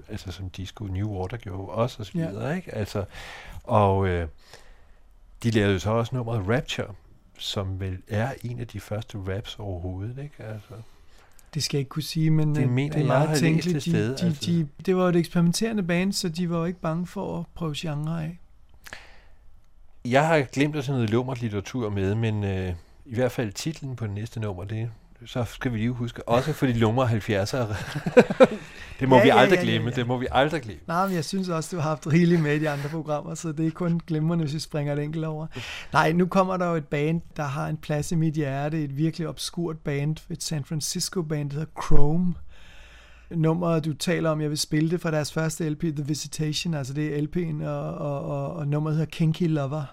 altså 0.09 0.33
som 0.33 0.51
disco, 0.51 0.85
New 0.85 1.09
Water 1.09 1.37
gjorde 1.37 1.69
også, 1.69 1.97
og 1.99 2.07
så 2.07 2.13
videre, 2.13 2.49
ja. 2.49 2.55
ikke? 2.55 2.75
Altså, 2.75 3.05
og 3.65 4.09
øh, 4.09 4.29
de 5.43 5.51
lavede 5.51 5.81
så 5.81 5.91
også 5.91 6.15
nummeret 6.15 6.49
Rapture, 6.49 6.95
som 7.39 7.81
vel 7.81 7.99
er 8.09 8.35
en 8.45 8.61
af 8.61 8.67
de 8.67 8.81
første 8.81 9.19
raps 9.19 9.59
overhovedet, 9.59 10.19
ikke? 10.19 10.43
Altså. 10.45 10.75
Det 11.55 11.63
skal 11.63 11.77
jeg 11.77 11.81
ikke 11.81 11.89
kunne 11.89 12.03
sige, 12.03 12.31
men 12.31 12.55
det, 12.55 12.63
øh, 12.63 12.71
mener, 12.71 12.93
det 12.95 13.03
er 13.03 13.07
meget 13.07 13.39
tænkeligt. 13.39 13.75
De, 13.75 13.81
sted, 13.81 14.17
de, 14.17 14.27
altså. 14.27 14.51
de, 14.51 14.69
det 14.87 14.97
var 14.97 15.09
et 15.09 15.17
eksperimenterende 15.17 15.83
band, 15.83 16.13
så 16.13 16.29
de 16.29 16.51
var 16.51 16.59
jo 16.59 16.65
ikke 16.65 16.81
bange 16.81 17.07
for 17.07 17.39
at 17.39 17.45
prøve 17.55 17.75
genre 17.77 18.25
af. 18.25 18.39
Jeg 20.05 20.27
har 20.27 20.41
glemt 20.41 20.77
at 20.77 20.85
tage 20.85 20.95
noget 20.95 21.11
lummert 21.11 21.41
litteratur 21.41 21.91
med, 21.91 22.15
men 22.15 22.45
øh, 22.45 22.75
i 23.07 23.15
hvert 23.15 23.33
fald 23.33 23.53
titlen 23.53 23.97
på 23.97 24.07
det 24.07 24.15
næste 24.15 24.41
nummer, 24.41 24.65
det 24.65 24.91
så 25.27 25.45
skal 25.45 25.73
vi 25.73 25.79
lige 25.79 25.91
huske, 25.91 26.29
også 26.29 26.53
for 26.53 26.67
de 26.67 26.73
lumre 26.73 27.07
70'ere. 27.07 27.75
det 29.01 29.09
må 29.09 29.17
ja, 29.17 29.23
vi 29.23 29.29
aldrig 29.29 29.57
ja, 29.57 29.63
glemme, 29.63 29.89
ja, 29.89 29.95
ja. 29.95 30.01
det 30.01 30.07
må 30.07 30.19
vi 30.19 30.27
aldrig 30.31 30.63
glemme. 30.63 30.83
Nej, 30.87 31.07
men 31.07 31.15
jeg 31.15 31.25
synes 31.25 31.49
også, 31.49 31.77
du 31.77 31.81
har 31.81 31.89
haft 31.89 32.07
rigeligt 32.07 32.43
med 32.43 32.57
i 32.57 32.59
de 32.59 32.71
andre 32.71 32.89
programmer, 32.89 33.35
så 33.35 33.53
det 33.53 33.67
er 33.67 33.71
kun 33.71 34.01
glemrende, 34.07 34.45
hvis 34.45 34.55
vi 34.55 34.59
springer 34.59 34.93
et 34.93 34.99
enkelt 34.99 35.25
over. 35.25 35.47
Nej, 35.93 36.13
nu 36.13 36.27
kommer 36.27 36.57
der 36.57 36.71
jo 36.71 36.75
et 36.75 36.87
band, 36.87 37.21
der 37.37 37.43
har 37.43 37.69
en 37.69 37.77
plads 37.77 38.13
i 38.13 38.15
mit 38.15 38.35
hjerte, 38.35 38.85
et 38.85 38.97
virkelig 38.97 39.29
obskurt 39.29 39.79
band, 39.79 40.17
et 40.31 40.43
San 40.43 40.65
Francisco 40.65 41.23
band, 41.23 41.51
der 41.51 41.57
hedder 41.57 41.83
Chrome. 41.85 42.35
Nummeret, 43.31 43.85
du 43.85 43.93
taler 43.93 44.31
om, 44.31 44.41
jeg 44.41 44.51
vil 44.51 44.59
spille 44.59 44.91
det 44.91 45.01
fra 45.01 45.11
deres 45.11 45.33
første 45.33 45.71
LP, 45.71 45.81
The 45.81 46.05
Visitation, 46.07 46.75
altså 46.75 46.95
det 46.95 47.19
er 47.19 47.23
LP'en, 47.23 47.67
og, 47.67 47.95
og, 47.95 48.25
og, 48.25 48.55
og 48.55 48.69
nummeret 48.69 48.97
hedder 48.97 49.11
Kinky 49.11 49.49
Lover. 49.49 49.85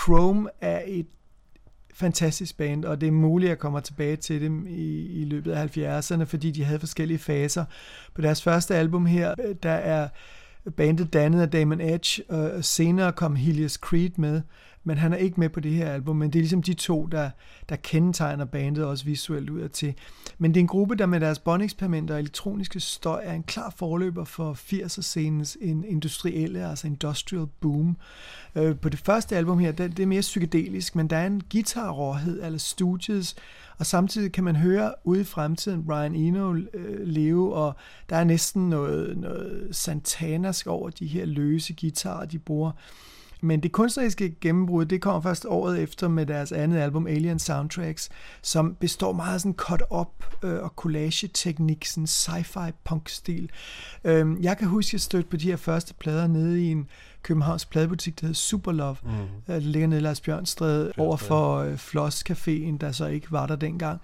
Chrome 0.00 0.48
er 0.60 0.82
et 0.86 1.06
fantastisk 1.98 2.56
band, 2.56 2.84
og 2.84 3.00
det 3.00 3.06
er 3.06 3.12
muligt, 3.12 3.48
at 3.48 3.50
jeg 3.50 3.58
kommer 3.58 3.80
tilbage 3.80 4.16
til 4.16 4.40
dem 4.40 4.66
i, 4.66 5.06
i 5.20 5.24
løbet 5.24 5.52
af 5.52 5.76
70'erne, 5.76 6.24
fordi 6.24 6.50
de 6.50 6.64
havde 6.64 6.78
forskellige 6.80 7.18
faser. 7.18 7.64
På 8.14 8.22
deres 8.22 8.42
første 8.42 8.74
album 8.74 9.06
her, 9.06 9.34
der 9.62 9.70
er 9.70 10.08
bandet 10.76 11.12
dannet 11.12 11.42
af 11.42 11.50
Damon 11.50 11.80
Edge, 11.80 12.22
og 12.28 12.64
senere 12.64 13.12
kom 13.12 13.36
Helios 13.36 13.72
Creed 13.72 14.10
med, 14.16 14.40
men 14.84 14.98
han 14.98 15.12
er 15.12 15.16
ikke 15.16 15.40
med 15.40 15.48
på 15.48 15.60
det 15.60 15.72
her 15.72 15.92
album, 15.92 16.16
men 16.16 16.30
det 16.30 16.38
er 16.38 16.42
ligesom 16.42 16.62
de 16.62 16.74
to, 16.74 17.06
der, 17.06 17.30
der 17.68 17.76
kendetegner 17.76 18.44
bandet 18.44 18.84
også 18.84 19.04
visuelt 19.04 19.50
ud 19.50 19.60
af 19.60 19.70
til. 19.70 19.94
Men 20.38 20.54
det 20.54 20.60
er 20.60 20.62
en 20.62 20.66
gruppe, 20.66 20.94
der 20.94 21.06
med 21.06 21.20
deres 21.20 21.38
båndeksperimenter 21.38 22.14
og 22.14 22.20
elektroniske 22.20 22.80
støj 22.80 23.20
er 23.24 23.32
en 23.32 23.42
klar 23.42 23.74
forløber 23.76 24.24
for 24.24 24.52
80'er-scenens 24.54 25.56
industrielle, 25.88 26.68
altså 26.68 26.86
industrial 26.86 27.46
boom. 27.60 27.96
Øh, 28.54 28.76
på 28.76 28.88
det 28.88 28.98
første 28.98 29.36
album 29.36 29.58
her, 29.58 29.72
det, 29.72 29.96
det 29.96 30.02
er 30.02 30.06
mere 30.06 30.20
psykedelisk, 30.20 30.96
men 30.96 31.10
der 31.10 31.16
er 31.16 31.26
en 31.26 31.42
guitarråhed, 31.52 32.42
eller 32.42 32.58
studios, 32.58 33.34
og 33.78 33.86
samtidig 33.86 34.32
kan 34.32 34.44
man 34.44 34.56
høre 34.56 34.94
ude 35.04 35.20
i 35.20 35.24
fremtiden 35.24 35.84
Brian 35.84 36.14
Eno 36.14 36.54
øh, 36.54 37.06
leve, 37.06 37.54
og 37.54 37.76
der 38.10 38.16
er 38.16 38.24
næsten 38.24 38.70
noget, 38.70 39.18
noget 39.18 39.68
santanask 39.70 40.66
over 40.66 40.90
de 40.90 41.06
her 41.06 41.24
løse 41.24 41.74
guitarer, 41.80 42.24
de 42.24 42.38
bruger. 42.38 42.72
Men 43.40 43.60
det 43.60 43.72
kunstneriske 43.72 44.34
gennembrud, 44.40 44.84
det 44.84 45.00
kommer 45.00 45.20
først 45.20 45.46
året 45.48 45.82
efter 45.82 46.08
med 46.08 46.26
deres 46.26 46.52
andet 46.52 46.78
album, 46.78 47.06
Alien 47.06 47.38
Soundtracks, 47.38 48.08
som 48.42 48.74
består 48.74 49.12
meget 49.12 49.34
af 49.34 49.40
sådan 49.40 49.54
cut-up 49.54 50.24
øh, 50.42 50.62
og 50.62 50.72
collage-teknik, 50.76 51.84
sådan 51.84 52.06
sci-fi 52.06 52.70
punk-stil. 52.84 53.50
Øh, 54.04 54.26
jeg 54.40 54.58
kan 54.58 54.68
huske, 54.68 54.88
at 54.88 54.92
jeg 54.92 55.00
stødte 55.00 55.28
på 55.28 55.36
de 55.36 55.50
her 55.50 55.56
første 55.56 55.94
plader 55.94 56.26
nede 56.26 56.62
i 56.62 56.70
en 56.70 56.88
Københavns 57.22 57.64
pladebutik, 57.64 58.20
der 58.20 58.26
hedder 58.26 58.38
Superlove. 58.38 58.96
Mm. 59.02 59.10
Det 59.46 59.62
ligger 59.62 59.88
nede 59.88 60.00
i 60.00 60.02
Lars 60.02 60.20
Bjørnstræde 60.20 60.92
over 60.98 61.16
for 61.16 61.56
øh, 61.56 61.76
Floss 61.76 62.24
Caféen, 62.30 62.78
der 62.78 62.92
så 62.92 63.06
ikke 63.06 63.32
var 63.32 63.46
der 63.46 63.56
dengang. 63.56 64.00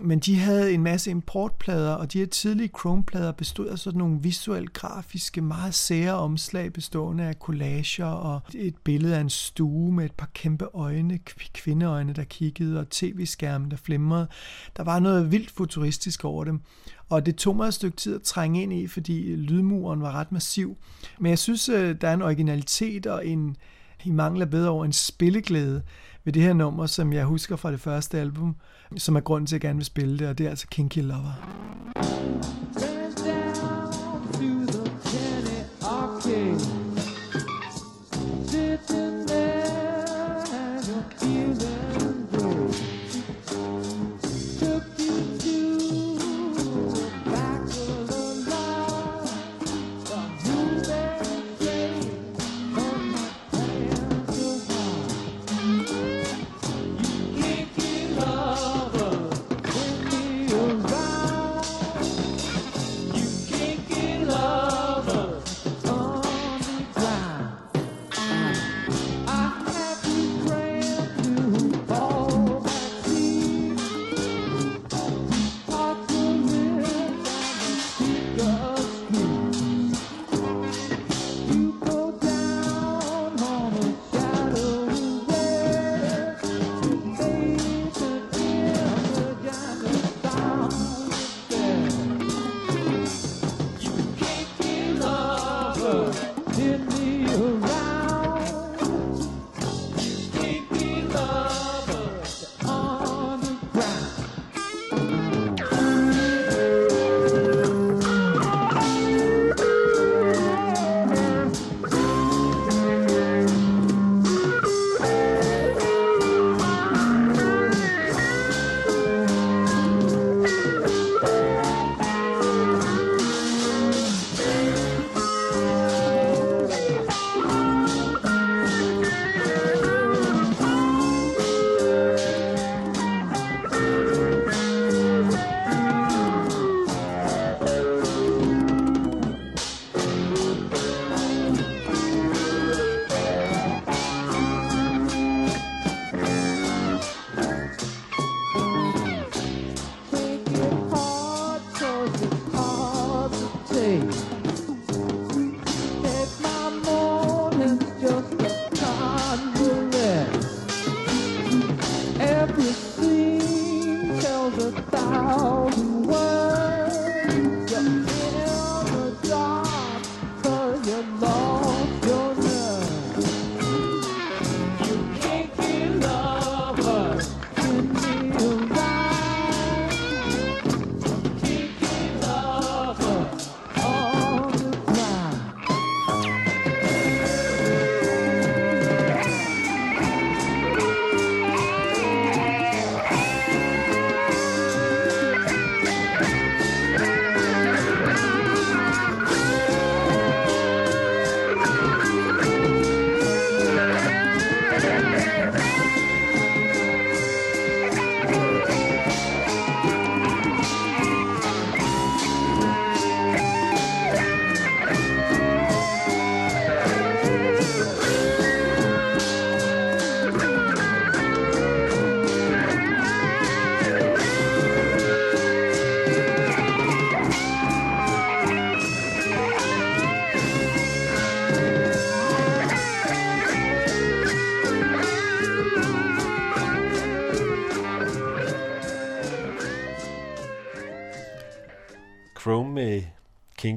Men 0.00 0.18
de 0.18 0.38
havde 0.38 0.72
en 0.72 0.82
masse 0.82 1.10
importplader, 1.10 1.92
og 1.92 2.12
de 2.12 2.18
her 2.18 2.26
tidlige 2.26 2.70
Chrome-plader 2.78 3.32
bestod 3.32 3.66
af 3.66 3.78
sådan 3.78 3.98
nogle 3.98 4.18
visuelt 4.22 4.72
grafiske, 4.72 5.40
meget 5.40 5.74
sære 5.74 6.14
omslag, 6.14 6.72
bestående 6.72 7.24
af 7.24 7.34
collager 7.34 8.06
og 8.06 8.40
et 8.54 8.76
billede 8.84 9.16
af 9.16 9.20
en 9.20 9.30
stue 9.30 9.92
med 9.92 10.04
et 10.04 10.12
par 10.12 10.28
kæmpe 10.34 10.66
øjne, 10.74 11.18
kvindeøjne, 11.54 12.12
der 12.12 12.24
kiggede, 12.24 12.80
og 12.80 12.90
tv-skærme, 12.90 13.70
der 13.70 13.76
flimrede. 13.76 14.28
Der 14.76 14.82
var 14.82 14.98
noget 14.98 15.32
vildt 15.32 15.50
futuristisk 15.50 16.24
over 16.24 16.44
dem. 16.44 16.60
Og 17.08 17.26
det 17.26 17.36
tog 17.36 17.56
mig 17.56 17.66
et 17.66 17.74
stykke 17.74 17.96
tid 17.96 18.14
at 18.14 18.22
trænge 18.22 18.62
ind 18.62 18.72
i, 18.72 18.86
fordi 18.86 19.36
lydmuren 19.36 20.02
var 20.02 20.12
ret 20.12 20.32
massiv. 20.32 20.76
Men 21.18 21.30
jeg 21.30 21.38
synes, 21.38 21.68
øh, 21.68 21.96
der 22.00 22.08
er 22.08 22.14
en 22.14 22.22
originalitet 22.22 23.06
og 23.06 23.26
en, 23.26 23.56
i 24.04 24.10
mangler 24.10 24.46
bedre 24.46 24.70
over 24.70 24.84
en 24.84 24.92
spilleglæde 24.92 25.82
ved 26.24 26.32
det 26.32 26.42
her 26.42 26.52
nummer, 26.52 26.86
som 26.86 27.12
jeg 27.12 27.24
husker 27.24 27.56
fra 27.56 27.72
det 27.72 27.80
første 27.80 28.18
album, 28.18 28.56
som 28.96 29.16
er 29.16 29.20
grunden 29.20 29.46
til, 29.46 29.56
at 29.56 29.62
jeg 29.62 29.68
gerne 29.68 29.78
vil 29.78 29.86
spille 29.86 30.18
det, 30.18 30.28
og 30.28 30.38
det 30.38 30.46
er 30.46 30.50
altså 30.50 30.66
Kinky 30.70 30.98
Lover. 30.98 31.32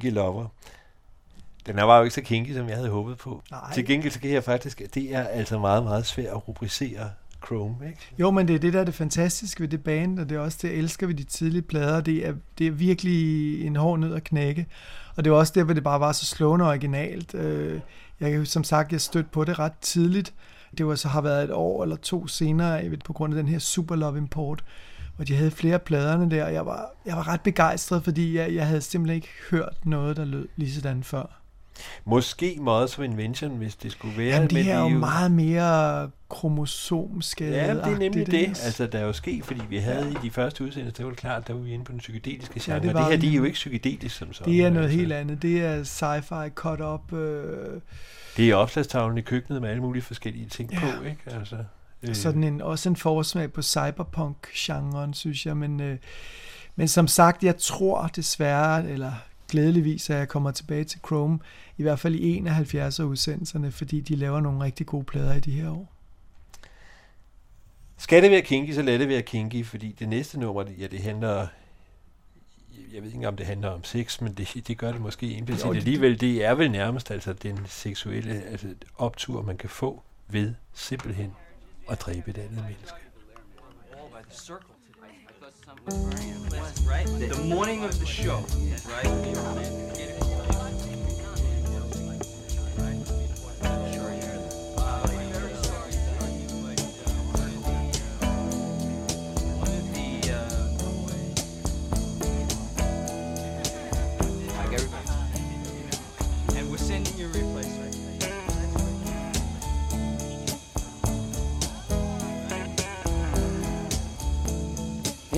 Kinky 0.02 0.16
Lover. 0.16 0.48
Den 1.66 1.76
var 1.76 1.98
jo 1.98 2.04
ikke 2.04 2.14
så 2.14 2.22
kinky, 2.22 2.54
som 2.54 2.68
jeg 2.70 2.76
havde 2.76 2.90
håbet 2.90 3.18
på. 3.18 3.44
Nej. 3.52 3.74
Til 3.74 3.86
gengæld 3.86 4.14
så 4.14 4.20
kan 4.20 4.30
jeg 4.30 4.44
faktisk, 4.44 4.82
det 4.94 5.16
er 5.16 5.24
altså 5.24 5.60
meget, 5.60 5.84
meget 5.84 6.06
svært 6.06 6.28
at 6.28 6.48
rubricere 6.48 7.10
Chrome, 7.46 7.76
ikke? 7.88 8.00
Jo, 8.20 8.32
men 8.32 8.48
det 8.48 8.56
er 8.56 8.60
det, 8.60 8.74
der 8.74 8.80
er 8.80 8.84
det 8.84 8.94
fantastiske 8.94 9.62
ved 9.62 9.68
det 9.68 9.84
band, 9.84 10.20
og 10.20 10.30
det 10.30 10.36
er 10.36 10.40
også 10.40 10.58
det, 10.62 10.70
jeg 10.70 10.78
elsker 10.78 11.08
ved 11.08 11.16
de 11.16 11.24
tidlige 11.24 11.62
plader. 11.62 12.02
Det 12.02 12.28
er, 12.28 12.34
det 12.58 12.68
er 12.68 12.72
virkelig 12.72 13.66
en 13.66 13.76
hård 13.76 14.00
nød 14.00 14.16
at 14.16 14.24
knække. 14.24 14.66
Og 15.16 15.24
det 15.24 15.32
er 15.32 15.36
også 15.36 15.54
der, 15.56 15.64
hvor 15.64 15.74
det 15.74 15.84
bare 15.84 16.00
var 16.00 16.12
så 16.12 16.26
slående 16.26 16.66
originalt. 16.66 17.36
Øh, 17.36 17.80
jeg 18.20 18.32
kan 18.32 18.46
som 18.46 18.64
sagt, 18.64 18.92
jeg 18.92 19.02
stødte 19.02 19.30
på 19.32 19.44
det 19.44 19.60
ret 19.60 19.78
tidligt. 19.82 20.34
Det 20.78 20.86
var 20.86 20.96
så 20.96 21.08
har 21.08 21.22
været 21.22 21.44
et 21.44 21.52
år 21.52 21.84
eller 21.84 21.96
to 21.96 22.28
senere, 22.28 22.70
jeg 22.70 22.92
ved, 22.92 22.98
på 23.06 23.14
grund 23.14 23.34
af 23.34 23.44
den 23.44 23.52
her 23.52 23.60
Super 23.60 23.96
Love 23.96 24.18
Import, 24.18 24.64
og 25.22 25.28
de 25.28 25.36
havde 25.36 25.52
flere 25.52 25.80
pladerne 25.80 26.32
der, 26.32 26.46
og 26.46 26.54
jeg 26.54 26.66
var, 26.66 26.92
jeg 27.06 27.16
var 27.16 27.28
ret 27.28 27.42
begejstret, 27.42 28.04
fordi 28.04 28.38
jeg, 28.38 28.56
jeg 28.56 28.68
havde 28.68 28.82
simpelthen 28.82 29.16
ikke 29.16 29.30
hørt 29.52 29.78
noget, 29.84 30.18
der 30.18 30.26
lød 30.26 30.48
lige 30.56 30.72
sådan 30.74 31.04
før. 31.04 31.42
Måske 32.06 32.58
Mothers 32.60 32.98
of 32.98 33.04
Invention, 33.04 33.58
hvis 33.58 33.76
det 33.76 33.92
skulle 33.92 34.18
være. 34.18 34.36
Jamen, 34.36 34.50
det 34.50 34.64
her 34.64 34.78
er 34.78 34.90
jo 34.90 34.90
meget 34.90 35.32
mere 35.32 36.10
kromosomskade 36.30 37.56
Ja, 37.56 37.74
det 37.74 37.84
er 37.84 37.98
nemlig 37.98 38.28
det. 38.28 38.48
Altså, 38.48 38.88
der 38.88 39.00
er 39.00 39.06
jo 39.06 39.14
sket, 39.14 39.46
fordi 39.46 39.62
vi 39.70 39.78
havde 39.78 40.06
ja. 40.06 40.12
i 40.12 40.18
de 40.24 40.32
første 40.32 40.64
udsendelser, 40.64 40.98
det 40.98 41.06
var 41.06 41.14
klart, 41.14 41.48
der 41.48 41.54
var 41.54 41.62
vi 41.62 41.74
inde 41.74 41.86
på 41.86 41.92
den 41.92 42.00
psykedeliske 42.00 42.60
genre. 42.60 42.82
Ja, 42.82 42.88
det, 42.88 42.96
det 42.96 43.06
her, 43.06 43.18
det 43.18 43.30
er 43.30 43.34
jo 43.34 43.44
ikke 43.44 43.56
psykedelisk 43.56 44.16
som 44.18 44.34
sådan. 44.34 44.54
Det 44.54 44.66
er 44.66 44.70
noget 44.70 44.86
altså. 44.86 45.00
helt 45.00 45.14
andet. 45.14 45.42
Det 45.42 45.62
er 45.62 45.84
sci-fi 45.84 46.50
cut 46.54 46.82
up. 46.82 47.14
Øh... 47.14 47.82
Det 48.38 48.50
er 48.50 48.56
opslagstavlen 48.56 49.18
i 49.18 49.22
køkkenet 49.22 49.62
med 49.62 49.70
alle 49.70 49.82
mulige 49.82 50.04
forskellige 50.04 50.46
ting 50.46 50.72
ja. 50.74 50.80
på, 50.80 51.04
ikke? 51.04 51.22
Altså. 51.28 51.58
Øh. 52.04 52.16
Sådan 52.16 52.44
en, 52.44 52.62
også 52.62 52.90
en 52.90 52.96
forsmag 52.96 53.54
på 53.54 53.62
cyberpunk-genren, 53.62 55.14
synes 55.14 55.46
jeg. 55.46 55.58
Men, 55.58 55.80
øh, 55.80 55.98
men 56.76 56.88
som 56.88 57.08
sagt, 57.08 57.44
jeg 57.44 57.58
tror 57.58 58.08
desværre, 58.08 58.90
eller 58.90 59.14
glædeligvis, 59.50 60.10
at 60.10 60.18
jeg 60.18 60.28
kommer 60.28 60.52
tilbage 60.52 60.84
til 60.84 61.00
Chrome, 61.08 61.40
i 61.78 61.82
hvert 61.82 62.00
fald 62.00 62.16
i 62.16 62.38
71 62.38 63.00
af 63.00 63.04
udsendelserne, 63.04 63.72
fordi 63.72 64.02
de 64.02 64.16
laver 64.16 64.40
nogle 64.40 64.64
rigtig 64.64 64.86
gode 64.86 65.04
plader 65.04 65.34
i 65.34 65.40
de 65.40 65.52
her 65.52 65.70
år. 65.70 65.94
Skal 67.98 68.24
det 68.24 68.32
være 68.32 68.42
kinky, 68.42 68.74
så 68.74 68.82
lad 68.82 69.00
det 69.00 69.10
være 69.10 69.22
kinky, 69.22 69.66
fordi 69.66 69.96
det 70.00 70.10
næste 70.10 70.40
nummer, 70.40 70.64
ja, 70.80 70.88
det 70.88 71.00
handler 71.00 71.48
jeg 72.94 73.04
ved 73.04 73.12
ikke 73.14 73.28
om 73.28 73.36
det 73.36 73.46
handler 73.46 73.70
om 73.70 73.84
sex, 73.84 74.22
men 74.22 74.34
det, 74.34 74.68
det 74.68 74.78
gør 74.78 74.92
det 74.92 75.02
måske 75.02 75.28
implicit 75.28 75.66
alligevel. 75.66 76.22
Det 76.22 76.46
er 76.46 76.54
vel 76.54 76.72
nærmest 76.72 77.12
altså 77.12 77.34
den 77.34 77.60
seksuelle 77.68 78.44
altså 78.44 78.68
optur, 78.98 79.42
man 79.42 79.58
kan 79.58 79.70
få 79.70 80.04
ved 80.28 80.54
simpelthen 80.74 81.32
at 81.90 82.02
dræbe 82.02 82.30
et 82.30 82.38
andet 82.38 82.64
menneske. 82.64 82.94
The 87.36 87.56
morning 87.56 87.86
of 87.86 87.92
the 87.92 88.06
show, 88.06 88.40
right? 88.88 90.11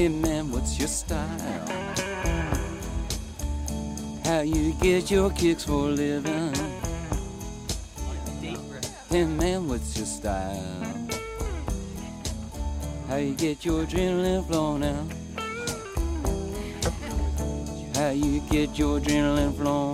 Hey 0.03 0.09
man, 0.09 0.51
what's 0.51 0.77
your 0.77 0.89
style? 0.89 1.65
How 4.25 4.41
you 4.41 4.73
get 4.73 5.09
your 5.09 5.31
kicks 5.31 5.63
for 5.63 5.87
a 5.87 5.91
living? 5.93 6.53
Hey 9.09 9.23
man, 9.23 9.69
what's 9.69 9.95
your 9.95 10.05
style? 10.05 11.07
How 13.07 13.15
you 13.15 13.33
get 13.33 13.63
your 13.63 13.85
adrenaline 13.85 14.45
flowing 14.45 14.83
out? 14.83 15.09
How 17.95 18.09
you 18.09 18.41
get 18.51 18.77
your 18.77 18.99
adrenaline 18.99 19.55
flowing? 19.55 19.92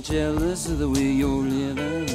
Ain't 0.00 0.06
jealous 0.06 0.66
of 0.66 0.78
the 0.78 0.88
way 0.88 1.12
you're 1.12 1.28
living. 1.28 2.08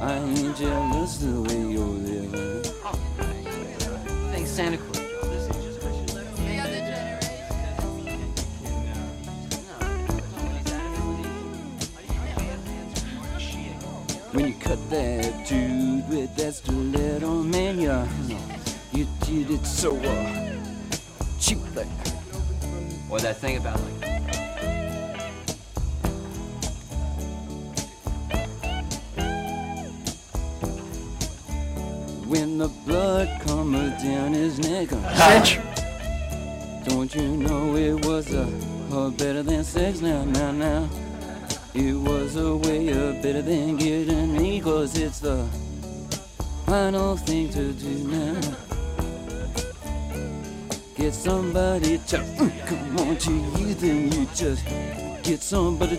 I 0.00 0.14
ain't 0.14 0.56
jealous 0.56 1.22
of 1.24 1.32
the 1.32 1.42
way 1.42 1.72
you're 1.72 1.84
living. 1.84 2.62
Thanks, 4.30 4.50
Santa 4.50 4.78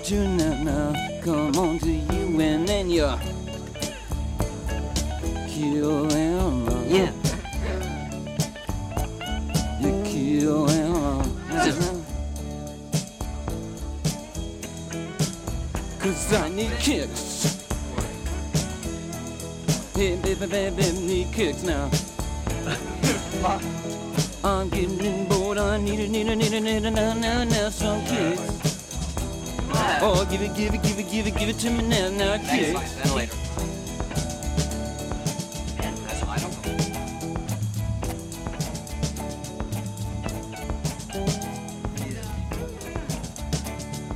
somebody 0.03 0.37
to 0.37 0.63
now, 0.63 0.91
now. 0.93 1.21
Come 1.21 1.57
on 1.57 1.79
to 1.79 1.91
you, 1.91 2.39
and 2.41 2.67
then 2.67 2.89
you 2.89 3.05
Oh, 30.01 30.25
give 30.29 30.41
it, 30.41 30.55
give 30.55 30.73
it, 30.73 30.81
give 30.81 30.97
it, 30.97 31.09
give 31.11 31.27
it, 31.27 31.35
give 31.35 31.49
it 31.49 31.59
to 31.59 31.69
me 31.69 31.87
now, 31.87 32.09
now, 32.09 32.37
Thanks, 32.37 32.49
kicks. 32.49 32.73
fine. 32.73 33.03
Then 33.03 33.15
later. 33.15 33.35
Man, 35.77 35.95
that's 36.05 36.23
I 36.23 36.37
don't 36.37 36.65
know. 36.65 37.79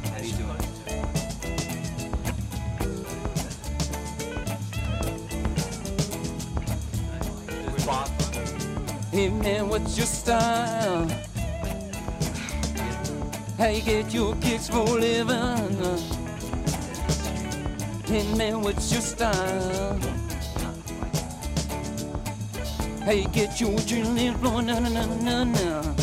How 0.05 0.19
you 0.21 0.33
doing? 0.33 1.73
Hey 9.11 9.29
man, 9.29 9.69
what's 9.69 9.95
your 9.97 10.07
style? 10.07 11.07
Hey, 13.63 13.79
get 13.79 14.13
your 14.13 14.35
kicks 14.41 14.67
for 14.67 14.83
living. 14.83 15.77
Hey, 18.03 18.35
man, 18.35 18.61
what's 18.61 18.91
your 18.91 18.99
style. 18.99 19.97
Hey, 23.05 23.23
get 23.31 23.61
your 23.61 23.69
adrenaline 23.69 24.37
flowing. 24.41 24.65
No, 24.65 24.79
no, 24.79 24.89
no, 24.89 25.05
no, 25.15 25.43
no. 25.45 25.95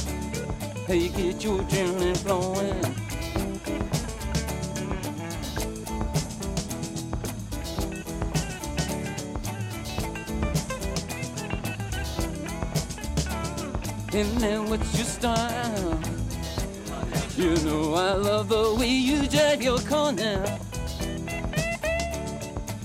Hey, 0.86 1.08
get 1.10 1.44
your 1.44 1.58
adrenaline 1.58 2.16
flowing. 2.16 2.82
Hey, 14.10 14.24
man, 14.40 14.70
what's 14.70 14.96
your 14.96 15.04
style? 15.04 15.89
You 17.40 17.56
know 17.64 17.94
I 17.94 18.12
love 18.12 18.50
the 18.50 18.74
way 18.78 18.90
you 18.90 19.26
drive 19.26 19.62
your 19.62 19.78
car 19.78 20.12
now. 20.12 20.44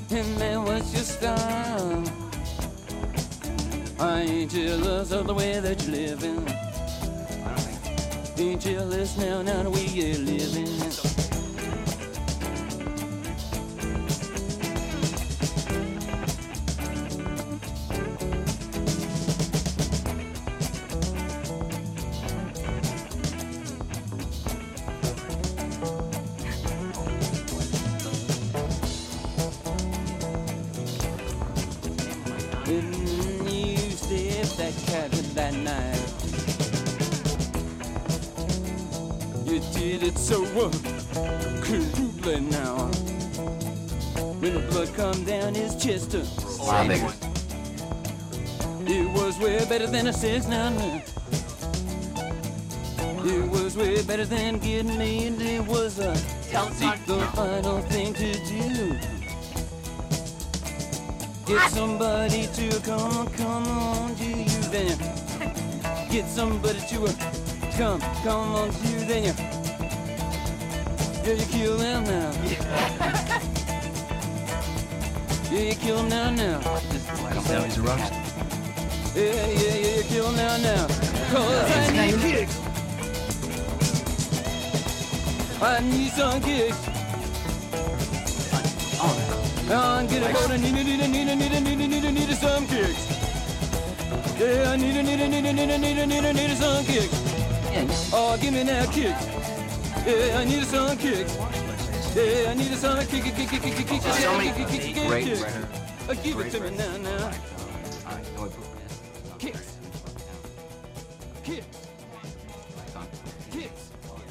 And 0.10 0.40
man, 0.40 0.64
what's 0.64 0.94
your 0.94 1.04
style? 1.04 2.04
I 4.00 4.22
ain't 4.22 4.52
jealous 4.52 5.12
of 5.12 5.28
the 5.28 5.34
way 5.34 5.60
that 5.60 5.84
you're 5.84 5.98
living. 5.98 6.48
Ain't 8.38 8.62
jealous 8.62 9.18
now, 9.18 9.42
now 9.42 9.64
the 9.64 9.72
way 9.72 9.88
you're 9.88 10.20
living. 10.20 10.75
5699. 50.18 51.04
It 53.28 53.50
was 53.50 53.76
way 53.76 54.02
better 54.04 54.24
than 54.24 54.60
getting 54.60 54.98
me, 54.98 55.28
and 55.28 55.42
it 55.42 55.68
was 55.68 56.00
a 56.00 56.16
complete, 56.50 57.06
the 57.06 57.20
final 57.36 57.82
thing 57.82 58.14
to 58.14 58.34
do. 58.46 58.98
Get 61.46 61.70
somebody 61.70 62.48
to 62.48 62.80
come 62.82 63.02
on, 63.02 63.28
come 63.34 63.68
on, 63.68 64.16
to 64.16 64.24
you 64.24 64.62
then? 64.72 64.98
Get 66.10 66.28
somebody 66.30 66.80
to 66.80 67.06
uh, 67.06 67.12
come, 67.76 68.00
come 68.24 68.56
on, 68.56 68.72
to 68.72 68.88
you 68.88 69.00
then? 69.06 69.36
Yeah, 71.26 71.34
you 71.34 71.46
kill 71.46 71.78
them 71.78 72.04
now. 72.06 72.32
Yeah, 75.52 75.62
you 75.62 75.76
kill 75.76 75.98
them 75.98 76.10
now, 76.10 76.60
now. 76.60 76.60
Now 77.48 77.62
he's 77.64 77.78
a 77.78 77.82
rock 77.82 78.25
Yeah, 79.16 79.24
yeah, 79.48 79.76
yeah, 79.76 79.98
you 79.98 80.04
kill 80.04 80.32
them 80.32 80.36
now, 80.36 80.58
now. 80.58 80.88
Cause 81.32 81.72
I 81.72 82.12
need 82.12 82.20
kicks. 82.20 82.60
I 85.62 85.80
need 85.80 86.12
some 86.12 86.42
kicks. 86.42 86.78
I'm 89.72 90.08
get 90.08 90.22
a 90.22 90.34
hold 90.34 90.52
of 90.52 90.62
need 90.62 90.76
a 90.76 90.84
need 90.84 91.00
a 91.00 91.08
need 91.08 91.30
a 91.30 91.36
need 91.36 91.52
a 91.54 91.60
need 91.62 91.80
a 91.80 91.88
need 91.88 92.04
a 92.04 92.12
need 92.12 92.30
a 92.30 92.36
some 92.36 92.68
kicks. 92.68 93.08
Yeah, 94.38 94.72
I 94.72 94.76
need 94.76 94.98
a 94.98 95.04
need 95.04 95.22
a 95.22 95.28
need 95.30 95.46
a 95.46 95.54
need 95.54 95.70
a 95.70 95.78
need 95.78 95.98
a 95.98 96.06
need 96.06 96.26
a 96.26 96.34
need 96.34 96.50
a 96.52 96.56
some 96.58 96.84
kicks. 96.86 98.12
Oh, 98.14 98.38
give 98.42 98.54
me 98.54 98.64
that 98.64 98.92
kick. 98.92 99.16
Yeah, 100.06 100.40
I 100.40 100.44
need 100.44 100.62
a 100.62 100.66
some 100.66 100.98
kicks. 100.98 101.34
Yeah, 102.16 102.52
I 102.52 102.54
need 102.54 102.72
a 102.72 102.76
some 102.76 103.00
kick 103.08 103.24
kick 103.24 103.36
kick 103.36 103.50
kick 103.50 103.62
kick 103.76 103.88
kick 103.88 104.02
So 104.02 104.38
many 104.38 104.52
kick 104.52 104.68
kick 104.68 104.94
kick 104.94 105.08
great 105.08 105.24
kick. 105.26 105.42
record. 105.42 105.68
Uh, 106.10 106.14
Give 106.16 106.40
it 106.42 106.52
to 106.52 106.60
me 106.60 106.70
now, 106.78 106.98
now. 106.98 107.32
Kicks. 107.32 107.65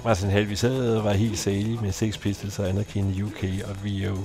Martin 0.05 0.31
Held, 0.31 0.47
vi 0.47 0.57
sad 0.57 0.97
og 0.97 1.05
var 1.05 1.13
helt 1.13 1.39
salige 1.39 1.79
med 1.81 1.93
Sex 1.93 2.21
Pistols 2.21 2.59
og 2.59 2.69
Anarchy 2.69 3.23
UK, 3.23 3.45
og 3.69 3.85
vi 3.85 4.05
er 4.05 4.09
jo 4.09 4.19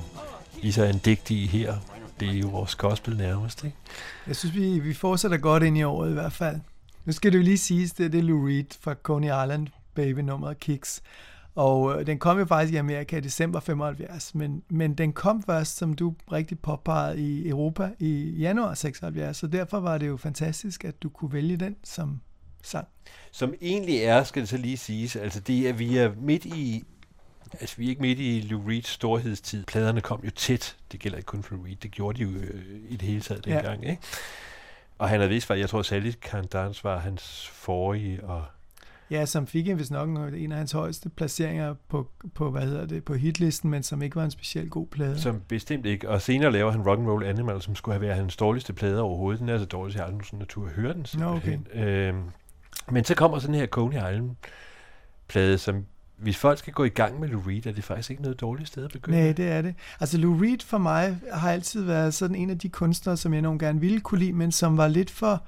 lige 0.61 0.73
så 0.73 0.83
andægtige 0.83 1.47
her. 1.47 1.75
Det 2.19 2.29
er 2.29 2.33
jo 2.33 2.47
vores 2.47 2.75
gospel 2.75 3.17
nærmest, 3.17 3.63
ikke? 3.63 3.77
Jeg 4.27 4.35
synes, 4.35 4.55
vi, 4.55 4.79
vi 4.79 4.93
fortsætter 4.93 5.37
godt 5.37 5.63
ind 5.63 5.77
i 5.77 5.83
året 5.83 6.09
i 6.09 6.13
hvert 6.13 6.33
fald. 6.33 6.55
Nu 7.05 7.11
skal 7.11 7.31
det 7.31 7.37
jo 7.37 7.43
lige 7.43 7.57
siges, 7.57 7.93
det, 7.93 8.11
det 8.11 8.17
er 8.17 8.23
Lou 8.23 8.47
Reed 8.47 8.65
fra 8.81 8.93
Coney 8.93 9.27
Island, 9.27 9.67
baby 9.93 10.19
nummeret 10.19 10.59
Kicks. 10.59 11.01
Og 11.55 11.99
øh, 11.99 12.07
den 12.07 12.19
kom 12.19 12.39
jo 12.39 12.45
faktisk 12.45 12.73
i 12.73 12.77
Amerika 12.77 13.17
i 13.17 13.21
december 13.21 13.59
75, 13.59 14.35
men, 14.35 14.63
men 14.69 14.93
den 14.93 15.13
kom 15.13 15.43
først, 15.43 15.77
som 15.77 15.93
du 15.93 16.15
rigtig 16.31 16.59
påpegede, 16.59 17.19
i 17.19 17.49
Europa 17.49 17.89
i 17.99 18.35
januar 18.37 18.73
76, 18.73 19.37
så 19.37 19.47
derfor 19.47 19.79
var 19.79 19.97
det 19.97 20.07
jo 20.07 20.17
fantastisk, 20.17 20.85
at 20.85 21.03
du 21.03 21.09
kunne 21.09 21.33
vælge 21.33 21.57
den 21.57 21.75
som 21.83 22.21
sang. 22.63 22.87
Som 23.31 23.53
egentlig 23.61 23.97
er, 23.97 24.23
skal 24.23 24.41
det 24.41 24.49
så 24.49 24.57
lige 24.57 24.77
siges, 24.77 25.15
altså 25.15 25.39
det 25.39 25.69
er, 25.69 25.73
vi 25.73 25.97
er 25.97 26.11
midt 26.17 26.45
i, 26.45 26.83
altså 27.59 27.77
vi 27.77 27.85
er 27.85 27.89
ikke 27.89 28.01
midt 28.01 28.19
i 28.19 28.41
Lou 28.49 28.67
Reeds 28.67 28.87
storhedstid. 28.87 29.65
Pladerne 29.65 30.01
kom 30.01 30.21
jo 30.25 30.29
tæt, 30.31 30.75
det 30.91 30.99
gælder 30.99 31.17
ikke 31.17 31.27
kun 31.27 31.43
for 31.43 31.55
Lou 31.55 31.63
Reed, 31.63 31.75
det 31.75 31.91
gjorde 31.91 32.17
de 32.17 32.23
jo 32.23 32.29
øh, 32.29 32.63
i 32.89 32.95
det 32.95 33.01
hele 33.01 33.21
taget 33.21 33.47
Ja. 33.47 33.55
dengang, 33.55 33.89
ikke? 33.89 34.01
Og 34.97 35.09
han 35.09 35.19
havde 35.19 35.29
vist, 35.29 35.49
jeg 35.49 35.69
tror 35.69 35.81
særligt 35.81 36.19
Karen 36.19 36.47
Dance 36.47 36.83
var 36.83 36.99
hans 36.99 37.47
forrige, 37.47 38.23
og 38.23 38.43
Ja, 39.11 39.25
som 39.25 39.47
fik 39.47 39.67
en, 39.67 39.75
hvis 39.75 39.91
nok 39.91 40.09
en 40.09 40.51
af 40.51 40.57
hans 40.57 40.71
højeste 40.71 41.09
placeringer 41.09 41.75
på, 41.89 42.07
på, 42.35 42.51
hvad 42.51 42.61
hedder 42.61 42.85
det, 42.85 43.03
på 43.05 43.13
hitlisten, 43.13 43.69
men 43.69 43.83
som 43.83 44.01
ikke 44.01 44.15
var 44.15 44.23
en 44.23 44.31
specielt 44.31 44.71
god 44.71 44.87
plade. 44.87 45.19
som 45.21 45.41
bestemt 45.47 45.85
ikke. 45.85 46.09
Og 46.09 46.21
senere 46.21 46.51
laver 46.51 46.71
han 46.71 46.81
Rock'n'Roll 46.81 47.25
Animal, 47.25 47.61
som 47.61 47.75
skulle 47.75 47.93
have 47.93 48.01
været 48.01 48.15
hans 48.15 48.35
dårligste 48.37 48.73
plade 48.73 49.01
overhovedet. 49.01 49.39
Den 49.39 49.49
er 49.49 49.57
så 49.59 49.65
dårlig, 49.65 49.91
at 49.91 49.95
jeg 49.95 50.03
aldrig 50.03 50.13
nogensinde 50.13 50.39
natur 50.39 50.65
at 50.65 50.71
høre 50.71 50.93
den. 50.93 51.05
Nå, 51.17 51.25
okay. 51.35 51.57
Øhm, 51.73 52.23
men 52.91 53.03
så 53.03 53.15
kommer 53.15 53.39
sådan 53.39 53.55
her 53.55 53.67
Coney 53.67 53.95
Island 53.95 54.35
plade, 55.27 55.57
som 55.57 55.85
hvis 56.17 56.37
folk 56.37 56.59
skal 56.59 56.73
gå 56.73 56.83
i 56.83 56.89
gang 56.89 57.19
med 57.19 57.27
Lou 57.27 57.41
Reed, 57.47 57.65
er 57.65 57.71
det 57.71 57.83
faktisk 57.83 58.09
ikke 58.09 58.21
noget 58.21 58.41
dårligt 58.41 58.67
sted 58.67 58.85
at 58.85 58.91
begynde. 58.91 59.17
Nej, 59.17 59.31
det 59.31 59.51
er 59.51 59.61
det. 59.61 59.75
Altså 59.99 60.17
Lou 60.17 60.37
Reed 60.37 60.59
for 60.65 60.77
mig 60.77 61.17
har 61.33 61.51
altid 61.51 61.83
været 61.83 62.13
sådan 62.13 62.35
en 62.35 62.49
af 62.49 62.59
de 62.59 62.69
kunstnere, 62.69 63.17
som 63.17 63.33
jeg 63.33 63.41
nogle 63.41 63.59
gerne 63.59 63.79
ville 63.79 63.99
kunne 63.99 64.19
lide, 64.19 64.33
men 64.33 64.51
som 64.51 64.77
var 64.77 64.87
lidt 64.87 65.09
for 65.09 65.43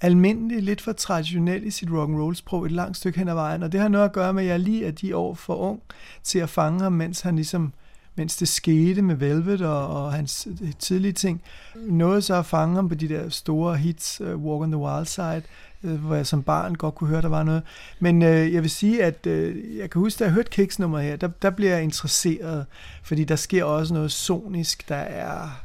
almindelig, 0.00 0.62
lidt 0.62 0.80
for 0.80 0.92
traditionel 0.92 1.66
i 1.66 1.70
sit 1.70 1.90
rock 1.90 2.10
and 2.10 2.20
roll 2.20 2.36
sprog 2.36 2.66
et 2.66 2.72
langt 2.72 2.96
stykke 2.96 3.18
hen 3.18 3.28
ad 3.28 3.34
vejen. 3.34 3.62
Og 3.62 3.72
det 3.72 3.80
har 3.80 3.88
noget 3.88 4.04
at 4.04 4.12
gøre 4.12 4.32
med, 4.32 4.42
at 4.42 4.48
jeg 4.48 4.60
lige 4.60 4.86
er 4.86 4.90
de 4.90 5.16
år 5.16 5.34
for 5.34 5.56
ung 5.56 5.82
til 6.22 6.38
at 6.38 6.48
fange 6.48 6.80
ham, 6.80 6.92
mens 6.92 7.20
han 7.20 7.36
ligesom 7.36 7.72
mens 8.18 8.36
det 8.36 8.48
skete 8.48 9.02
med 9.02 9.14
Velvet 9.14 9.62
og, 9.62 10.04
og 10.04 10.12
hans 10.12 10.48
øh, 10.62 10.72
tidlige 10.78 11.12
ting. 11.12 11.42
Nåede 11.76 12.22
så 12.22 12.34
at 12.34 12.46
fange 12.46 12.74
ham 12.74 12.88
på 12.88 12.94
de 12.94 13.08
der 13.08 13.28
store 13.28 13.76
hits, 13.76 14.20
uh, 14.20 14.44
Walk 14.44 14.62
on 14.62 14.70
the 14.70 14.80
Wild 14.80 15.06
Side, 15.06 15.42
uh, 15.82 15.90
hvor 15.90 16.14
jeg 16.14 16.26
som 16.26 16.42
barn 16.42 16.74
godt 16.74 16.94
kunne 16.94 17.10
høre, 17.10 17.22
der 17.22 17.28
var 17.28 17.42
noget. 17.42 17.62
Men 18.00 18.22
uh, 18.22 18.28
jeg 18.28 18.62
vil 18.62 18.70
sige, 18.70 19.04
at 19.04 19.26
uh, 19.26 19.76
jeg 19.76 19.90
kan 19.90 20.00
huske, 20.00 20.18
da 20.18 20.24
jeg 20.24 20.32
hørte 20.32 20.50
Kicks 20.50 20.78
nummer 20.78 20.98
her, 20.98 21.16
der, 21.16 21.28
der 21.42 21.50
bliver 21.50 21.72
jeg 21.74 21.82
interesseret, 21.82 22.66
fordi 23.02 23.24
der 23.24 23.36
sker 23.36 23.64
også 23.64 23.94
noget 23.94 24.12
sonisk, 24.12 24.88
der 24.88 24.96
er 24.96 25.64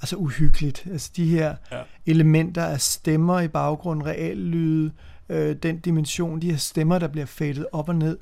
altså 0.00 0.16
uhyggeligt. 0.16 0.86
Altså 0.92 1.10
de 1.16 1.26
her 1.26 1.54
ja. 1.72 1.80
elementer 2.06 2.64
af 2.64 2.80
stemmer 2.80 3.40
i 3.40 3.48
baggrunden, 3.48 4.06
reallyde, 4.06 4.90
øh, 5.28 5.56
den 5.62 5.78
dimension, 5.78 6.42
de 6.42 6.50
her 6.50 6.58
stemmer, 6.58 6.98
der 6.98 7.08
bliver 7.08 7.26
fadet 7.26 7.66
op 7.72 7.88
og 7.88 7.94
ned, 7.96 8.18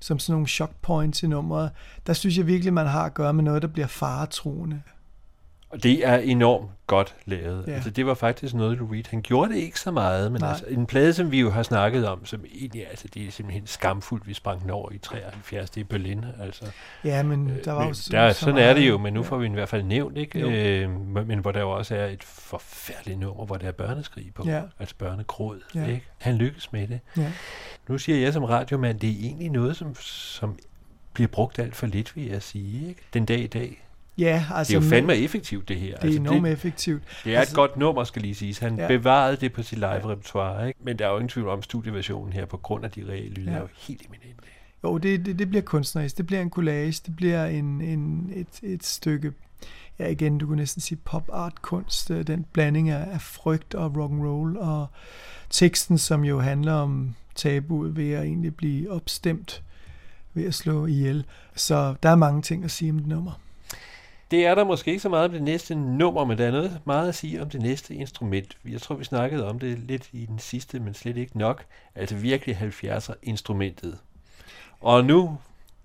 som 0.00 0.18
sådan 0.18 0.32
nogle 0.32 0.48
shock 0.48 0.72
points 0.82 1.22
i 1.22 1.26
nummeret, 1.26 1.70
der 2.06 2.12
synes 2.12 2.38
jeg 2.38 2.46
virkelig, 2.46 2.72
man 2.72 2.86
har 2.86 3.04
at 3.04 3.14
gøre 3.14 3.32
med 3.32 3.44
noget, 3.44 3.62
der 3.62 3.68
bliver 3.68 3.86
faretroende. 3.86 4.82
Og 5.74 5.82
det 5.82 6.06
er 6.06 6.16
enormt 6.16 6.70
godt 6.86 7.14
lavet. 7.26 7.64
Ja. 7.66 7.72
Altså, 7.72 7.90
det 7.90 8.06
var 8.06 8.14
faktisk 8.14 8.54
noget, 8.54 8.78
Lou 8.78 8.86
Reed, 8.92 9.04
han 9.10 9.22
gjorde 9.22 9.52
det 9.52 9.58
ikke 9.58 9.80
så 9.80 9.90
meget, 9.90 10.32
men 10.32 10.40
Nej. 10.40 10.50
altså, 10.50 10.64
en 10.68 10.86
plade, 10.86 11.12
som 11.12 11.30
vi 11.30 11.40
jo 11.40 11.50
har 11.50 11.62
snakket 11.62 12.08
om, 12.08 12.24
som 12.26 12.44
egentlig, 12.54 12.88
altså, 12.88 13.08
det 13.14 13.26
er 13.26 13.30
simpelthen 13.30 13.66
skamfuldt, 13.66 14.26
vi 14.28 14.34
sprang 14.34 14.62
den 14.62 14.70
over 14.70 14.92
i 14.92 14.98
73, 14.98 15.70
det 15.70 15.80
er 15.80 15.84
Berlin, 15.84 16.24
altså. 16.40 16.64
Ja, 17.04 17.22
men 17.22 17.52
der 17.64 17.72
var 17.72 17.78
men 17.80 17.88
jo 17.88 17.94
der, 18.10 18.32
så 18.32 18.40
sådan 18.40 18.54
meget, 18.54 18.70
er 18.70 18.74
det 18.74 18.88
jo, 18.88 18.98
men 18.98 19.14
nu 19.14 19.20
ja. 19.22 19.26
får 19.28 19.36
vi 19.38 19.44
den 19.44 19.52
i 19.52 19.54
hvert 19.54 19.68
fald 19.68 19.82
nævnt, 19.82 20.16
ikke? 20.18 20.40
Jo. 20.40 20.50
Øh, 20.50 20.90
men 21.00 21.26
men 21.28 21.38
hvor 21.38 21.52
der 21.52 21.60
jo 21.60 21.70
også 21.70 21.94
er 21.96 22.06
et 22.06 22.24
forfærdeligt 22.24 23.18
nummer, 23.20 23.44
hvor 23.46 23.56
der 23.56 23.68
er 23.68 23.72
børneskrig 23.72 24.30
på, 24.34 24.42
Ja. 24.46 24.62
altså 24.78 24.94
børnekråd, 24.98 25.60
Ja. 25.74 25.86
ikke? 25.86 26.06
Han 26.18 26.34
lykkes 26.36 26.72
med 26.72 26.88
det. 26.88 27.00
Ja. 27.16 27.32
Nu 27.88 27.98
siger 27.98 28.18
jeg 28.18 28.32
som 28.32 28.44
radiomand, 28.44 29.00
det 29.00 29.10
er 29.10 29.14
egentlig 29.20 29.50
noget, 29.50 29.76
som, 29.76 29.94
som 30.00 30.58
bliver 31.12 31.28
brugt 31.28 31.58
alt 31.58 31.76
for 31.76 31.86
lidt, 31.86 32.16
vil 32.16 32.24
jeg 32.26 32.42
sige, 32.42 32.88
ikke? 32.88 33.00
Den 33.14 33.24
dag 33.24 33.38
i 33.38 33.46
dag. 33.46 33.83
Ja, 34.18 34.44
altså, 34.54 34.70
Det 34.70 34.76
er 34.76 34.80
jo 34.80 34.80
men 34.80 34.90
fandme 34.90 35.16
effektivt, 35.16 35.68
det 35.68 35.76
her. 35.76 35.96
det 35.98 36.10
er 36.14 36.16
enormt 36.20 36.44
det, 36.44 36.52
effektivt. 36.52 37.02
det 37.24 37.32
er 37.32 37.36
et 37.36 37.40
altså- 37.40 37.54
godt 37.54 37.76
nummer, 37.76 38.04
skal 38.04 38.22
lige 38.22 38.34
siges. 38.34 38.58
Han 38.58 38.78
ja. 38.78 38.86
Bevarede 38.88 39.36
det 39.36 39.52
på 39.52 39.62
sit 39.62 39.78
live-repertoire, 39.78 40.68
ikke? 40.68 40.80
Men 40.82 40.98
der 40.98 41.06
er 41.06 41.10
jo 41.10 41.16
ingen 41.16 41.28
tvivl 41.28 41.48
om, 41.48 41.62
studieversionen 41.62 42.32
her, 42.32 42.46
på 42.46 42.56
grund 42.56 42.84
af 42.84 42.90
de 42.90 43.04
reelle 43.08 43.34
lyde, 43.34 43.50
Ja. 43.50 43.56
er 43.56 43.60
jo 43.60 43.68
helt 43.76 44.02
eminent. 44.06 44.40
Jo, 44.84 44.98
det, 44.98 45.26
det, 45.26 45.38
det 45.38 45.48
bliver 45.48 45.62
kunstnerisk. 45.62 46.16
Det 46.16 46.26
bliver 46.26 46.42
en 46.42 46.50
collage. 46.50 47.00
Det 47.06 47.16
bliver 47.16 47.44
en, 47.46 47.80
en, 47.80 48.30
et, 48.34 48.46
et 48.62 48.84
stykke, 48.84 49.32
ja 49.98 50.06
igen, 50.08 50.38
du 50.38 50.46
kunne 50.46 50.56
næsten 50.56 50.80
sige 50.82 50.98
pop 51.04 51.28
art 51.32 51.62
kunst. 51.62 52.10
øh, 52.10 52.26
Den 52.26 52.46
blanding 52.52 52.88
af, 52.90 53.08
af 53.14 53.20
frygt 53.20 53.74
og 53.74 53.96
rock 53.96 54.12
and 54.12 54.22
roll 54.26 54.56
og 54.56 54.86
teksten, 55.50 55.98
som 55.98 56.24
jo 56.24 56.40
handler 56.40 56.72
om 56.72 57.14
tabuet 57.34 57.96
ved 57.96 58.12
at 58.12 58.22
egentlig 58.24 58.56
blive 58.56 58.90
opstemt 58.90 59.62
ved 60.34 60.44
at 60.44 60.54
slå 60.54 60.86
ihjel. 60.86 61.24
Så 61.54 61.94
der 62.02 62.08
er 62.08 62.14
mange 62.16 62.42
ting 62.42 62.64
at 62.64 62.70
sige 62.70 62.90
om 62.90 62.98
det 62.98 63.06
nummer. 63.08 63.40
Det 64.30 64.46
er 64.46 64.54
der 64.54 64.64
måske 64.64 64.90
ikke 64.90 65.02
så 65.02 65.08
meget 65.08 65.24
om 65.24 65.30
det 65.32 65.42
næste 65.42 65.74
nummer, 65.74 66.24
men 66.24 66.38
der 66.38 66.46
er 66.46 66.50
noget 66.50 66.80
meget 66.84 67.08
at 67.08 67.14
sige 67.14 67.42
om 67.42 67.50
det 67.50 67.62
næste 67.62 67.94
instrument. 67.94 68.58
Jeg 68.64 68.80
tror, 68.80 68.94
vi 68.94 69.04
snakkede 69.04 69.48
om 69.48 69.58
det 69.58 69.78
lidt 69.78 70.08
i 70.12 70.26
den 70.26 70.38
sidste, 70.38 70.80
men 70.80 70.94
slet 70.94 71.16
ikke 71.16 71.38
nok. 71.38 71.64
Altså 71.94 72.16
virkelig 72.16 72.56
70'er 72.56 73.14
instrumentet. 73.22 73.98
Og 74.80 75.04
nu, 75.04 75.38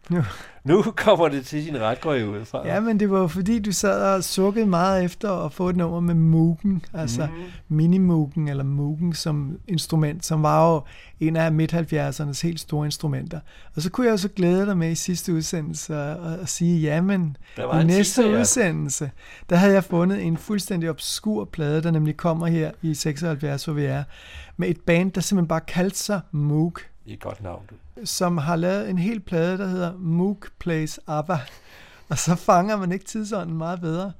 nu. 0.09 0.23
nu 0.63 0.81
kommer 0.95 1.27
det 1.29 1.45
til 1.45 1.63
sin 1.63 1.79
ret, 1.81 2.01
går 2.01 2.13
jeg 2.13 2.27
ud 2.27 2.45
fra. 2.45 2.67
Ja, 2.67 2.79
men 2.79 2.99
det 2.99 3.11
var 3.11 3.19
jo 3.19 3.27
fordi, 3.27 3.59
du 3.59 3.71
sad 3.71 4.15
og 4.15 4.23
sukkede 4.23 4.65
meget 4.65 5.03
efter 5.05 5.31
at 5.45 5.53
få 5.53 5.69
et 5.69 5.75
nummer 5.75 5.99
med 5.99 6.13
Moogen, 6.15 6.85
altså 6.93 7.27
Mhm. 7.27 7.79
mini-Moogen 7.79 8.49
eller 8.49 8.63
Moogen 8.63 9.13
som 9.13 9.57
instrument, 9.67 10.25
som 10.25 10.43
var 10.43 10.73
jo 10.73 10.81
en 11.19 11.35
af 11.35 11.51
midt-70'ernes 11.51 12.41
helt 12.43 12.59
store 12.59 12.85
instrumenter. 12.87 13.39
Og 13.75 13.81
så 13.81 13.89
kunne 13.91 14.05
jeg 14.07 14.11
jo 14.11 14.17
så 14.17 14.27
glæde 14.29 14.65
dig 14.65 14.77
med 14.77 14.91
i 14.91 14.95
sidste 14.95 15.33
udsendelse 15.33 15.97
og, 16.01 16.39
og, 16.39 16.49
sige, 16.49 16.81
jamen, 16.81 17.37
i 17.57 17.61
næste 17.83 18.21
teaser, 18.21 18.31
ja. 18.33 18.39
udsendelse, 18.39 19.11
der 19.49 19.55
havde 19.55 19.73
jeg 19.73 19.83
fundet 19.83 20.23
en 20.23 20.37
fuldstændig 20.37 20.89
obskur 20.89 21.45
plade, 21.45 21.83
der 21.83 21.91
nemlig 21.91 22.17
kommer 22.17 22.47
her 22.47 22.71
i 22.81 22.93
76, 22.93 23.65
hvor 23.65 23.73
vi 23.73 23.85
er, 23.85 24.03
med 24.57 24.69
et 24.69 24.79
band, 24.81 25.11
der 25.11 25.21
simpelthen 25.21 25.47
bare 25.47 25.61
kaldte 25.67 25.97
sig 25.97 26.21
Moog, 26.31 26.77
et 27.13 27.19
godt 27.19 27.43
navn, 27.43 27.65
du. 27.69 27.75
som 28.05 28.37
har 28.37 28.55
lavet 28.55 28.89
en 28.89 28.97
hel 28.97 29.19
plade, 29.19 29.57
der 29.57 29.67
hedder 29.67 29.97
Moog 29.97 30.43
Plays 30.59 30.99
ABBA. 31.07 31.37
Og 32.09 32.17
så 32.17 32.35
fanger 32.35 32.77
man 32.77 32.91
ikke 32.91 33.05
tidsånden 33.05 33.57
meget 33.57 33.81
bedre 33.81 34.11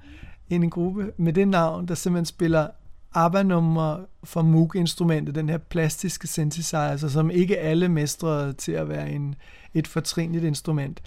end 0.49 0.63
en 0.63 0.69
gruppe 0.69 1.11
med 1.17 1.33
det 1.33 1.47
navn, 1.47 1.87
der 1.87 1.95
simpelthen 1.95 2.25
spiller 2.25 2.67
ABBA-numre 3.13 4.05
for 4.23 4.41
Moog-instrumentet, 4.41 5.35
den 5.35 5.49
her 5.49 5.57
plastiske 5.57 6.27
synthesizer, 6.27 7.07
som 7.07 7.31
ikke 7.31 7.57
alle 7.57 7.89
mestrede 7.89 8.53
til 8.53 8.71
at 8.71 8.89
være 8.89 9.11
en, 9.11 9.35
et 9.73 9.87
fortrinligt 9.87 10.43
instrument. 10.43 11.01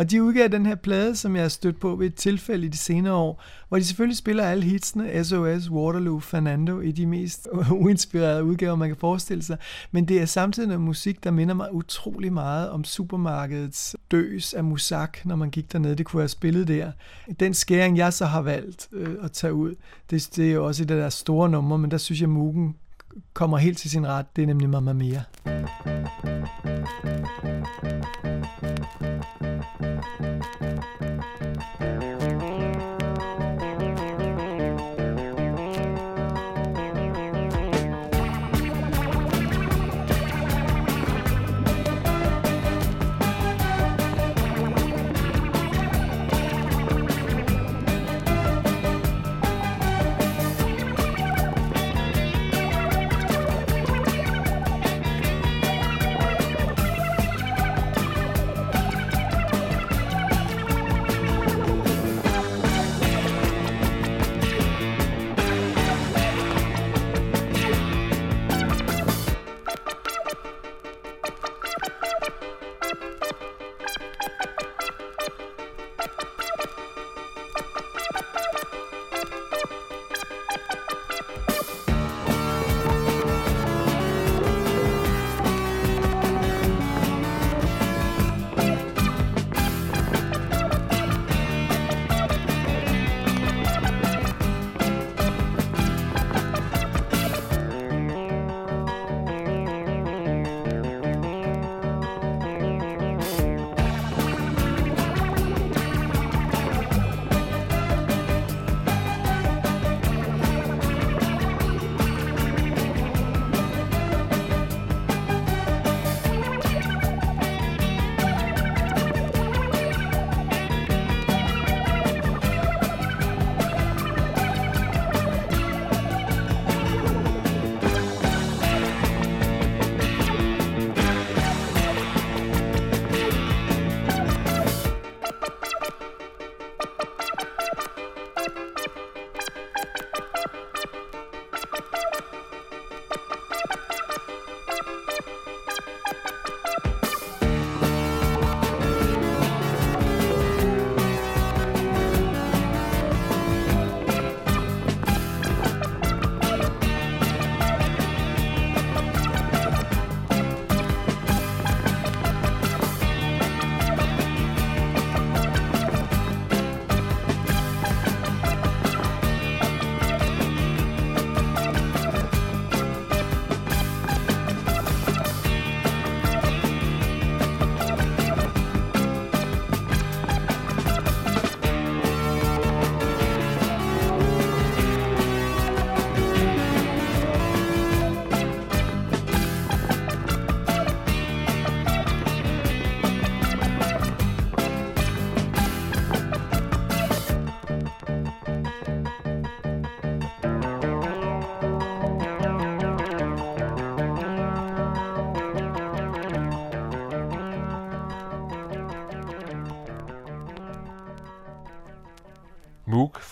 Og 0.00 0.10
de 0.10 0.22
udgav 0.22 0.48
den 0.48 0.66
her 0.66 0.74
plade, 0.74 1.16
som 1.16 1.36
jeg 1.36 1.44
har 1.44 1.48
stødt 1.48 1.80
på 1.80 1.96
ved 1.96 2.06
et 2.06 2.14
tilfælde 2.14 2.66
i 2.66 2.68
de 2.68 2.76
senere 2.76 3.14
år, 3.14 3.42
hvor 3.68 3.78
de 3.78 3.84
selvfølgelig 3.84 4.16
spiller 4.16 4.44
alle 4.44 4.64
hitsene, 4.64 5.24
SOS, 5.24 5.70
Waterloo, 5.70 6.20
Fernando, 6.20 6.80
i 6.80 6.92
de 6.92 7.06
mest 7.06 7.48
uinspirerede 7.70 8.44
udgaver, 8.44 8.74
man 8.74 8.88
kan 8.88 8.96
forestille 8.96 9.42
sig. 9.42 9.58
Men 9.90 10.08
det 10.08 10.20
er 10.20 10.26
samtidig 10.26 10.68
noget 10.68 10.80
musik, 10.80 11.24
der 11.24 11.30
minder 11.30 11.54
mig 11.54 11.74
utrolig 11.74 12.32
meget 12.32 12.70
om 12.70 12.84
supermarkedets 12.84 13.96
døs 14.10 14.54
af 14.54 14.64
musak, 14.64 15.18
når 15.24 15.36
man 15.36 15.50
gik 15.50 15.72
dernede. 15.72 15.94
Det 15.94 16.06
kunne 16.06 16.22
have 16.22 16.28
spillet 16.28 16.68
der. 16.68 16.92
Den 17.40 17.54
skæring, 17.54 17.96
jeg 17.96 18.12
så 18.12 18.26
har 18.26 18.42
valgt 18.42 18.88
øh, 18.92 19.16
at 19.22 19.32
tage 19.32 19.54
ud, 19.54 19.74
det, 20.10 20.30
det 20.36 20.48
er 20.48 20.52
jo 20.52 20.66
også 20.66 20.82
et 20.82 20.90
af 20.90 20.96
deres 20.96 21.14
store 21.14 21.48
numre, 21.48 21.78
men 21.78 21.90
der 21.90 21.98
synes 21.98 22.20
jeg, 22.20 22.28
Mugen 22.28 22.76
kommer 23.32 23.58
helt 23.58 23.78
til 23.78 23.90
sin 23.90 24.06
ret. 24.06 24.36
Det 24.36 24.42
er 24.42 24.46
nemlig 24.46 24.68
Mamma 24.68 24.92
Mia. 24.92 25.22
Moog 29.00 29.19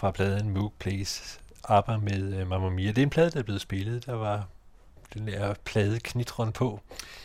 fra 0.09 0.13
pladen 0.13 0.51
Moog 0.51 0.73
Plays 0.79 1.41
ABBA 1.65 1.97
med 1.97 2.41
øh, 2.41 2.49
Mamma 2.49 2.69
Mia. 2.69 2.89
Det 2.89 2.99
er 2.99 3.03
en 3.03 3.11
plade, 3.11 3.31
der 3.31 3.39
er 3.39 3.43
blevet 3.43 3.61
spillet. 3.61 4.07
Der 4.07 4.13
var 4.13 4.49
den 5.15 5.27
der 5.27 5.55
plade 5.65 6.01
knitron 6.01 6.53
på. 6.53 6.81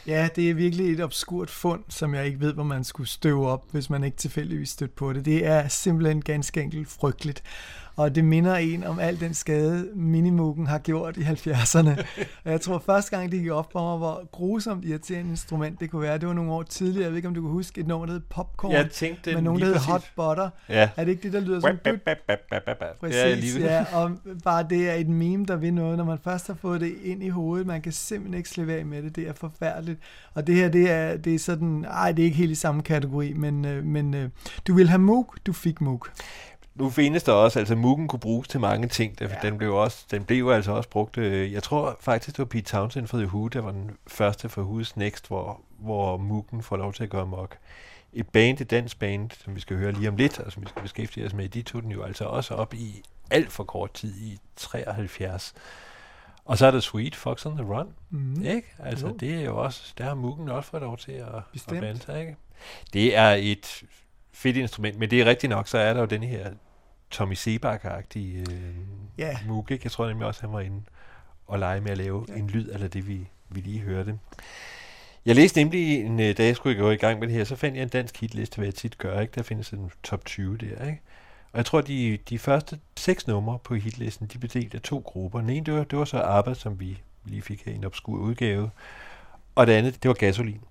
Ja, 0.08 0.30
det 0.36 0.50
er 0.50 0.54
virkelig 0.54 0.94
et 0.94 1.04
obskurt 1.04 1.50
fund, 1.50 1.84
som 1.90 2.16
jeg 2.16 2.26
ikke 2.26 2.40
ved, 2.40 2.54
hvor 2.54 2.64
man 2.64 2.84
skulle 2.84 3.10
støve 3.10 3.50
op, 3.50 3.64
hvis 3.72 3.90
man 3.90 4.04
ikke 4.04 4.18
tilfældigvis 4.18 4.70
stødt 4.70 4.96
på 4.96 5.14
det. 5.14 5.26
Det 5.26 5.46
er 5.46 5.68
simpelthen 5.68 6.22
ganske 6.22 6.62
enkelt 6.62 6.88
frygteligt 6.88 7.44
og 7.96 8.16
det 8.16 8.26
minder 8.26 8.56
en 8.56 8.84
om 8.84 9.00
al 9.00 9.20
den 9.20 9.34
skade, 9.34 9.90
Minimogen 9.96 10.68
har 10.68 10.78
gjort 10.78 11.18
i 11.18 11.22
70'erne. 11.22 12.04
Og 12.46 12.52
jeg 12.52 12.62
tror, 12.62 12.84
første 12.86 13.18
gang 13.18 13.32
det 13.32 13.40
gik 13.42 13.52
op 13.52 13.72
for 13.72 13.90
mig, 13.90 13.98
hvor 13.98 14.28
grusomt 14.32 14.86
irriterende 14.86 15.30
instrument 15.32 15.80
det 15.80 15.90
kunne 15.92 16.02
være, 16.02 16.18
det 16.18 16.28
var 16.28 16.34
nogle 16.34 16.52
år 16.52 16.64
tidligere. 16.64 17.04
Jeg 17.04 17.10
ved 17.12 17.18
ikke, 17.18 17.28
om 17.28 17.34
du 17.34 17.42
kan 17.42 17.50
huske 17.52 17.82
et 17.82 17.88
nummer, 17.88 18.06
der 18.06 18.14
hed 18.14 18.22
Popcorn. 18.30 18.72
Jeg 18.72 18.90
tænkte 18.90 19.34
med 19.34 19.42
nogen, 19.42 19.62
der 19.62 19.68
hed 19.68 19.76
Hot 19.76 20.12
Butter. 20.16 20.50
Ja. 20.70 20.90
Er 20.98 21.04
det 21.04 21.12
ikke 21.12 21.24
det, 21.24 21.34
der 21.34 21.40
lyder 21.40 21.60
som... 21.60 21.70
Præcis, 23.00 23.18
ja, 23.60 23.78
ja. 23.78 23.86
Og 23.98 24.12
bare 24.44 24.66
det 24.70 24.90
er 24.90 24.94
et 24.94 25.10
meme, 25.10 25.46
der 25.46 25.56
vil 25.56 25.74
noget. 25.74 25.98
Når 25.98 26.06
man 26.06 26.18
først 26.24 26.48
har 26.48 26.54
fået 26.54 26.82
det 26.82 26.94
ind 27.04 27.24
i 27.24 27.30
hovedet, 27.30 27.68
man 27.68 27.82
kan 27.82 27.92
simpelthen 27.92 28.38
ikke 28.38 28.50
slippe 28.50 28.74
af 28.74 28.86
med 28.86 29.04
det. 29.04 29.16
Det 29.16 29.28
er 29.28 29.34
forfærdeligt. 29.34 30.00
Og 30.34 30.48
det 30.48 30.56
her, 30.56 30.70
det 30.70 30.92
er, 30.92 31.18
det 31.18 31.36
er 31.36 31.40
sådan... 31.40 31.86
Ej, 31.86 32.12
det 32.12 32.22
er 32.22 32.26
ikke 32.26 32.38
helt 32.38 32.52
i 32.52 32.56
samme 32.56 32.82
kategori, 32.82 33.34
men, 33.34 33.66
øh, 33.66 33.84
men 33.86 34.14
øh, 34.14 34.30
du 34.68 34.74
vil 34.74 34.90
have 34.90 35.00
Moog, 35.00 35.34
du 35.46 35.54
fik 35.54 35.82
Moog 35.82 36.06
nu 36.76 36.90
findes 36.90 37.24
der 37.24 37.32
også, 37.32 37.60
altså 37.60 37.76
Mugen 37.76 38.08
kunne 38.08 38.20
bruges 38.20 38.48
til 38.48 38.60
mange 38.60 38.88
ting. 38.88 39.18
ja. 39.22 39.28
Den 39.42 39.58
blev 39.58 39.76
også, 39.76 40.06
den 40.12 40.24
blev 40.24 40.50
altså 40.50 40.72
også 40.72 40.90
brugt, 40.90 41.18
øh, 41.18 41.54
jeg 41.54 41.64
tror 41.64 41.98
faktisk, 42.00 42.38
det 42.38 42.40
var 42.40 42.46
Pete 42.46 42.62
Townsend 42.62 43.08
fra 43.08 43.18
The 43.18 43.28
Who, 43.28 43.48
der 43.48 43.62
var 43.62 43.72
den 43.72 43.92
første 44.08 44.50
for 44.50 44.64
Who's 44.64 44.94
Next, 44.96 45.28
hvor, 45.28 45.62
hvor 45.80 46.18
Mugen 46.18 46.64
får 46.64 46.78
lov 46.78 46.94
til 46.94 47.04
at 47.04 47.10
gøre 47.10 47.26
mok. 47.26 47.58
Et 48.14 48.28
band, 48.28 48.62
et 48.62 48.72
dansk 48.72 49.00
band, 49.00 49.30
som 49.44 49.56
vi 49.56 49.62
skal 49.62 49.78
høre 49.78 49.92
lige 49.92 50.10
om 50.10 50.16
lidt, 50.16 50.40
og 50.40 50.52
som 50.52 50.64
vi 50.64 50.70
skal 50.70 50.82
beskæftige 50.82 51.26
os 51.26 51.34
med, 51.34 51.50
de 51.50 51.62
tog 51.62 51.82
den 51.84 51.92
jo 51.92 52.04
altså 52.04 52.26
også 52.26 52.54
op 52.54 52.74
i 52.74 53.04
alt 53.32 53.52
for 53.52 53.64
kort 53.64 53.94
tid, 53.94 54.16
i 54.16 54.38
73. 54.56 55.54
Og 56.46 56.58
så 56.58 56.66
er 56.66 56.72
der 56.72 56.80
Sweet, 56.80 57.16
Fox 57.16 57.46
on 57.46 57.58
the 57.58 57.66
Run. 57.66 57.88
Mm. 58.10 58.44
Ikke? 58.46 58.68
Altså, 58.80 59.08
jo. 59.08 59.14
det 59.14 59.34
er 59.34 59.42
jo 59.42 59.64
også, 59.64 59.94
der 59.98 60.04
har 60.04 60.14
Mugen 60.14 60.50
også 60.50 60.70
fået 60.70 60.84
lov 60.84 60.98
til 60.98 61.12
at, 61.12 61.36
at 61.56 61.64
blande 61.68 62.02
sig, 62.02 62.20
ikke? 62.20 62.36
Det 62.94 63.18
er 63.18 63.30
et 63.30 63.84
fedt 64.34 64.58
instrument, 64.58 65.00
men 65.00 65.10
det 65.10 65.22
er 65.22 65.26
rigtigt 65.26 65.50
nok, 65.50 65.68
så 65.68 65.78
er 65.78 65.94
der 65.94 66.00
jo 66.00 66.06
den 66.06 66.24
her 66.24 66.50
Tommy 67.12 67.34
Sebak-agtige 67.34 68.38
øh, 68.52 68.76
yeah. 69.20 69.48
Moog, 69.48 69.68
Jeg 69.70 69.92
tror 69.92 70.08
nemlig 70.08 70.28
også, 70.28 70.42
han 70.42 70.54
var 70.54 70.60
inde 70.60 70.82
og 71.48 71.60
lege 71.60 71.82
med 71.82 71.92
at 71.92 71.98
lave 71.98 72.26
ja. 72.30 72.34
en 72.34 72.48
lyd, 72.48 72.70
eller 72.72 72.88
det 72.88 73.08
vi, 73.08 73.28
vi 73.50 73.60
lige 73.60 73.80
hørte. 73.80 74.20
Jeg 75.26 75.36
læste 75.36 75.64
nemlig, 75.64 76.02
en, 76.06 76.20
øh, 76.20 76.38
da 76.38 76.46
jeg 76.46 76.56
skulle 76.56 76.80
gå 76.80 76.92
i 76.92 76.96
gang 76.96 77.20
med 77.20 77.28
det 77.28 77.36
her, 77.36 77.44
så 77.44 77.56
fandt 77.56 77.76
jeg 77.76 77.84
en 77.84 77.90
dansk 77.90 78.22
hitliste, 78.22 78.58
hvad 78.58 78.66
jeg 78.66 78.76
tit 78.76 78.98
gør. 78.98 79.20
Ikke? 79.20 79.34
Der 79.36 79.44
findes 79.44 79.70
en 79.70 79.92
top 80.04 80.26
20 80.26 80.58
der. 80.58 80.86
Ikke? 80.86 81.02
Og 81.52 81.58
jeg 81.58 81.66
tror, 81.66 81.82
de, 81.82 82.18
de 82.30 82.40
første 82.40 82.80
seks 82.98 83.28
numre 83.28 83.60
på 83.64 83.76
hitlisten, 83.76 84.28
de 84.28 84.38
blev 84.38 84.50
delt 84.50 84.76
af 84.76 84.82
to 84.82 85.02
grupper. 85.06 85.40
Den 85.40 85.50
ene, 85.50 85.66
det 85.66 85.74
var, 85.74 85.84
det 85.84 86.00
var 86.00 86.06
så 86.06 86.22
ABBA, 86.22 86.54
som 86.54 86.80
vi 86.80 87.02
lige 87.26 87.42
fik 87.42 87.66
her 87.66 87.72
i 87.72 87.76
en 87.76 87.84
obskur 87.84 88.18
udgave. 88.18 88.70
Og 89.56 89.68
det 89.68 89.74
andet, 89.74 90.04
det 90.04 90.10
var 90.10 90.16
Gasolin, 90.16 90.62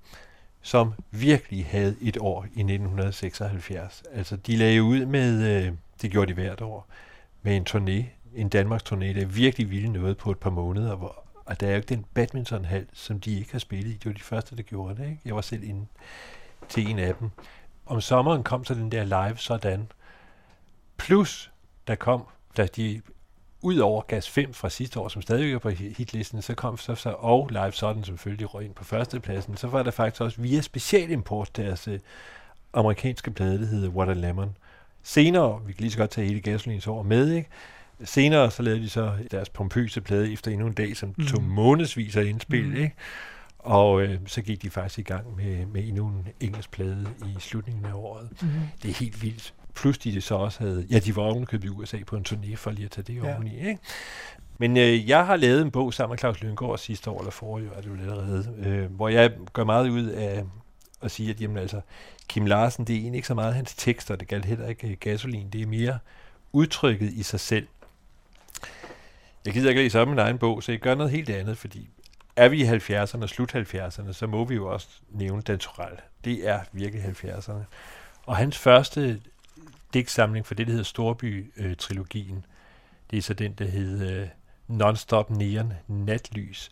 som 0.63 0.93
virkelig 1.11 1.67
havde 1.67 1.97
et 2.01 2.17
år 2.21 2.45
i 2.45 2.61
1976. 2.61 4.03
Altså, 4.13 4.37
de 4.37 4.57
lagde 4.57 4.83
ud 4.83 5.07
med, 5.07 5.65
øh, 5.67 5.73
det 6.03 6.11
gjorde 6.11 6.29
de 6.29 6.35
hvert 6.35 6.61
år, 6.61 6.89
med 7.43 7.57
en 7.57 7.67
turné, 7.69 8.05
en 8.35 8.49
Danmarks 8.49 8.83
turné, 8.83 9.05
der 9.05 9.27
virkelig 9.27 9.71
ville 9.71 9.89
noget 9.89 10.17
på 10.17 10.31
et 10.31 10.39
par 10.39 10.51
måneder, 10.51 10.97
hvor 10.97 11.23
og 11.45 11.61
der 11.61 11.67
er 11.67 11.71
jo 11.71 11.77
ikke 11.77 11.89
den 11.89 12.05
badmintonhal, 12.15 12.87
som 12.93 13.21
de 13.21 13.39
ikke 13.39 13.53
har 13.53 13.59
spillet 13.59 13.91
i. 13.91 13.95
Det 13.95 14.07
var 14.07 14.13
de 14.13 14.21
første, 14.21 14.57
der 14.57 14.63
gjorde 14.63 14.97
det. 14.97 15.05
Ikke? 15.05 15.21
Jeg 15.25 15.35
var 15.35 15.41
selv 15.41 15.65
inde 15.65 15.87
til 16.69 16.91
en 16.91 16.99
af 16.99 17.15
dem. 17.15 17.31
Om 17.87 18.01
sommeren 18.01 18.45
kom 18.45 18.65
så 18.65 18.75
den 18.75 18.93
der 18.93 19.05
live 19.05 19.39
sådan. 19.39 19.93
Plus, 20.97 21.53
der 21.87 21.95
kom, 21.95 22.27
da 22.57 22.67
de 22.67 23.03
ud 23.63 23.79
over 23.79 24.03
Gas 24.03 24.31
5 24.31 24.55
fra 24.55 24.71
sidste 24.71 25.01
år, 25.01 25.09
som 25.09 25.23
stadig 25.23 25.53
er 25.53 25.59
på 25.59 25.69
hitlisten, 25.71 26.43
så 26.43 26.55
kom 26.55 26.79
så, 26.79 26.95
så 26.95 27.15
og 27.19 27.49
Live 27.49 27.73
Sådan 27.73 28.05
selvfølgelig 28.05 28.55
røg 28.55 28.65
ind 28.65 28.75
på 28.75 28.85
førstepladsen. 28.85 29.57
Så 29.57 29.67
var 29.67 29.83
der 29.83 29.91
faktisk 29.91 30.21
også 30.21 30.41
via 30.41 30.61
specialimport 30.61 31.57
deres 31.57 31.89
uh, 31.89 31.95
amerikanske 32.73 33.31
plade, 33.31 33.61
der 33.61 33.67
hedder 33.67 33.89
What 33.89 34.09
a 34.09 34.13
Lemon. 34.13 34.57
Senere, 35.03 35.61
vi 35.67 35.73
kan 35.73 35.81
lige 35.81 35.91
så 35.91 35.99
godt 35.99 36.11
tage 36.11 36.27
hele 36.27 36.41
Gasolins 36.41 36.87
år 36.87 37.03
med, 37.03 37.33
ikke? 37.33 37.49
Senere 38.05 38.51
så 38.51 38.63
lavede 38.63 38.83
de 38.83 38.91
så 38.91 39.13
deres 39.31 39.49
pompøse 39.49 40.01
plade 40.01 40.33
efter 40.33 40.51
endnu 40.51 40.67
en 40.67 40.73
dag, 40.73 40.97
som 40.97 41.15
mm. 41.19 41.27
tog 41.27 41.43
månedsvis 41.43 42.17
af 42.17 42.25
indspil, 42.25 42.69
mm. 42.69 42.77
ikke? 42.77 42.95
Og 43.59 44.03
øh, 44.03 44.19
så 44.27 44.43
gik 44.43 44.63
de 44.63 44.71
faktisk 44.71 44.99
i 44.99 45.03
gang 45.03 45.37
med, 45.37 45.67
med 45.67 45.89
endnu 45.89 46.07
en 46.07 46.29
engelsk 46.41 46.71
plade 46.71 47.09
i 47.27 47.37
slutningen 47.39 47.85
af 47.85 47.93
året. 47.95 48.29
Mm. 48.43 48.49
Det 48.83 48.91
er 48.91 48.95
helt 48.95 49.23
vildt. 49.23 49.55
Plus 49.75 49.99
de 49.99 50.21
så 50.21 50.35
også 50.35 50.59
havde, 50.59 50.87
ja, 50.91 50.99
de 50.99 51.17
var 51.17 51.23
ovenkøbet 51.23 51.65
i 51.65 51.69
USA 51.69 51.99
på 52.07 52.17
en 52.17 52.25
turné 52.29 52.57
for 52.57 52.71
lige 52.71 52.85
at 52.85 52.91
tage 52.91 53.05
det 53.05 53.23
ja. 53.23 53.35
oveni, 53.35 53.59
ikke? 53.59 53.79
Men 54.59 54.77
øh, 54.77 55.09
jeg 55.09 55.27
har 55.27 55.37
lavet 55.37 55.63
en 55.63 55.71
bog 55.71 55.95
sammen 55.95 56.13
med 56.13 56.19
Claus 56.19 56.43
Lyngård 56.43 56.79
sidste 56.79 57.11
år, 57.11 57.19
eller 57.19 57.31
forrige 57.31 57.71
år, 57.71 57.75
er 57.75 57.81
det 57.81 57.89
jo 57.89 57.95
allerede, 57.95 58.55
øh, 58.59 58.95
hvor 58.95 59.09
jeg 59.09 59.33
gør 59.53 59.65
meget 59.65 59.89
ud 59.89 60.07
af 60.07 60.45
at 61.03 61.11
sige, 61.11 61.31
at 61.31 61.41
jamen, 61.41 61.57
altså, 61.57 61.81
Kim 62.29 62.47
Larsen, 62.47 62.85
det 62.85 62.97
er 62.97 63.01
egentlig 63.01 63.19
ikke 63.19 63.29
så 63.29 63.35
meget 63.35 63.55
hans 63.55 63.75
tekster, 63.75 64.17
det 64.17 64.29
galt 64.29 64.45
heller 64.45 64.67
ikke 64.67 64.97
gasolin, 64.97 65.49
det 65.51 65.63
er 65.63 65.67
mere 65.67 65.99
udtrykket 66.53 67.13
i 67.13 67.23
sig 67.23 67.41
selv. 67.41 67.67
Jeg 69.45 69.53
gider 69.53 69.69
ikke 69.69 69.83
læse 69.83 70.01
op 70.01 70.09
min 70.09 70.19
egen 70.19 70.39
bog, 70.39 70.63
så 70.63 70.73
jeg 70.73 70.81
gør 70.81 70.95
noget 70.95 71.13
helt 71.13 71.31
andet, 71.31 71.59
fordi 71.59 71.89
er 72.37 72.49
vi 72.49 72.65
i 72.65 72.69
70'erne, 72.69 73.27
slut 73.27 73.55
70'erne, 73.55 74.13
så 74.13 74.27
må 74.27 74.45
vi 74.45 74.55
jo 74.55 74.73
også 74.73 74.89
nævne 75.11 75.43
Dan 75.43 75.59
Torell. 75.59 75.97
Det 76.25 76.49
er 76.49 76.61
virkelig 76.73 77.05
70'erne. 77.05 77.65
Og 78.27 78.37
hans 78.37 78.59
første 78.59 79.21
digtsamling 79.95 80.47
for 80.47 80.55
det, 80.55 80.67
der 80.67 80.73
hedder 80.73 80.85
Storby-trilogien, 80.85 82.45
det 83.11 83.17
er 83.17 83.23
så 83.23 83.35
den, 83.35 83.53
der 83.53 83.65
hedder 83.65 84.23
øh, 84.23 84.29
Non-Stop 84.69 85.31
Neon 85.31 85.73
Natlys. 85.89 86.71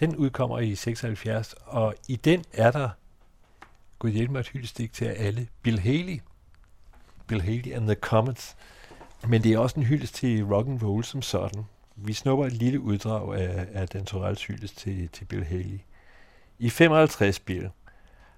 Den 0.00 0.16
udkommer 0.16 0.58
i 0.58 0.74
76, 0.74 1.54
og 1.66 1.94
i 2.08 2.16
den 2.16 2.44
er 2.52 2.70
der, 2.70 2.88
gud 3.98 4.10
hjælp 4.10 4.30
mig 4.30 4.40
et 4.40 4.48
hyldestik 4.48 4.92
til 4.92 5.04
alle, 5.04 5.48
Bill 5.62 5.80
Haley. 5.80 6.20
Bill 7.26 7.42
Haley 7.42 7.72
and 7.72 7.86
the 7.86 7.94
Comets. 7.94 8.56
Men 9.28 9.42
det 9.42 9.52
er 9.52 9.58
også 9.58 9.80
en 9.80 9.86
hyldest 9.86 10.14
til 10.14 10.44
rock 10.44 10.68
and 10.68 10.82
roll 10.82 11.04
som 11.04 11.22
sådan 11.22 11.64
vi 11.96 12.12
snupper 12.12 12.46
et 12.46 12.52
lille 12.52 12.80
uddrag 12.80 13.34
af, 13.34 13.66
af 13.72 13.88
den 13.88 14.04
Torells 14.04 14.44
hyldest 14.44 14.78
til, 14.78 15.08
til 15.08 15.24
Bill 15.24 15.44
Haley. 15.44 15.78
I 16.58 16.70
55 16.70 17.40
Bill, 17.40 17.70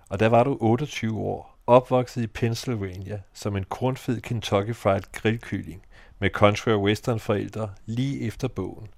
og 0.09 0.21
der 0.21 0.27
var 0.27 0.45
du 0.45 0.57
28 0.61 1.19
år, 1.19 1.54
opvokset 1.67 2.23
i 2.23 2.27
Pennsylvania 2.27 3.21
som 3.33 3.57
en 3.57 3.65
kornfed 3.65 4.21
Kentucky 4.21 4.75
Fried 4.75 5.03
grillkylling 5.13 5.83
med 6.19 6.31
country 6.31 6.71
og 6.71 6.83
western 6.83 7.21
forældre 7.21 7.71
lige 7.87 8.27
efter 8.27 8.49
bogen. 8.49 8.89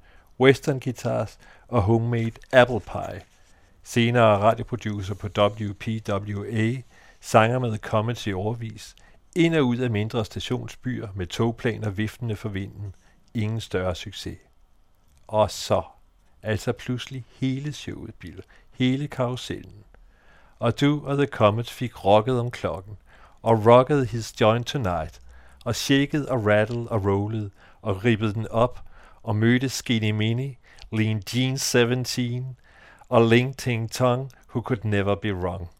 Western 0.40 0.80
guitars 0.80 1.38
og 1.68 1.82
homemade 1.82 2.32
apple 2.52 2.80
pie. 2.80 3.22
Senere 3.82 4.38
radioproducer 4.38 5.14
på 5.14 5.28
WPWA, 5.38 6.82
sanger 7.20 7.58
med 7.58 7.78
Comets 7.78 8.26
i 8.26 8.32
overvis, 8.32 8.96
ind 9.36 9.54
og 9.54 9.64
ud 9.64 9.76
af 9.76 9.90
mindre 9.90 10.24
stationsbyer 10.24 11.08
med 11.14 11.26
togplaner 11.26 11.90
viftende 11.90 12.36
for 12.36 12.48
vinden. 12.48 12.94
Ingen 13.34 13.60
større 13.60 13.94
succes. 13.94 14.38
Og 15.26 15.50
så, 15.50 15.82
altså 16.42 16.72
pludselig 16.72 17.24
hele 17.40 17.72
showet, 17.72 18.14
Bill, 18.14 18.42
hele 18.72 19.08
karusellen. 19.08 19.84
Og 20.58 20.80
du 20.80 21.02
og 21.06 21.16
The 21.16 21.26
Comet 21.26 21.70
fik 21.70 22.04
rocket 22.04 22.40
om 22.40 22.50
klokken, 22.50 22.96
og 23.42 23.66
rocket 23.66 24.08
his 24.08 24.40
joint 24.40 24.66
tonight, 24.66 25.20
og 25.64 25.74
shaket 25.74 26.26
og 26.26 26.46
rattled 26.46 26.86
og 26.86 27.04
rolled, 27.04 27.50
og 27.82 28.04
ribbede 28.04 28.34
den 28.34 28.48
op, 28.48 28.80
og 29.22 29.36
mødte 29.36 29.68
Skinny 29.68 30.10
Mini, 30.10 30.58
Lean 30.92 31.22
Jean 31.34 31.58
17, 31.58 32.56
og 33.08 33.28
Ling 33.28 33.56
Ting 33.56 33.90
Tong, 33.90 34.30
who 34.48 34.62
could 34.62 34.84
never 34.84 35.14
be 35.14 35.34
wrong. 35.34 35.70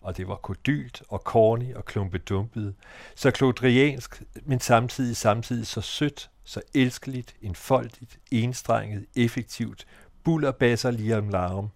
Og 0.00 0.16
det 0.16 0.28
var 0.28 0.34
kodylt 0.34 1.02
og 1.08 1.18
corny 1.18 1.74
og 1.74 1.84
klumpedumpet, 1.84 2.74
så 3.14 3.30
klodriansk, 3.30 4.22
men 4.42 4.60
samtidig 4.60 5.16
samtidig 5.16 5.66
så 5.66 5.80
sødt 5.80 6.30
så 6.44 6.60
elskeligt, 6.74 7.34
enfoldigt, 7.42 8.18
enstrenget, 8.30 9.06
effektivt, 9.16 9.86
bullerbasser 10.24 10.90
lige 10.90 11.18
om 11.18 11.28
larm, 11.28 11.70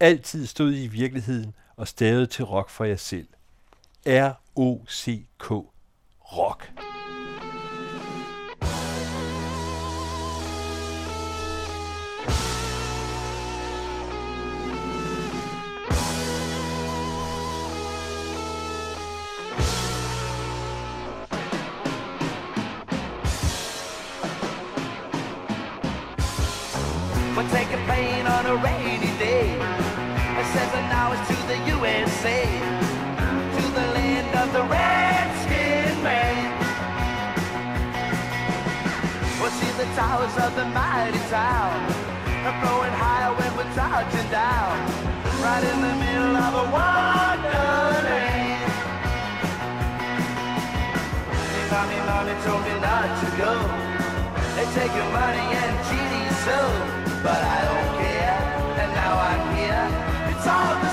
altid 0.00 0.46
stod 0.46 0.74
i 0.74 0.86
virkeligheden 0.86 1.54
og 1.76 1.88
stavet 1.88 2.30
til 2.30 2.44
rock 2.44 2.70
for 2.70 2.84
jer 2.84 2.96
selv. 2.96 3.26
R-O-C-K. 4.06 5.50
Rock. 6.32 6.70
We'll 27.36 27.48
take 27.50 27.72
a 27.72 27.84
plane 27.86 28.26
on 28.26 28.46
a 28.46 28.54
rainy 28.56 29.18
day. 29.18 29.58
I 29.60 30.42
said 30.52 30.68
that 30.72 30.88
now 30.90 31.12
it's 31.12 31.28
too 31.28 31.41
say 32.22 32.46
to 33.58 33.64
the 33.78 33.86
land 33.98 34.30
of 34.42 34.48
the 34.52 34.62
redskin 34.70 35.94
man. 36.06 36.54
We'll 39.40 39.50
see 39.50 39.72
the 39.82 39.88
towers 39.98 40.36
of 40.38 40.54
the 40.54 40.66
mighty 40.66 41.18
town 41.34 41.74
growing 42.62 42.94
higher 42.94 43.32
when 43.34 43.50
we're 43.58 43.74
touching 43.74 44.28
down, 44.30 44.74
right 45.42 45.64
in 45.72 45.78
the 45.86 45.94
middle 45.98 46.36
of 46.46 46.52
a 46.62 46.66
wonderland. 46.78 48.70
Mommy, 51.72 51.98
mommy 52.06 52.34
told 52.46 52.62
me 52.62 52.74
not 52.86 53.08
to 53.18 53.28
go. 53.42 53.52
They 54.54 54.66
take 54.78 54.94
your 54.94 55.10
money 55.10 55.46
and 55.58 55.72
cheat 55.90 56.10
you 56.22 56.30
so, 56.46 56.58
but 57.26 57.40
I 57.56 57.58
don't 57.66 57.92
care. 57.98 58.38
And 58.78 58.90
now 58.94 59.14
I'm 59.30 59.44
here. 59.58 59.86
It's 60.30 60.46
all 60.46 60.74
the 60.84 60.91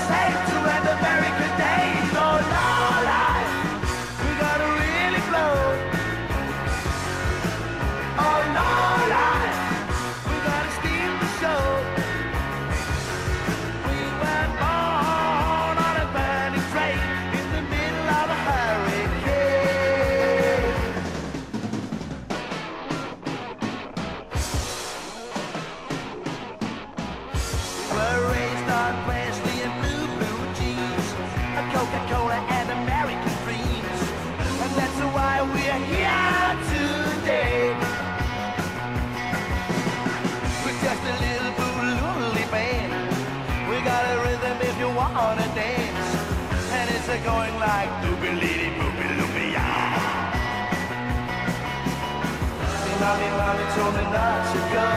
mommy, 53.00 53.30
mommy 53.40 53.66
told 53.74 53.94
me 53.96 54.04
not 54.12 54.40
to 54.52 54.60
go. 54.74 54.88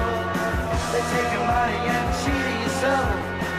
They 0.91 1.03
take 1.13 1.29
your 1.33 1.45
money 1.47 1.79
and 1.95 2.07
cheating 2.19 2.59
you 2.63 2.71
so, 2.83 2.93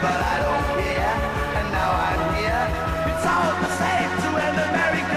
but 0.03 0.17
I 0.33 0.35
don't 0.45 0.65
care. 0.77 1.15
And 1.57 1.67
now 1.73 1.91
I'm 2.07 2.21
here. 2.37 2.65
It's 3.09 3.25
all 3.25 3.53
the 3.65 3.71
same 3.81 4.11
to 4.21 4.29
an 4.45 4.55
American. 4.69 5.14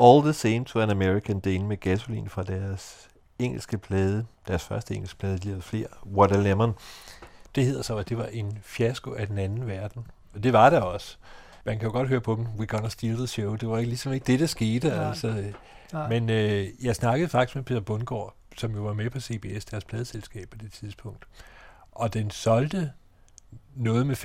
All 0.00 0.22
the 0.22 0.32
Same 0.32 0.64
to 0.64 0.80
an 0.80 0.90
American 0.90 1.40
Dane 1.40 1.66
med 1.66 1.76
gasolin 1.76 2.28
fra 2.28 2.42
deres 2.42 3.08
engelske 3.38 3.78
plade, 3.78 4.26
deres 4.48 4.64
første 4.64 4.94
engelske 4.94 5.18
plade, 5.18 5.38
de 5.38 5.44
lavede 5.44 5.62
flere, 5.62 5.86
What 6.06 6.32
a 6.32 6.40
Lemon. 6.40 6.74
Det 7.54 7.64
hedder 7.64 7.82
så, 7.82 7.96
at 7.96 8.08
det 8.08 8.18
var 8.18 8.26
en 8.26 8.58
fiasko 8.62 9.14
af 9.14 9.26
den 9.26 9.38
anden 9.38 9.66
verden. 9.66 10.06
Og 10.34 10.42
det 10.42 10.52
var 10.52 10.70
det 10.70 10.80
også. 10.80 11.16
Man 11.64 11.78
kan 11.78 11.86
jo 11.86 11.92
godt 11.92 12.08
høre 12.08 12.20
på 12.20 12.34
dem, 12.34 12.46
We're 12.46 12.64
Gonna 12.64 12.88
Steal 12.88 13.16
the 13.16 13.26
Show. 13.26 13.54
Det 13.56 13.68
var 13.68 13.78
ikke 13.78 13.88
ligesom 13.88 14.12
ikke 14.12 14.26
det, 14.26 14.40
der 14.40 14.46
skete. 14.46 14.88
Nej. 14.88 15.08
Altså. 15.08 15.52
Nej. 15.92 16.08
Men 16.08 16.30
øh, 16.30 16.68
jeg 16.82 16.96
snakkede 16.96 17.28
faktisk 17.28 17.56
med 17.56 17.64
Peter 17.64 17.80
Bundgaard, 17.80 18.34
som 18.56 18.74
jo 18.74 18.82
var 18.82 18.92
med 18.92 19.10
på 19.10 19.20
CBS, 19.20 19.64
deres 19.64 19.84
pladeselskab 19.84 20.48
på 20.50 20.56
det 20.56 20.72
tidspunkt. 20.72 21.26
Og 21.92 22.14
den 22.14 22.30
solgte 22.30 22.92
noget 23.76 24.06
med 24.06 24.16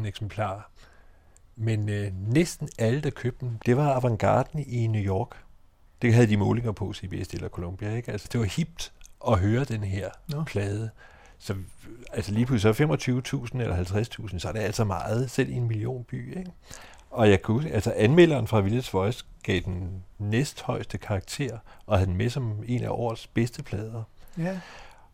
25-50.000 0.00 0.06
eksemplarer. 0.06 0.60
Men 1.56 1.88
øh, 1.88 2.12
næsten 2.28 2.68
alle, 2.78 3.00
der 3.00 3.10
købte 3.10 3.46
den, 3.46 3.60
det 3.66 3.76
var 3.76 3.92
avantgarden 3.94 4.64
i 4.66 4.86
New 4.86 5.02
York. 5.02 5.28
Det 6.02 6.14
havde 6.14 6.26
de 6.26 6.36
målinger 6.36 6.72
på, 6.72 6.92
CBS 6.92 7.28
eller 7.28 7.48
Columbia. 7.48 7.94
Ikke? 7.94 8.12
Altså, 8.12 8.28
det 8.32 8.40
var 8.40 8.46
hipt 8.46 8.92
at 9.28 9.38
høre 9.38 9.64
den 9.64 9.84
her 9.84 10.10
no. 10.28 10.44
plade. 10.44 10.90
Så 11.38 11.54
altså 12.12 12.32
lige 12.32 12.46
pludselig 12.46 12.76
så 12.76 12.84
er 12.84 13.46
25.000 13.46 13.60
eller 13.60 13.76
50.000, 13.76 14.38
så 14.38 14.48
er 14.48 14.52
det 14.52 14.60
altså 14.60 14.84
meget, 14.84 15.30
selv 15.30 15.48
i 15.48 15.52
en 15.52 15.68
million 15.68 16.04
by. 16.04 16.38
Ikke? 16.38 16.50
Og 17.10 17.30
jeg 17.30 17.42
kunne 17.42 17.70
altså 17.70 17.92
anmelderen 17.96 18.46
fra 18.46 18.60
Village 18.60 18.88
Voice 18.92 19.24
gav 19.42 19.60
den 19.60 20.04
næsthøjeste 20.18 20.98
karakter, 20.98 21.58
og 21.86 21.98
havde 21.98 22.10
den 22.10 22.16
med 22.16 22.30
som 22.30 22.62
en 22.66 22.82
af 22.82 22.88
årets 22.90 23.26
bedste 23.26 23.62
plader. 23.62 24.02
Ja. 24.38 24.60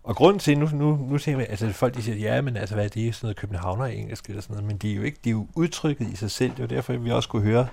Og 0.05 0.17
grunden 0.17 0.39
til, 0.39 0.59
nu, 0.59 0.69
nu, 0.73 0.97
nu 1.11 1.19
tænker 1.19 1.41
jeg, 1.41 1.51
altså 1.51 1.73
folk 1.73 1.95
de 1.95 2.03
siger, 2.03 2.35
ja, 2.35 2.41
men 2.41 2.57
altså, 2.57 2.75
hvad 2.75 2.85
er 2.85 2.89
det, 2.89 3.15
sådan 3.15 3.27
noget 3.27 3.37
københavner 3.37 3.85
engelsk 3.85 4.29
eller 4.29 4.43
sådan 4.43 4.55
noget, 4.55 4.67
men 4.67 4.77
det 4.77 4.91
er 4.91 4.95
jo 4.95 5.03
ikke, 5.03 5.19
det 5.25 5.31
er 5.31 5.35
jo 5.35 5.47
udtrykket 5.55 6.09
i 6.09 6.17
sig 6.17 6.31
selv, 6.31 6.51
det 6.51 6.61
var 6.61 6.67
derfor, 6.67 6.93
vi 6.93 7.11
også 7.11 7.29
kunne 7.29 7.43
høre 7.43 7.67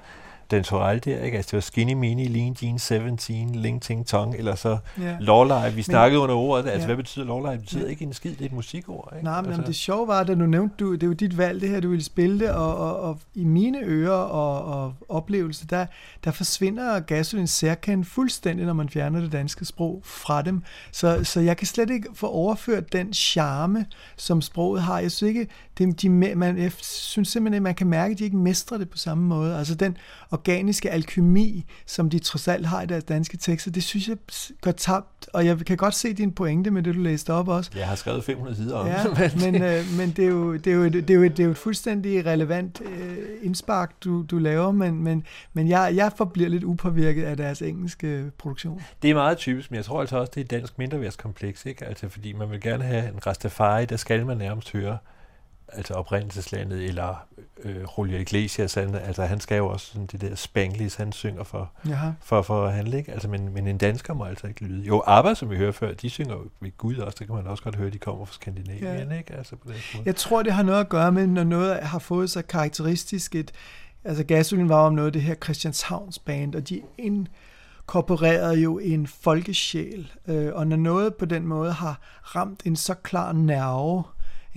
den 0.51 0.63
Torell 0.63 1.01
der, 1.05 1.23
ikke? 1.23 1.37
Altså, 1.37 1.49
det 1.51 1.53
var 1.57 1.61
Skinny 1.61 1.93
Mini, 1.93 2.27
Lean 2.27 2.55
Jean 2.61 2.79
17, 2.79 3.55
Ling 3.55 3.81
Ting 3.81 4.07
Tong, 4.07 4.35
eller 4.35 4.55
så 4.55 4.77
Ja. 5.01 5.17
Lawley. 5.19 5.75
Vi 5.75 5.81
snakkede 5.81 6.21
under 6.21 6.35
ordet, 6.35 6.63
altså, 6.69 6.79
Ja. 6.79 6.85
hvad 6.85 6.95
betyder 6.95 7.25
Lawley? 7.25 7.51
Det 7.51 7.59
betyder 7.59 7.83
Ja. 7.83 7.89
ikke 7.89 8.05
en 8.05 8.13
skid, 8.13 8.31
det 8.31 8.41
er 8.41 8.45
et 8.45 8.53
musikord, 8.53 9.13
ikke? 9.15 9.23
Nej, 9.25 9.41
men 9.41 9.51
altså, 9.51 9.67
det 9.67 9.75
sjove 9.75 10.07
var, 10.07 10.23
da 10.23 10.35
du 10.35 10.45
nævnte, 10.45 10.75
du, 10.79 10.93
det 10.93 11.03
er 11.03 11.07
jo 11.07 11.13
dit 11.13 11.37
valg, 11.37 11.61
det 11.61 11.69
her, 11.69 11.79
du 11.79 11.89
ville 11.89 12.03
spille 12.03 12.39
det, 12.39 12.51
og, 12.51 12.77
og, 12.77 12.99
og 12.99 13.19
i 13.35 13.43
mine 13.43 13.79
ører 13.83 14.11
og, 14.11 14.83
og 14.83 14.93
oplevelser, 15.09 15.65
der, 15.67 15.85
der 16.23 16.31
forsvinder 16.31 16.99
gasolins 16.99 17.49
særkend 17.51 18.05
fuldstændig, 18.05 18.65
når 18.65 18.73
man 18.73 18.89
fjerner 18.89 19.19
det 19.21 19.31
danske 19.31 19.65
sprog 19.65 20.01
fra 20.05 20.41
dem. 20.41 20.63
Så, 20.91 21.23
så 21.23 21.39
jeg 21.39 21.57
kan 21.57 21.67
slet 21.67 21.89
ikke 21.89 22.07
få 22.13 22.27
overført 22.27 22.93
den 22.93 23.13
charme, 23.13 23.85
som 24.17 24.41
sproget 24.41 24.81
har. 24.81 24.99
Jeg 24.99 25.11
synes 25.11 25.29
ikke, 25.29 25.47
det, 25.77 26.01
de, 26.01 26.09
man, 26.09 26.57
jeg 26.57 26.71
synes 26.81 27.27
simpelthen, 27.27 27.53
at 27.53 27.61
man 27.61 27.75
kan 27.75 27.87
mærke, 27.87 28.11
at 28.11 28.19
de 28.19 28.23
ikke 28.23 28.37
mestrer 28.37 28.77
det 28.77 28.89
på 28.89 28.97
samme 28.97 29.23
måde. 29.23 29.57
Altså 29.57 29.75
den 29.75 29.97
organiske 30.31 30.91
alkymi, 30.91 31.65
som 31.85 32.09
de 32.09 32.19
trods 32.19 32.47
alt 32.47 32.65
har 32.65 32.81
i 32.81 32.85
deres 32.85 33.03
danske 33.03 33.37
tekster, 33.37 33.71
det 33.71 33.83
synes 33.83 34.07
jeg 34.07 34.17
går 34.61 34.71
tabt, 34.71 35.29
og 35.33 35.45
jeg 35.45 35.57
kan 35.57 35.77
godt 35.77 35.95
se 35.95 36.13
din 36.13 36.31
pointe 36.31 36.71
med 36.71 36.83
det, 36.83 36.95
du 36.95 36.99
læste 36.99 37.33
op 37.33 37.47
også. 37.47 37.71
Jeg 37.75 37.87
har 37.87 37.95
skrevet 37.95 38.23
500 38.23 38.57
sider 38.57 38.75
om 38.75 38.87
Ja, 38.87 39.03
det, 39.03 39.41
men, 39.45 39.61
øh, 39.61 39.83
men 39.97 40.11
det, 40.11 40.25
er 40.25 40.29
jo, 40.29 40.53
det, 40.53 40.67
er 40.67 40.75
jo 40.75 40.83
et, 40.83 40.93
det, 40.93 41.09
er 41.09 41.13
jo 41.13 41.23
et, 41.23 41.31
det 41.31 41.43
er 41.43 41.45
jo 41.45 41.51
et 41.51 41.57
fuldstændig 41.57 42.25
relevant 42.25 42.81
øh, 42.85 43.17
indspark, 43.41 44.03
du, 44.03 44.25
du 44.31 44.37
laver, 44.37 44.71
men, 44.71 45.03
men, 45.03 45.23
men 45.53 45.67
jeg, 45.67 45.91
jeg 45.95 46.11
forbliver 46.17 46.49
lidt 46.49 46.63
upåvirket 46.63 47.23
af 47.23 47.37
deres 47.37 47.61
engelske 47.61 48.31
produktion. 48.37 48.81
Det 49.01 49.09
er 49.09 49.13
meget 49.13 49.37
typisk, 49.37 49.71
men 49.71 49.75
jeg 49.75 49.85
tror 49.85 50.01
altså 50.01 50.17
også, 50.17 50.31
det 50.35 50.41
er 50.41 50.45
et 50.45 50.51
dansk 50.51 50.77
mindreværdskompleks, 50.77 51.65
ikke? 51.65 51.85
Altså, 51.85 52.09
fordi 52.09 52.33
man 52.33 52.51
vil 52.51 52.61
gerne 52.61 52.83
have 52.83 53.07
en 53.07 53.27
Rastafari, 53.27 53.85
der 53.85 53.97
skal 53.97 54.25
man 54.25 54.37
nærmest 54.37 54.71
høre 54.71 54.97
altså 55.73 55.93
oprindelseslandet, 55.93 56.83
eller 56.85 57.25
øh, 57.63 57.85
Julio 57.97 58.17
Iglesias, 58.17 58.73
han, 58.73 58.95
altså 58.95 59.23
han 59.25 59.39
skal 59.39 59.57
jo 59.57 59.67
også 59.67 59.85
sådan 59.85 60.05
det 60.05 60.21
der 60.21 60.35
Spanglish, 60.35 60.97
han 60.99 61.11
synger 61.11 61.43
for, 61.43 61.71
Jaha. 61.87 62.11
for, 62.21 62.41
for 62.41 62.65
at 62.67 62.73
handle, 62.73 62.97
ikke? 62.97 63.11
Altså, 63.11 63.27
men, 63.27 63.53
men 63.53 63.67
en 63.67 63.77
dansker 63.77 64.13
må 64.13 64.23
altså 64.23 64.47
ikke 64.47 64.63
lyde. 64.63 64.83
Jo, 64.83 65.03
ABBA, 65.07 65.33
som 65.33 65.49
vi 65.49 65.57
hørte 65.57 65.73
før, 65.73 65.93
de 65.93 66.09
synger 66.09 66.33
jo 66.33 66.43
ved 66.59 66.77
Gud 66.77 66.95
også, 66.97 67.15
det 67.19 67.27
kan 67.27 67.35
man 67.35 67.47
også 67.47 67.63
godt 67.63 67.75
høre, 67.75 67.89
de 67.89 67.97
kommer 67.97 68.25
fra 68.25 68.33
Skandinavien, 68.33 69.09
Ja. 69.11 69.17
ikke? 69.17 69.33
Altså 69.33 69.55
på 69.55 69.67
den 69.67 69.75
måde. 69.93 70.03
Jeg 70.05 70.15
tror, 70.15 70.43
det 70.43 70.53
har 70.53 70.63
noget 70.63 70.79
at 70.79 70.89
gøre 70.89 71.11
med, 71.11 71.27
når 71.27 71.43
noget 71.43 71.75
har 71.79 71.99
fået 71.99 72.29
så 72.29 72.41
karakteristisk 72.41 73.35
et... 73.35 73.51
Altså 74.03 74.23
Gasolin 74.23 74.69
var 74.69 74.75
om 74.85 74.93
noget 74.93 75.05
af 75.07 75.13
det 75.13 75.21
her 75.21 75.35
Christianshavns 75.35 76.19
band, 76.19 76.55
og 76.55 76.69
de 76.69 76.81
inkorporerede 76.97 78.59
jo 78.61 78.77
en 78.79 79.07
folkesjæl. 79.07 80.11
Øh, 80.27 80.51
og 80.53 80.67
når 80.67 80.75
noget 80.77 81.15
på 81.15 81.25
den 81.25 81.47
måde 81.47 81.71
har 81.71 81.99
ramt 82.23 82.61
en 82.65 82.75
så 82.75 82.93
klar 82.93 83.31
nerve, 83.31 84.03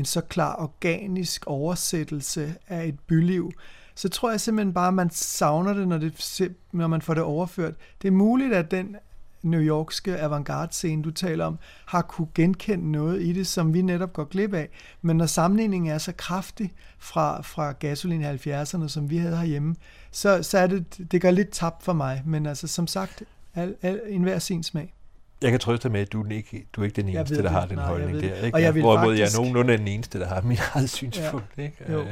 en 0.03 0.07
så 0.07 0.21
klar 0.21 0.57
organisk 0.63 1.47
oversættelse 1.47 2.55
af 2.69 2.87
et 2.87 3.01
byliv, 3.01 3.53
så 3.95 4.09
tror 4.09 4.31
jeg 4.31 4.41
simpelthen 4.41 4.75
bare, 4.75 4.89
at 4.89 4.95
man 4.95 5.11
savner 5.11 5.75
det, 5.75 5.89
når, 5.89 5.99
det, 5.99 6.55
når 6.73 6.87
man 6.87 7.03
får 7.03 7.15
det 7.15 7.23
overført. 7.23 7.75
Det 8.03 8.09
er 8.09 8.13
muligt, 8.13 8.55
at 8.55 8.71
den 8.71 8.97
New 9.43 9.61
Yorkske 9.61 10.19
avantgarde-scene, 10.19 11.03
du 11.03 11.11
taler 11.11 11.45
om, 11.45 11.59
har 11.87 12.03
kunne 12.03 12.29
genkende 12.35 12.93
noget 12.93 13.23
i 13.23 13.33
det, 13.33 13.47
som 13.47 13.75
vi 13.75 13.83
netop 13.83 14.13
går 14.13 14.25
glip 14.25 14.55
af. 14.55 14.69
Men 15.03 15.17
når 15.17 15.27
sammenligningen 15.27 15.93
er 15.93 15.99
så 15.99 16.13
kraftig 16.13 16.73
fra, 16.99 17.43
fra 17.43 17.73
gasolin 17.73 18.25
70'erne, 18.25 18.89
som 18.89 19.11
vi 19.11 19.17
havde 19.17 19.37
herhjemme, 19.37 19.77
så, 20.11 20.43
så 20.43 20.59
er 20.59 20.67
det, 20.67 21.13
det 21.13 21.21
gør 21.21 21.31
lidt 21.31 21.51
tabt 21.51 21.83
for 21.83 21.93
mig. 21.93 22.23
Men 22.27 22.47
altså, 22.47 22.67
som 22.67 22.87
sagt, 22.87 23.23
al, 23.55 23.75
al, 23.83 24.01
enhver 24.07 24.39
sin 24.39 24.63
smag. 24.63 24.95
Jeg 25.43 25.51
kan 25.51 25.61
trøste 25.61 25.82
dig 25.82 25.93
med, 25.93 26.01
at 26.01 26.12
du 26.12 26.24
ikke, 26.30 26.66
du 26.72 26.80
er 26.80 26.84
ikke 26.84 26.97
den 27.03 27.09
Jeg 27.09 27.18
eneste, 27.20 27.36
ved 27.36 27.43
der 27.43 27.51
har 27.51 27.66
den 27.66 27.76
Nej, 27.76 27.84
jeg 27.84 27.90
holdning 27.93 28.22
der. 28.22 28.34
Ikke? 28.36 28.55
Og 28.57 28.62
jeg 28.62 28.74
vil 28.74 28.82
Hvorimod 28.82 29.14
jeg 29.14 29.18
faktisk- 29.22 29.38
er 29.38 29.40
nogenlunde 29.43 29.78
den 29.78 29.88
eneste, 29.88 30.18
der 30.20 30.26
har 30.26 30.40
mit 30.43 30.61
eget 30.74 30.90
synspunkt. 30.90 31.47
Ja. 31.59 31.62
Ikke? 31.62 31.76
Jo. 31.93 32.01
Øh, 32.01 32.07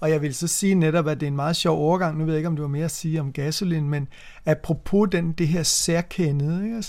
Og 0.00 0.10
jeg 0.10 0.22
vil 0.22 0.34
så 0.34 0.46
sige 0.48 0.74
netop, 0.74 1.08
at 1.08 1.20
det 1.20 1.26
er 1.26 1.30
en 1.30 1.36
meget 1.36 1.56
sjov 1.56 1.78
overgang. 1.78 2.18
Nu 2.18 2.24
ved 2.24 2.32
jeg 2.34 2.38
ikke, 2.38 2.48
om 2.48 2.56
du 2.56 2.62
har 2.62 2.68
mere 2.68 2.84
at 2.84 2.90
sige 2.90 3.20
om 3.20 3.32
gasolin, 3.32 3.88
men 3.90 4.08
apropos 4.46 5.08
den, 5.12 5.32
det 5.32 5.48
her 5.48 5.62
særkendede, 5.62 6.64
ikke? 6.64 6.82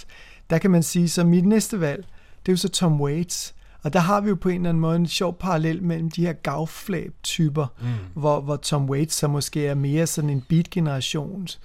der 0.50 0.58
kan 0.58 0.72
man 0.72 0.84
sige, 0.84 1.10
så 1.10 1.24
mit 1.24 1.46
næste 1.46 1.80
valg, 1.82 2.06
det 2.46 2.52
er 2.52 2.54
jo 2.54 2.58
så 2.58 2.70
Tom 2.70 3.02
Waits. 3.02 3.56
Og 3.84 3.94
der 3.94 4.00
har 4.00 4.22
vi 4.22 4.30
jo 4.30 4.36
på 4.36 4.50
en 4.50 4.56
eller 4.56 4.70
anden 4.70 4.82
måde 4.82 4.96
en 4.96 5.08
sjov 5.08 5.38
parallel 5.40 5.84
mellem 5.84 6.12
de 6.12 6.26
her 6.26 6.34
gavflab-typer, 6.34 7.66
mm. 7.82 7.88
hvor, 8.22 8.42
hvor 8.42 8.56
Tom 8.56 8.90
Waits 8.90 9.16
så 9.16 9.28
måske 9.28 9.68
er 9.68 9.74
mere 9.76 10.08
sådan 10.08 10.30
en 10.30 10.42
beat-generations 10.50 11.60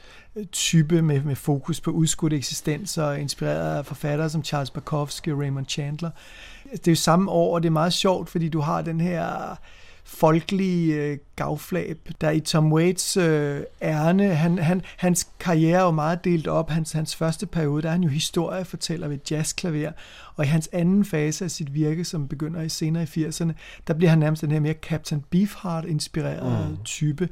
type 0.52 1.02
med, 1.02 1.22
med 1.22 1.36
fokus 1.36 1.80
på 1.80 1.90
udskudte 1.90 2.36
eksistenser, 2.36 3.12
inspireret 3.12 3.78
af 3.78 3.86
forfattere 3.86 4.30
som 4.30 4.44
Charles 4.44 4.70
Bukowski 4.70 5.32
og 5.32 5.38
Raymond 5.38 5.66
Chandler. 5.66 6.10
Det 6.72 6.88
er 6.88 6.92
jo 6.92 6.96
samme 6.96 7.30
år, 7.30 7.54
og 7.54 7.62
det 7.62 7.66
er 7.66 7.72
meget 7.72 7.92
sjovt, 7.92 8.30
fordi 8.30 8.48
du 8.48 8.60
har 8.60 8.82
den 8.82 9.00
her 9.00 9.56
folkelige 10.12 10.94
øh, 10.94 11.18
gavflab, 11.36 11.98
der 12.20 12.30
i 12.30 12.40
Tom 12.40 12.72
Waits 12.72 13.16
øh, 13.16 13.60
ærne, 13.82 14.34
han, 14.34 14.58
han, 14.58 14.82
hans 14.96 15.28
karriere 15.40 15.78
er 15.78 15.84
jo 15.84 15.90
meget 15.90 16.24
delt 16.24 16.46
op. 16.46 16.70
Hans, 16.70 16.92
hans 16.92 17.16
første 17.16 17.46
periode, 17.46 17.82
der 17.82 17.88
er 17.88 17.92
han 17.92 18.02
jo 18.02 18.08
historiefortæller 18.08 19.08
ved 19.08 19.18
jazzklaver, 19.30 19.90
og 20.36 20.44
i 20.44 20.48
hans 20.48 20.68
anden 20.72 21.04
fase 21.04 21.44
af 21.44 21.50
sit 21.50 21.74
virke, 21.74 22.04
som 22.04 22.28
begynder 22.28 22.62
i 22.62 22.68
senere 22.68 23.02
i 23.02 23.26
80'erne, 23.26 23.52
der 23.86 23.94
bliver 23.94 24.10
han 24.10 24.18
nærmest 24.18 24.42
den 24.42 24.50
her 24.50 24.60
mere 24.60 24.74
Captain 24.82 25.24
Beefheart-inspirerede 25.30 26.68
mm. 26.70 26.84
type. 26.84 27.28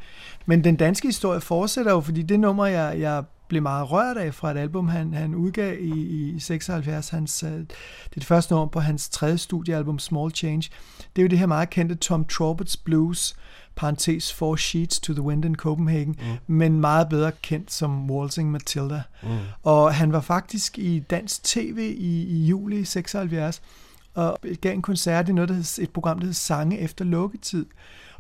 Men 0.47 0.65
den 0.65 0.77
danske 0.77 1.09
historie 1.09 1.41
fortsætter 1.41 1.93
jo, 1.93 2.01
fordi 2.01 2.23
det 2.23 2.41
nummer, 2.41 2.67
jeg, 2.67 3.01
jeg 3.01 3.25
blev 3.49 3.63
meget 3.63 3.91
rørt 3.91 4.17
af 4.17 4.35
fra 4.35 4.51
et 4.51 4.57
album, 4.57 4.89
han, 4.89 5.15
han 5.15 5.35
udgav 5.35 5.77
i, 5.81 6.31
i 6.35 6.39
76. 6.39 7.09
Hans, 7.09 7.43
øh, 7.43 7.51
det 7.51 7.61
er 7.61 8.15
det 8.15 8.25
første 8.25 8.53
nummer 8.53 8.67
på 8.67 8.81
hans 8.81 9.09
tredje 9.09 9.39
studiealbum, 9.39 9.99
Small 9.99 10.31
Change. 10.31 10.71
Det 11.17 11.23
er 11.23 11.27
jo 11.27 11.29
det 11.29 11.39
her 11.39 11.47
meget 11.47 11.71
kendte 11.71 11.95
Tom 11.95 12.25
Trobets 12.25 12.77
Blues, 12.77 13.37
parentes 13.77 14.33
Four 14.33 14.57
Sheets 14.57 15.01
to 15.01 15.13
the 15.13 15.23
Wind 15.23 15.45
in 15.45 15.55
Copenhagen, 15.55 16.17
mm. 16.19 16.55
men 16.55 16.81
meget 16.81 17.09
bedre 17.09 17.33
kendt 17.43 17.73
som 17.73 18.11
Waltzing 18.11 18.51
Matilda. 18.51 19.03
Mm. 19.23 19.29
Og 19.63 19.95
han 19.95 20.13
var 20.13 20.21
faktisk 20.21 20.79
i 20.79 20.99
dansk 20.99 21.45
tv 21.45 21.95
i, 21.99 22.23
i 22.23 22.47
juli 22.47 22.85
76, 22.85 23.63
og 24.15 24.39
gav 24.61 24.75
en 24.75 24.83
koncert 24.83 25.29
i 25.29 25.33
noget, 25.33 25.49
der 25.49 25.55
hed, 25.55 25.79
et 25.79 25.91
program, 25.91 26.19
der 26.19 26.27
hed 26.27 26.35
Sange 26.35 26.79
efter 26.79 27.05
lukketid. 27.05 27.67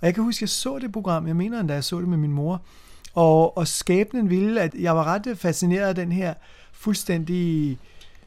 Og 0.00 0.06
jeg 0.06 0.14
kan 0.14 0.24
huske, 0.24 0.38
at 0.38 0.42
jeg 0.42 0.48
så 0.48 0.78
det 0.78 0.92
program, 0.92 1.26
jeg 1.26 1.36
mener 1.36 1.60
endda, 1.60 1.74
jeg 1.74 1.84
så 1.84 2.00
det 2.00 2.08
med 2.08 2.18
min 2.18 2.32
mor, 2.32 2.62
og, 3.14 3.56
og 3.56 3.68
skæbnen 3.68 4.30
ville, 4.30 4.60
at 4.60 4.74
jeg 4.74 4.96
var 4.96 5.04
ret 5.04 5.38
fascineret 5.38 5.88
af 5.88 5.94
den 5.94 6.12
her 6.12 6.34
fuldstændig 6.72 7.78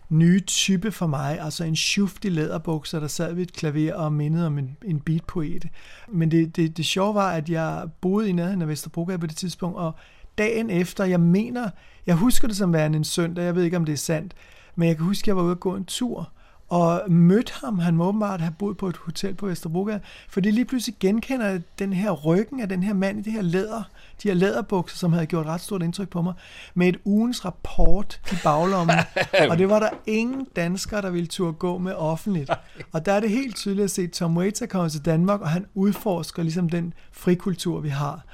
nye 0.10 0.40
type 0.40 0.92
for 0.92 1.08
mig, 1.08 1.40
altså 1.40 1.64
en 1.64 1.78
i 2.24 2.30
læderbukser, 2.30 3.00
der 3.00 3.08
sad 3.08 3.34
ved 3.34 3.44
et 3.44 3.54
klaver 3.54 3.94
og 3.94 4.14
mindede 4.14 4.48
om 4.48 4.58
en, 4.58 4.78
en 4.86 5.00
beatpoet. 5.00 5.66
Men 6.08 6.32
det, 6.32 6.56
det, 6.56 6.78
det 6.78 6.86
sjove 6.86 7.16
var, 7.16 7.32
at 7.32 7.50
jeg 7.50 7.90
boede 8.02 8.30
i 8.30 8.32
nærheden 8.32 8.62
af 8.62 8.68
Vesterbrogade 8.68 9.20
på 9.20 9.28
det 9.28 9.38
tidspunkt, 9.38 9.78
og 9.78 9.96
dagen 10.38 10.70
efter, 10.70 11.06
jeg 11.06 11.20
mener, 11.20 11.70
jeg 12.06 12.16
husker 12.16 12.48
det 12.48 12.58
som 12.58 12.74
værende 12.74 12.98
en 12.98 13.04
søndag, 13.04 13.44
jeg 13.44 13.56
ved 13.56 13.64
ikke, 13.64 13.78
om 13.78 13.86
det 13.86 13.94
er 13.94 13.98
sandt, 13.98 14.34
men 14.76 14.88
jeg 14.88 14.98
kan 14.98 15.06
huske, 15.06 15.24
at 15.24 15.28
jeg 15.28 15.38
var 15.38 15.44
ude 15.44 15.52
at 15.52 15.60
gå 15.60 15.76
en 15.76 15.86
tur, 15.86 16.32
og 16.72 17.04
mødte 17.08 17.54
ham. 17.62 17.80
Han 17.80 17.96
må 17.96 18.08
åbenbart 18.08 18.42
have 18.42 18.54
boet 18.60 18.78
på 18.78 18.88
et 18.88 18.98
hotel 18.98 19.34
på 19.34 19.46
Vesterbrogade, 19.46 20.00
fordi 20.30 20.52
lige 20.52 20.66
pludselig 20.66 20.96
genkender 21.00 21.48
jeg 21.48 21.62
den 21.80 21.94
her 21.94 22.12
ryggen 22.12 22.60
af 22.60 22.70
den 22.70 22.84
her 22.84 22.94
mand 22.94 23.20
i 23.20 23.22
det 23.22 23.34
her 23.34 23.42
læder, 23.42 23.84
de 24.24 24.28
her 24.28 24.36
læderbukser, 24.36 24.98
som 24.98 25.14
havde 25.14 25.26
gjort 25.26 25.46
ret 25.46 25.62
stort 25.62 25.84
indtryk 25.84 26.10
på 26.10 26.22
mig, 26.22 26.34
med 26.74 26.88
et 26.88 26.98
ugens 27.06 27.46
rapport 27.46 28.22
i 28.32 28.36
baglommen. 28.44 28.96
og 29.50 29.58
det 29.58 29.70
var 29.70 29.80
der 29.80 29.90
ingen 30.06 30.48
danskere, 30.56 31.02
der 31.02 31.10
ville 31.10 31.28
turde 31.28 31.54
gå 31.54 31.78
med 31.78 31.94
offentligt. 31.94 32.52
Og 32.92 33.06
der 33.06 33.14
er 33.14 33.20
det 33.20 33.30
helt 33.30 33.56
tydeligt 33.56 33.84
at 33.84 33.92
se, 33.92 34.08
Tom 34.08 34.38
Waits 34.38 34.62
er 34.62 34.66
kommet 34.66 34.92
til 34.92 35.06
Danmark, 35.06 35.42
og 35.42 35.50
han 35.50 35.66
udforsker 35.74 36.44
ligesom 36.44 36.70
den 36.70 36.94
frikultur, 37.12 37.80
vi 37.80 37.90
har. 37.90 38.26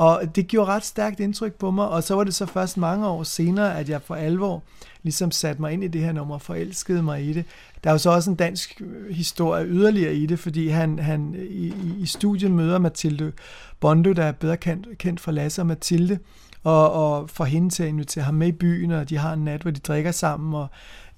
Og 0.00 0.36
det 0.36 0.46
gjorde 0.48 0.70
ret 0.70 0.84
stærkt 0.84 1.20
indtryk 1.20 1.54
på 1.54 1.70
mig, 1.70 1.88
og 1.88 2.02
så 2.02 2.14
var 2.14 2.24
det 2.24 2.34
så 2.34 2.46
først 2.46 2.76
mange 2.76 3.08
år 3.08 3.22
senere, 3.22 3.78
at 3.78 3.88
jeg 3.88 4.02
for 4.02 4.14
alvor 4.14 4.62
ligesom 5.02 5.30
satte 5.30 5.60
mig 5.60 5.72
ind 5.72 5.84
i 5.84 5.88
det 5.88 6.00
her 6.00 6.12
nummer 6.12 6.34
og 6.34 6.42
forelskede 6.42 7.02
mig 7.02 7.24
i 7.24 7.32
det. 7.32 7.44
Der 7.84 7.90
er 7.90 7.94
jo 7.94 7.98
så 7.98 8.10
også 8.10 8.30
en 8.30 8.36
dansk 8.36 8.80
øh, 8.80 9.14
historie 9.14 9.66
yderligere 9.66 10.14
i 10.14 10.26
det, 10.26 10.38
fordi 10.38 10.68
han, 10.68 10.98
han 10.98 11.34
øh, 11.38 11.44
i, 11.44 11.74
i 11.98 12.06
studiet 12.06 12.50
møder 12.50 12.78
Mathilde 12.78 13.32
Bondo, 13.80 14.12
der 14.12 14.24
er 14.24 14.32
bedre 14.32 14.56
kendt, 14.56 14.98
kendt 14.98 15.20
fra 15.20 15.32
Lasse 15.32 15.62
og 15.62 15.66
Mathilde, 15.66 16.18
og, 16.64 16.92
og 16.92 17.30
får 17.30 17.44
hende 17.44 17.70
til 17.70 17.82
at 17.82 17.88
invitere 17.88 18.24
ham 18.24 18.34
med 18.34 18.48
i 18.48 18.52
byen, 18.52 18.90
og 18.90 19.10
de 19.10 19.16
har 19.16 19.32
en 19.32 19.44
nat, 19.44 19.62
hvor 19.62 19.70
de 19.70 19.80
drikker 19.80 20.10
sammen, 20.10 20.54
og 20.54 20.68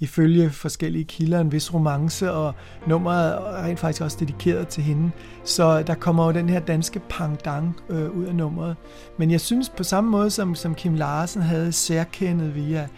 ifølge 0.00 0.50
forskellige 0.50 1.04
kilder 1.04 1.40
en 1.40 1.52
vis 1.52 1.74
romance, 1.74 2.32
og 2.32 2.54
nummeret 2.86 3.32
er 3.32 3.64
rent 3.64 3.80
faktisk 3.80 4.02
også 4.02 4.16
dedikeret 4.20 4.68
til 4.68 4.82
hende. 4.82 5.10
Så 5.44 5.82
der 5.82 5.94
kommer 5.94 6.26
jo 6.26 6.32
den 6.32 6.48
her 6.48 6.60
danske 6.60 7.00
pangdang 7.08 7.76
øh, 7.88 8.10
ud 8.10 8.24
af 8.24 8.34
nummeret. 8.34 8.76
Men 9.18 9.30
jeg 9.30 9.40
synes 9.40 9.68
på 9.68 9.82
samme 9.82 10.10
måde, 10.10 10.30
som, 10.30 10.54
som 10.54 10.74
Kim 10.74 10.94
Larsen 10.94 11.42
havde 11.42 11.72
særkendet 11.72 12.54
via 12.54 12.88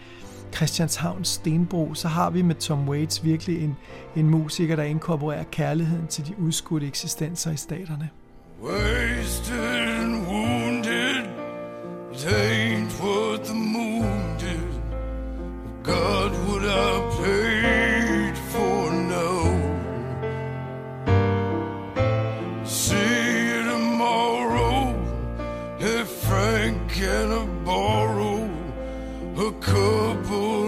Christianshavns 0.55 1.27
Stenbro, 1.27 1.93
så 1.93 2.07
har 2.07 2.29
vi 2.29 2.41
med 2.41 2.55
Tom 2.55 2.89
Waits 2.89 3.23
virkelig 3.23 3.63
en, 3.63 3.77
en 4.15 4.29
musiker, 4.29 4.75
der 4.75 4.83
inkorporerer 4.83 5.43
kærligheden 5.43 6.07
til 6.07 6.27
de 6.27 6.39
udskudte 6.39 6.87
eksistenser 6.87 7.51
i 7.51 7.57
staterne. 7.57 8.09
Wasted 8.63 9.59
and 9.59 10.27
wounded, 10.27 11.25
it 12.13 12.25
ain't 12.25 13.03
what 13.03 13.39
the 13.43 13.53
moon 13.53 14.37
did. 14.39 14.65
God 15.83 16.31
would 16.47 16.69
have 16.69 17.03
paid 17.23 18.35
for 18.35 18.91
no. 18.91 19.29
See 22.65 23.49
you 23.49 23.63
tomorrow, 23.71 24.95
if 25.79 26.07
Frank 26.07 26.89
can 26.89 27.31
I 27.31 27.65
borrow 29.35 29.51
a 29.51 30.64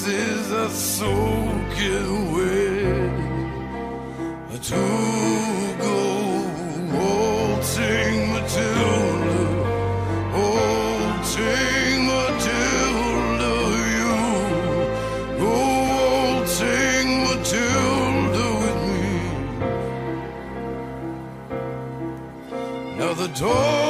stasis 0.00 0.52
are 0.52 0.70
soaking 0.70 2.32
wet. 2.34 3.18
To 4.70 4.84
go 5.86 5.98
waltzing 6.94 8.16
Matilda, 8.32 9.40
waltzing 10.36 12.00
Matilda, 12.12 13.54
you 13.96 14.18
go 15.42 15.56
waltzing 15.82 17.08
Matilda 17.26 18.46
with 18.62 18.80
me. 18.90 19.10
Now 22.98 23.12
the 23.14 23.28
dogs 23.28 23.89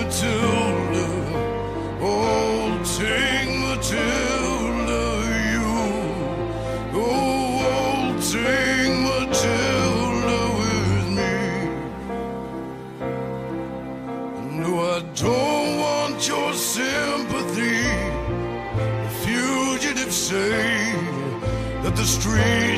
Matilda, 0.00 1.06
waltzing 2.00 3.50
Matilda, 3.66 5.02
you 5.52 5.68
oh, 5.76 6.96
go 6.96 7.06
waltzing 7.60 8.92
Matilda 9.08 10.40
with 10.60 11.06
me. 11.18 11.36
No, 14.62 14.70
I 14.80 14.98
don't 15.14 15.70
want 15.84 16.18
your 16.26 16.50
sympathy. 16.54 17.80
The 19.92 20.10
say 20.10 20.92
that 21.82 21.94
the 21.94 22.04
streets 22.04 22.69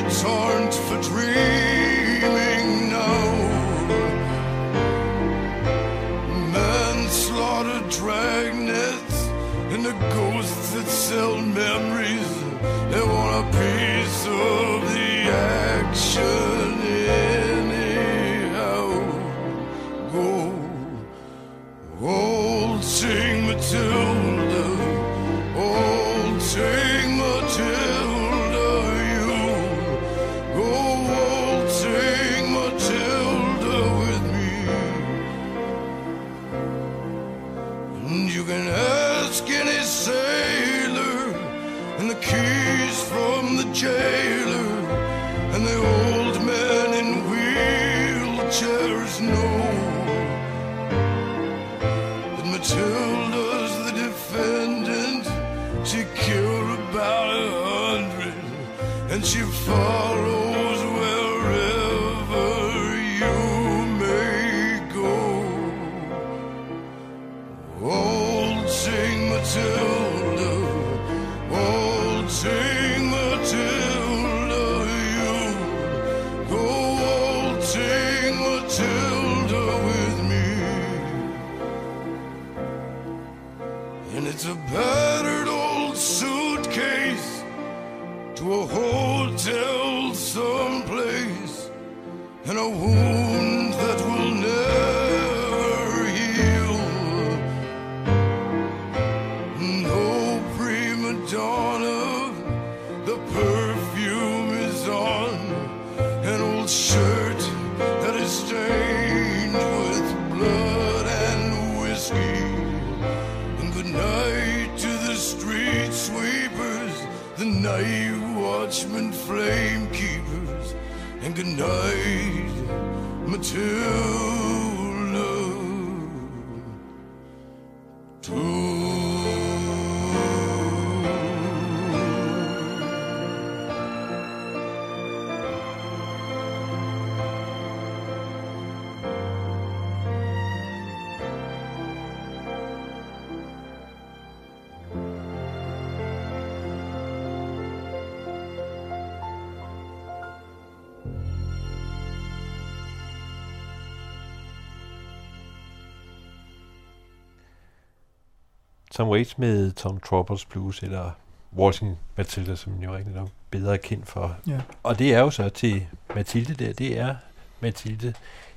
Tom 158.93 159.09
Waits 159.09 159.37
med 159.37 159.71
Tom 159.71 159.99
Troubles 159.99 160.45
Blues, 160.45 160.83
eller 160.83 161.11
Waltzing 161.57 161.97
Matilda, 162.17 162.55
som 162.55 162.73
jo 162.83 162.95
rigtig 162.95 163.13
nok 163.15 163.29
bedre 163.51 163.73
er 163.73 163.77
kendt 163.77 164.07
for. 164.07 164.35
Ja. 164.47 164.59
Og 164.83 164.99
det 164.99 165.13
er 165.13 165.19
jo 165.19 165.29
så 165.29 165.49
til 165.49 165.85
Mathilde 166.15 166.65
der, 166.65 166.73
det 166.73 166.99
er 166.99 167.15
Mathilde. 167.59 168.13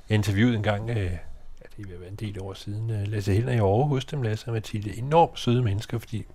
Jeg 0.09 0.15
interviewede 0.15 0.55
en 0.57 0.63
gang, 0.63 0.89
øh, 0.89 0.95
ja, 0.95 1.07
det 1.77 1.93
at 1.93 1.99
være 2.01 2.09
en 2.09 2.15
del 2.15 2.41
år 2.41 2.53
siden, 2.53 2.89
øh, 2.89 3.07
Lasse 3.07 3.33
Helner 3.33 3.51
i 3.53 3.57
Aarhus 3.57 3.89
hos 3.97 4.05
dem, 4.05 4.21
Lasse 4.21 4.47
og 4.47 4.53
Mathilde. 4.53 4.97
Enormt 4.97 5.39
søde 5.39 5.61
mennesker, 5.63 5.97
fordi 5.99 6.25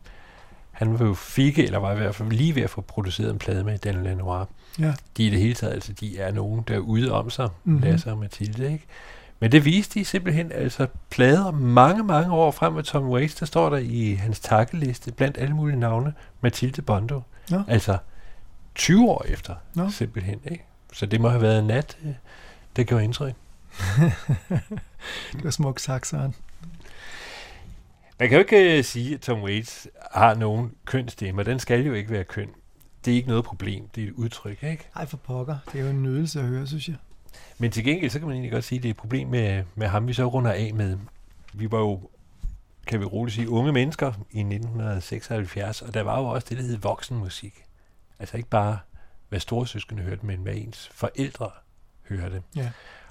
han 0.71 0.99
var 0.99 1.07
jo 1.07 1.15
fikke, 1.15 1.65
eller 1.65 1.79
var 1.79 1.93
i 1.93 1.97
hvert 1.97 2.15
fald 2.15 2.31
lige 2.31 2.55
ved 2.55 2.63
at 2.63 2.71
få 2.71 2.81
produceret 2.81 3.31
en 3.33 3.39
plade 3.39 3.65
med 3.65 3.79
Daniel 3.79 4.05
Lanois. 4.05 4.49
Ja. 4.79 4.95
De 5.17 5.23
er 5.23 5.27
i 5.27 5.31
det 5.31 5.39
hele 5.41 5.55
taget, 5.55 5.73
altså 5.73 5.93
de 5.93 6.19
er 6.19 6.33
nogen, 6.33 6.65
der 6.69 6.75
er 6.75 6.79
ude 6.79 7.13
om 7.13 7.31
sig, 7.31 7.45
Mhm. 7.65 7.73
mm-hmm. 7.75 7.91
Lasse 7.91 8.11
og 8.11 8.19
Mathilde, 8.19 8.73
ikke? 8.73 8.85
Men 9.43 9.53
det 9.53 9.65
viste 9.65 10.01
de 10.01 10.05
simpelthen, 10.05 10.53
altså 10.53 10.87
plader 11.11 11.51
mange, 11.51 12.05
mange 12.05 12.33
år 12.33 12.51
frem 12.51 12.73
med 12.73 12.83
Tom 12.83 13.09
Waits, 13.09 13.35
der 13.35 13.47
står 13.47 13.71
der 13.71 13.77
i 13.77 14.15
hans 14.15 14.41
takkeliste, 14.41 15.13
blandt 15.13 15.39
alle 15.39 15.55
mulige 15.55 15.81
navne, 15.81 16.15
Mathilde 16.41 16.83
Bondo. 16.83 17.21
Nå. 17.51 17.63
Altså 17.69 17.99
20 18.75 19.11
år 19.11 19.25
efter, 19.29 19.55
Nå. 19.75 19.91
simpelthen, 19.91 20.41
ikke? 20.45 20.65
Så 20.93 21.07
det 21.07 21.21
må 21.21 21.29
have 21.29 21.43
været 21.43 21.59
en 21.59 21.67
nat, 21.67 21.99
øh, 22.05 22.13
det 22.77 22.87
gjorde 22.87 23.05
indtryk. 23.05 23.35
Det 25.33 25.45
var 25.45 25.51
smukt 25.51 25.81
sagt, 25.81 26.07
Søren. 26.07 26.35
Man 28.19 28.29
kan 28.29 28.37
jo 28.37 28.39
ikke 28.39 28.79
øh, 28.79 28.85
sige, 28.85 29.15
at 29.15 29.21
Tom 29.21 29.43
Waits 29.43 29.89
har 30.13 30.35
nogen 30.35 30.73
køn 30.85 31.09
stemme, 31.09 31.43
den 31.43 31.59
skal 31.59 31.87
jo 31.87 31.93
ikke 31.93 32.11
være 32.11 32.25
køn. 32.25 32.49
Det 33.05 33.11
er 33.11 33.17
ikke 33.17 33.29
noget 33.29 33.45
problem, 33.45 33.89
det 33.95 34.05
er 34.05 34.09
et 34.09 34.13
udtryk, 34.13 34.63
ikke? 34.63 34.89
Ej, 34.97 35.07
for 35.07 35.17
pokker. 35.17 35.57
Det 35.73 35.81
er 35.81 35.85
jo 35.85 35.91
en 35.91 36.03
nydelse 36.03 36.41
at 36.41 36.47
høre, 36.47 36.67
synes 36.67 36.89
jeg. 36.89 36.97
Men 37.59 37.71
til 37.71 37.85
gengæld, 37.85 38.11
så 38.11 38.19
kan 38.19 38.29
man 38.29 38.35
egentlig 38.35 38.53
godt 38.53 38.65
sige, 38.65 38.79
at 38.79 38.83
det 38.83 38.89
er 38.89 38.93
et 38.93 38.97
problem 38.97 39.29
med, 39.29 39.65
med 39.75 39.87
ham, 39.87 40.09
vi 40.09 40.13
så 40.13 40.25
runder 40.25 40.53
af 40.53 40.75
med. 40.75 40.99
Vi 41.53 41.71
var 41.71 41.79
jo, 41.79 42.01
kan 42.87 43.01
vi 43.01 43.05
roligt 43.05 43.35
sige, 43.35 43.49
unge 43.49 43.73
mennesker 43.73 44.13
i 44.31 44.41
1976, 44.41 45.83
og 45.83 45.95
der 45.95 46.03
var 46.03 46.21
jo 46.21 46.27
også 46.27 46.47
det, 46.51 46.59
der 46.59 46.65
hed 46.65 46.77
voksenmusik. 46.77 47.65
Altså 48.19 48.37
ikke 48.37 48.49
bare, 48.49 48.79
hvad 49.29 49.41
storesøskende 49.41 50.03
hørte, 50.03 50.27
men 50.27 50.41
hvad 50.41 50.55
ens 50.55 50.91
forældre 50.95 51.51
hørte. 52.09 52.43
Ja. 52.57 52.71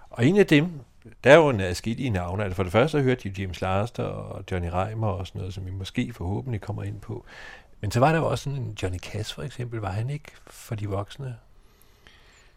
Og 0.09 0.25
en 0.25 0.37
af 0.37 0.47
dem, 0.47 0.81
der 1.23 1.31
er 1.31 1.35
jo 1.35 1.49
en 1.49 1.59
adskillige 1.59 2.09
navne. 2.09 2.43
Altså 2.43 2.55
for 2.55 2.63
det 2.63 2.71
første 2.71 3.01
hørte 3.01 3.29
de 3.29 3.41
James 3.41 3.61
Larster 3.61 4.03
og 4.03 4.43
Johnny 4.51 4.67
Reimer 4.67 5.07
og 5.07 5.27
sådan 5.27 5.39
noget, 5.39 5.53
som 5.53 5.65
vi 5.65 5.71
måske 5.71 6.13
forhåbentlig 6.13 6.61
kommer 6.61 6.83
ind 6.83 6.99
på. 6.99 7.25
Men 7.81 7.91
så 7.91 7.99
var 7.99 8.11
der 8.11 8.19
jo 8.19 8.29
også 8.29 8.43
sådan 8.43 8.59
en 8.59 8.77
Johnny 8.83 8.99
Cash 8.99 9.35
for 9.35 9.43
eksempel. 9.43 9.79
Var 9.79 9.91
han 9.91 10.09
ikke 10.09 10.31
for 10.47 10.75
de 10.75 10.89
voksne? 10.89 11.35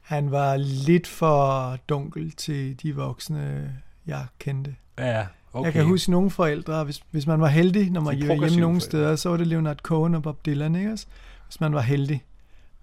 Han 0.05 0.31
var 0.31 0.57
lidt 0.57 1.07
for 1.07 1.77
dunkel 1.89 2.33
til 2.33 2.83
de 2.83 2.97
voksne, 2.97 3.73
jeg 4.07 4.27
kendte. 4.39 4.77
Ja, 4.99 5.27
okay. 5.53 5.65
Jeg 5.65 5.73
kan 5.73 5.85
huske 5.85 6.11
nogle 6.11 6.31
forældre, 6.31 6.85
hvis, 6.85 7.03
hvis 7.11 7.27
man 7.27 7.41
var 7.41 7.49
heldig, 7.49 7.91
når 7.91 8.01
man 8.01 8.29
var 8.29 8.35
hjemme 8.35 8.61
nogle 8.61 8.81
steder, 8.81 9.17
så 9.17 9.29
var 9.29 9.37
det 9.37 9.47
Leonard 9.47 9.79
Cohen 9.79 10.15
og 10.15 10.23
Bob 10.23 10.47
Dylan, 10.47 10.75
ikke 10.75 10.93
også? 10.93 11.07
Hvis 11.47 11.61
man 11.61 11.75
var 11.75 11.81
heldig. 11.81 12.25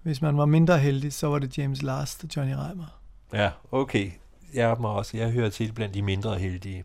Hvis 0.02 0.22
man 0.22 0.36
var 0.36 0.46
mindre 0.46 0.78
heldig, 0.78 1.12
så 1.12 1.26
var 1.26 1.38
det 1.38 1.58
James 1.58 1.82
Last 1.82 2.24
og 2.24 2.30
Johnny 2.36 2.52
Reimer. 2.52 3.00
Ja, 3.32 3.50
okay. 3.70 4.10
Jeg 4.54 4.76
må 4.80 4.88
også. 4.88 5.16
Jeg 5.16 5.30
hører 5.30 5.50
til 5.50 5.72
blandt 5.72 5.94
de 5.94 6.02
mindre 6.02 6.38
heldige. 6.38 6.84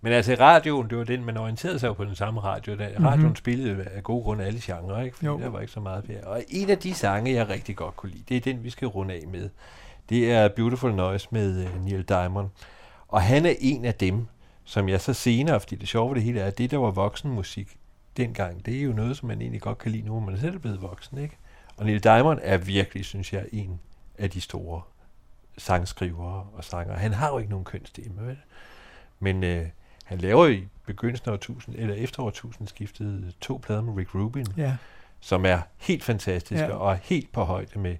Men 0.00 0.12
altså 0.12 0.36
radioen, 0.40 0.90
det 0.90 0.98
var 0.98 1.04
den, 1.04 1.24
man 1.24 1.36
orienterede 1.36 1.78
sig 1.78 1.88
jo 1.88 1.92
på 1.92 2.04
den 2.04 2.14
samme 2.14 2.40
radio. 2.40 2.76
Da 2.76 2.88
Mhm. 2.96 3.06
radioen 3.06 3.36
spillede 3.36 3.84
af 3.84 4.02
gode 4.02 4.22
grunde 4.22 4.44
alle 4.44 4.60
genrer, 4.62 5.02
ikke? 5.02 5.16
Fordi 5.16 5.26
Jo. 5.26 5.38
der 5.40 5.48
var 5.48 5.60
ikke 5.60 5.72
så 5.72 5.80
meget 5.80 6.06
der. 6.08 6.26
Og 6.26 6.42
en 6.48 6.70
af 6.70 6.78
de 6.78 6.94
sange, 6.94 7.32
jeg 7.32 7.48
rigtig 7.48 7.76
godt 7.76 7.96
kunne 7.96 8.12
lide, 8.12 8.24
det 8.28 8.36
er 8.36 8.40
den, 8.40 8.64
vi 8.64 8.70
skal 8.70 8.88
runde 8.88 9.14
af 9.14 9.22
med. 9.28 9.50
Det 10.08 10.32
er 10.32 10.48
Beautiful 10.48 10.94
Noise 10.94 11.28
med 11.30 11.64
uh, 11.66 11.84
Neil 11.84 12.02
Diamond. 12.02 12.48
Og 13.08 13.22
han 13.22 13.46
er 13.46 13.54
en 13.58 13.84
af 13.84 13.94
dem, 13.94 14.26
som 14.64 14.88
jeg 14.88 15.00
så 15.00 15.12
senere, 15.12 15.60
fordi 15.60 15.76
det 15.76 15.88
sjove 15.88 16.08
ved 16.10 16.14
det 16.16 16.22
hele 16.22 16.40
er, 16.40 16.46
at 16.46 16.58
det, 16.58 16.70
der 16.70 16.76
var 16.78 16.90
voksenmusik 16.90 17.76
dengang, 18.16 18.66
det 18.66 18.76
er 18.76 18.82
jo 18.82 18.92
noget, 18.92 19.16
som 19.16 19.28
man 19.28 19.40
egentlig 19.40 19.60
godt 19.60 19.78
kan 19.78 19.92
lide 19.92 20.06
nu, 20.06 20.10
hvor 20.20 20.30
man 20.30 20.40
selv 20.40 20.54
er 20.54 20.58
blevet 20.58 20.82
voksen, 20.82 21.18
ikke? 21.18 21.36
Og 21.76 21.86
Neil 21.86 22.02
Diamond 22.04 22.38
er 22.42 22.56
virkelig, 22.58 23.04
synes 23.04 23.32
jeg, 23.32 23.44
en 23.52 23.80
af 24.18 24.30
de 24.30 24.40
store 24.40 24.82
sangskrivere 25.58 26.46
og 26.52 26.64
sanger. 26.64 26.94
Han 26.94 27.12
har 27.12 27.28
jo 27.28 27.38
ikke 27.38 27.50
nogen 27.50 27.64
kønsstemme, 27.64 28.26
vel? 28.26 28.36
Men 29.20 29.44
øh, 29.44 29.66
han 30.06 30.18
laver 30.18 30.46
i 30.46 30.64
begyndelsen 30.86 31.28
af 31.28 31.32
årtusind, 31.32 31.74
eller 31.78 31.94
efter 31.94 32.22
årtusindskiftet 32.22 33.34
to 33.40 33.60
plader 33.62 33.82
med 33.82 33.94
Rick 33.96 34.14
Rubin, 34.14 34.46
Ja, 34.56 34.76
som 35.20 35.46
er 35.46 35.58
helt 35.76 36.04
fantastiske 36.04 36.64
Ja. 36.66 36.72
og 36.72 36.92
er 36.92 36.98
helt 37.02 37.32
på 37.32 37.44
højde 37.44 37.78
med, 37.78 37.96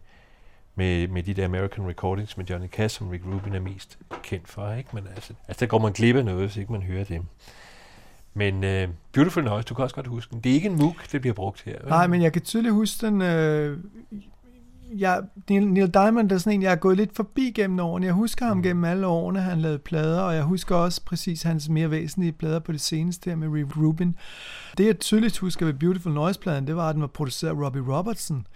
med, 0.75 1.09
med 1.09 1.23
de 1.23 1.35
der 1.35 1.45
American 1.45 1.89
Recordings 1.89 2.37
med 2.37 2.47
Johnny 2.47 2.69
Cash, 2.69 2.99
som 2.99 3.09
Rick 3.09 3.25
Rubin 3.27 3.55
er 3.55 3.61
mest 3.61 3.99
kendt 4.23 4.49
for. 4.49 4.73
Ikke? 4.73 4.91
Men 4.93 5.07
altså, 5.15 5.33
altså, 5.49 5.61
der 5.61 5.67
går 5.67 5.79
man 5.79 5.93
glip 5.93 6.17
af 6.17 6.25
noget, 6.25 6.41
hvis 6.41 6.57
ikke 6.57 6.73
man 6.73 6.83
hører 6.83 7.05
dem. 7.05 7.25
Men 8.35 8.55
uh, 8.55 8.95
Beautiful 9.13 9.45
Noise, 9.45 9.65
du 9.67 9.75
kan 9.75 9.83
også 9.83 9.95
godt 9.95 10.07
huske 10.07 10.31
den. 10.31 10.41
Det 10.41 10.51
er 10.51 10.55
ikke 10.55 10.69
en 10.69 10.77
MOOC, 10.77 11.09
det 11.13 11.21
bliver 11.21 11.35
brugt 11.35 11.63
her. 11.63 11.79
vel? 11.81 11.89
Nej, 11.89 12.07
men 12.07 12.23
jeg 12.23 12.33
kan 12.33 12.43
tydeligt 12.43 12.75
huske 12.75 13.07
den... 13.07 13.23
Øh, 13.23 13.79
jeg, 14.95 15.23
Neil, 15.51 15.67
Neil 15.67 15.95
Diamond 15.95 16.33
er 16.33 16.39
sådan 16.39 16.53
en, 16.53 16.63
jeg 16.63 16.73
er 16.73 16.77
gået 16.77 16.97
lidt 16.97 17.17
forbi 17.17 17.53
gennem 17.55 17.81
årene. 17.81 18.07
Jeg 18.07 18.15
husker 18.15 18.47
ham 18.47 18.63
gennem 18.63 18.85
alle 18.85 19.07
årene, 19.07 19.41
han 19.41 19.61
lavede 19.61 19.79
plader, 19.79 20.21
og 20.21 20.35
jeg 20.35 20.43
husker 20.43 20.77
også 20.77 21.05
præcis 21.05 21.43
hans 21.43 21.69
mere 21.69 21.91
væsentlige 21.91 22.33
plader 22.33 22.59
på 22.59 22.73
det 22.73 22.81
seneste 22.81 23.31
her 23.31 23.37
med 23.37 23.49
Rick 23.49 23.77
Rubin. 23.77 24.17
Det 24.79 24.87
jeg 24.87 24.99
tydeligt 24.99 25.39
husker 25.39 25.67
ved 25.67 25.75
Beautiful 25.75 26.13
Noise-pladen, 26.13 26.67
det 26.67 26.77
var, 26.77 26.89
at 26.89 26.95
den 26.95 27.03
var 27.03 27.09
produceret 27.09 27.51
af 27.51 27.65
Robbie 27.65 27.97
Robertson 27.97 28.47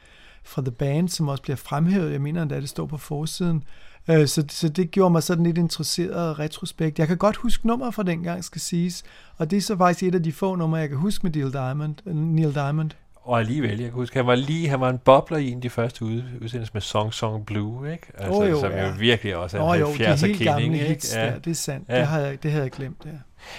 fra 0.45 0.63
The 0.63 0.71
Band, 0.71 1.09
som 1.09 1.29
også 1.29 1.43
bliver 1.43 1.57
fremhævet. 1.57 2.13
Jeg 2.13 2.21
mener 2.21 2.43
endda, 2.43 2.61
det 2.61 2.69
står 2.69 2.87
på 2.87 2.97
forsiden. 2.97 3.65
Øh, 4.11 4.29
Så, 4.29 4.45
så 4.49 4.69
det 4.69 4.91
gjorde 4.91 5.13
mig 5.13 5.23
sådan 5.23 5.45
lidt 5.45 5.59
interesseret 5.59 6.39
retrospekt. 6.39 6.99
Jeg 6.99 7.09
kan 7.09 7.17
godt 7.17 7.37
huske 7.37 7.67
nummer 7.67 7.91
fra 7.91 8.03
dengang, 8.03 8.45
skal 8.45 8.61
siges. 8.61 9.03
Og 9.37 9.51
det 9.51 9.57
er 9.57 9.61
så 9.61 9.77
faktisk 9.77 10.03
et 10.03 10.15
af 10.15 10.23
de 10.23 10.33
få 10.33 10.57
numre, 10.57 10.79
jeg 10.79 10.89
kan 10.89 10.99
huske 10.99 11.27
med 11.27 11.33
Neil 11.33 11.53
Diamond. 11.53 11.95
Neil 12.15 12.55
Diamond. 12.55 12.91
Og 13.23 13.39
alligevel, 13.39 13.71
jeg 13.71 13.79
kan 13.79 13.93
huske, 13.93 14.17
han 14.17 14.27
var 14.27 14.35
lige, 14.35 14.69
han 14.69 14.81
var 14.81 14.91
en 14.91 14.99
bobler 14.99 15.39
i 15.39 15.51
en 15.51 15.57
af 15.57 15.63
de 15.63 15.71
første 15.71 16.05
ud, 16.05 16.23
udsendelser 16.43 16.71
med 16.75 16.81
Song 16.81 17.15
Song 17.15 17.47
Blue, 17.47 17.93
ikke? 17.93 18.07
Altså, 18.19 18.43
Åh, 18.43 18.51
jo, 18.51 18.61
som 18.61 18.73
ja. 18.73 18.87
jo 18.87 18.93
virkelig 18.99 19.37
også 19.37 19.59
er 19.59 19.63
Åh 19.63 19.77
en 19.77 19.81
jo, 19.81 19.87
de 19.87 20.13
70'er 20.13 20.27
helt 20.27 20.39
gamle 20.39 20.63
kending, 20.63 20.75
ikke? 20.75 20.87
hits 20.87 21.13
der, 21.13 21.39
det 21.39 21.51
er 21.51 21.55
sandt. 21.55 21.89
Ja. 21.89 21.99
Det, 21.99 22.07
havde 22.07 22.27
jeg, 22.27 22.43
det 22.43 22.51
havde 22.51 22.65
jeg 22.65 22.73
glemt, 22.73 23.03
ja. 23.05 23.11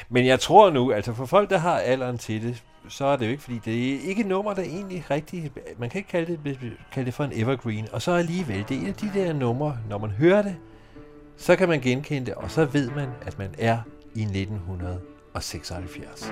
Men 0.10 0.26
jeg 0.26 0.40
tror 0.40 0.70
nu, 0.70 0.92
altså 0.92 1.14
for 1.14 1.26
folk, 1.26 1.50
der 1.50 1.58
har 1.58 1.80
alderen 1.80 2.18
til 2.18 2.42
det, 2.42 2.64
så 2.90 3.06
er 3.06 3.16
det 3.16 3.26
jo 3.26 3.32
ikke, 3.32 3.44
fordi 3.44 3.60
det 3.66 3.94
er 3.94 4.00
ikke 4.10 4.24
nummer, 4.24 4.54
der 4.54 4.62
egentlig 4.62 5.06
rigtig, 5.12 5.52
man 5.78 5.90
kan 5.90 5.98
ikke 5.98 6.10
kalde 6.10 6.38
det, 6.44 6.58
kalde 6.92 7.06
det 7.06 7.14
for 7.14 7.24
en 7.24 7.32
evergreen, 7.34 7.88
og 7.92 8.02
så 8.02 8.12
alligevel, 8.12 8.66
det 8.70 8.78
er 8.78 8.82
en 8.82 8.88
af 8.88 8.94
de 8.94 9.12
der 9.14 9.34
numre, 9.34 9.78
når 9.90 9.98
man 9.98 10.10
hører 10.10 10.42
det, 10.42 10.56
så 11.38 11.56
kan 11.56 11.70
man 11.70 11.82
genkende 11.82 12.26
det, 12.26 12.34
og 12.34 12.52
så 12.52 12.66
ved 12.66 12.90
man, 12.90 13.08
at 13.26 13.40
man 13.40 13.50
er 13.58 13.78
i 14.16 14.22
1976. 14.22 16.32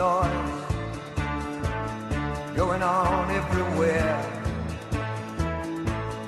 Noise 0.00 0.64
going 2.56 2.82
on 2.82 3.30
everywhere. 3.42 4.16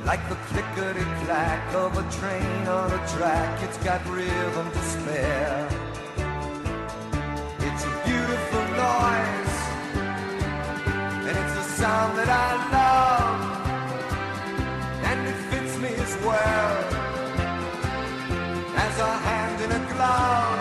Like 0.04 0.22
the 0.28 0.38
clickety 0.48 1.06
clack 1.24 1.62
of 1.74 1.96
a 1.96 2.04
train 2.18 2.68
on 2.68 2.88
a 2.92 3.02
track, 3.14 3.62
it's 3.66 3.78
got 3.78 4.00
rhythm 4.10 4.66
to 4.76 4.82
spare. 4.94 5.68
It's 7.66 7.84
a 7.92 7.94
beautiful 8.08 8.64
noise, 8.86 9.56
and 11.28 11.34
it's 11.42 11.56
a 11.64 11.66
sound 11.80 12.12
that 12.18 12.30
I 12.46 12.50
love, 12.76 13.40
and 15.08 15.18
it 15.30 15.38
fits 15.50 15.74
me 15.84 15.92
as 16.06 16.14
well 16.26 16.74
as 18.84 18.94
a 19.10 19.12
hand 19.26 19.56
in 19.64 19.70
a 19.80 19.82
glove. 19.92 20.60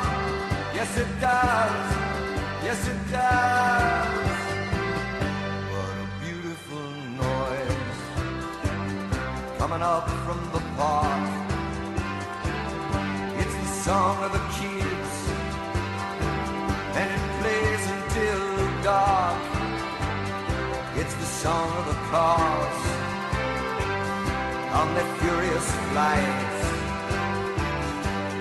Yes, 0.78 0.98
it 0.98 1.12
does. 1.20 1.91
Coming 9.82 9.98
up 9.98 10.10
from 10.26 10.40
the 10.52 10.62
park. 10.78 11.30
It's 13.40 13.56
the 13.56 13.72
song 13.84 14.24
of 14.24 14.32
the 14.32 14.46
kids 14.60 15.14
and 17.00 17.08
it 17.18 17.24
plays 17.40 17.84
until 17.96 18.84
dark. 18.84 19.42
It's 20.96 21.16
the 21.16 21.26
song 21.26 21.70
of 21.80 21.86
the 21.86 22.00
cars 22.14 22.80
on 24.80 24.88
their 24.96 25.10
furious 25.20 25.68
flights. 25.90 26.60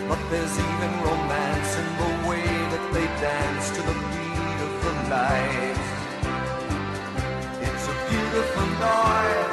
But 0.08 0.20
there's 0.30 0.56
even 0.68 0.92
romance 1.08 1.70
in 1.82 1.88
the 2.02 2.12
way 2.28 2.46
that 2.72 2.84
they 2.92 3.06
dance 3.28 3.70
to 3.76 3.82
the 3.90 3.96
beat 4.12 4.58
of 4.66 4.72
the 4.84 4.94
light. 5.14 5.80
It's 7.66 7.84
a 7.88 7.96
beautiful 8.10 8.66
noise, 8.84 9.49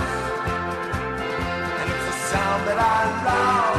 sound 2.38 2.64
that 2.68 2.80
I 2.98 3.02
love, 3.28 3.78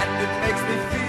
and 0.00 0.10
it 0.24 0.32
makes 0.44 0.62
me 0.68 0.76
feel 0.90 0.99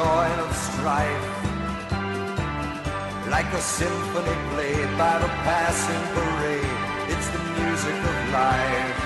and 0.00 0.40
of 0.40 0.56
strife 0.56 1.28
like 3.28 3.44
a 3.52 3.60
symphony 3.60 4.36
played 4.54 4.88
by 4.96 5.18
the 5.18 5.28
passing 5.44 6.02
parade. 6.14 6.64
It's 7.12 7.28
the 7.28 7.38
music 7.38 7.94
of 7.94 8.30
life. 8.32 8.98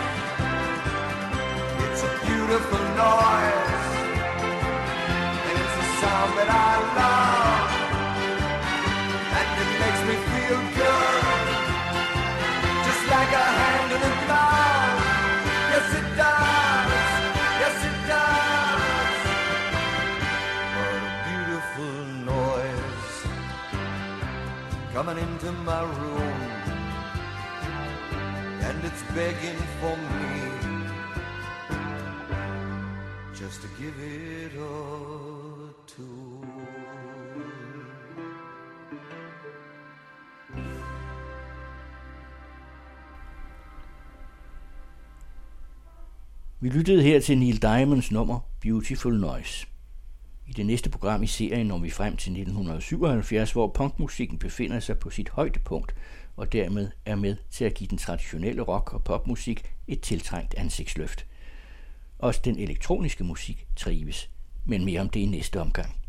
It's 1.87 2.03
a 2.05 2.13
beautiful 2.25 2.83
noise, 2.95 3.95
and 5.47 5.57
it's 5.63 5.77
a 5.83 5.87
sound 6.01 6.33
that 6.39 6.51
I 6.51 6.73
love, 7.01 7.71
and 9.39 9.49
it 9.63 9.71
makes 9.83 10.03
me 10.09 10.15
feel 10.31 10.61
good, 10.77 11.06
coming 24.97 25.19
into 25.19 25.53
my 25.53 25.83
room 25.83 26.41
and 28.67 28.79
it's 28.89 29.03
begging 29.15 29.61
for 29.79 29.95
me 29.95 30.31
just 33.35 33.61
to 33.61 33.69
give 33.79 33.95
it 34.01 34.53
a 34.55 35.75
tune. 35.87 36.67
Vi 46.61 46.69
lyttede 46.69 47.03
her 47.03 47.21
til 47.21 47.39
Neil 47.39 47.63
Diamonds 47.63 48.13
nummer 48.13 48.39
Beautiful 48.61 49.21
Noise. 49.21 49.76
I 50.47 50.53
det 50.53 50.67
næste 50.67 50.91
program 50.91 51.23
i 51.23 51.27
serien 51.27 51.67
når 51.67 51.79
vi 51.79 51.91
frem 51.91 52.17
til 52.17 52.31
1977, 52.31 53.53
hvor 53.53 53.69
punkmusikken 53.69 54.39
befinder 54.39 54.81
sig 54.81 54.99
på 54.99 55.11
sit 55.11 55.29
højdepunkt 55.29 55.95
og 56.37 56.53
dermed 56.53 56.91
er 57.05 57.15
med 57.15 57.37
til 57.51 57.65
at 57.65 57.75
give 57.75 57.89
den 57.89 57.99
traditionelle 57.99 58.63
rock- 58.63 58.95
og 58.95 59.05
popmusik 59.05 59.63
et 59.89 60.01
tiltrængt 60.01 60.55
ansigtsløft. 60.55 61.27
Også 62.19 62.41
den 62.45 62.59
elektroniske 62.59 63.25
musik 63.25 63.67
trives, 63.77 64.31
men 64.65 64.85
mere 64.85 65.01
om 65.01 65.09
det 65.09 65.21
i 65.21 65.27
næste 65.27 65.61
omgang. 65.61 66.06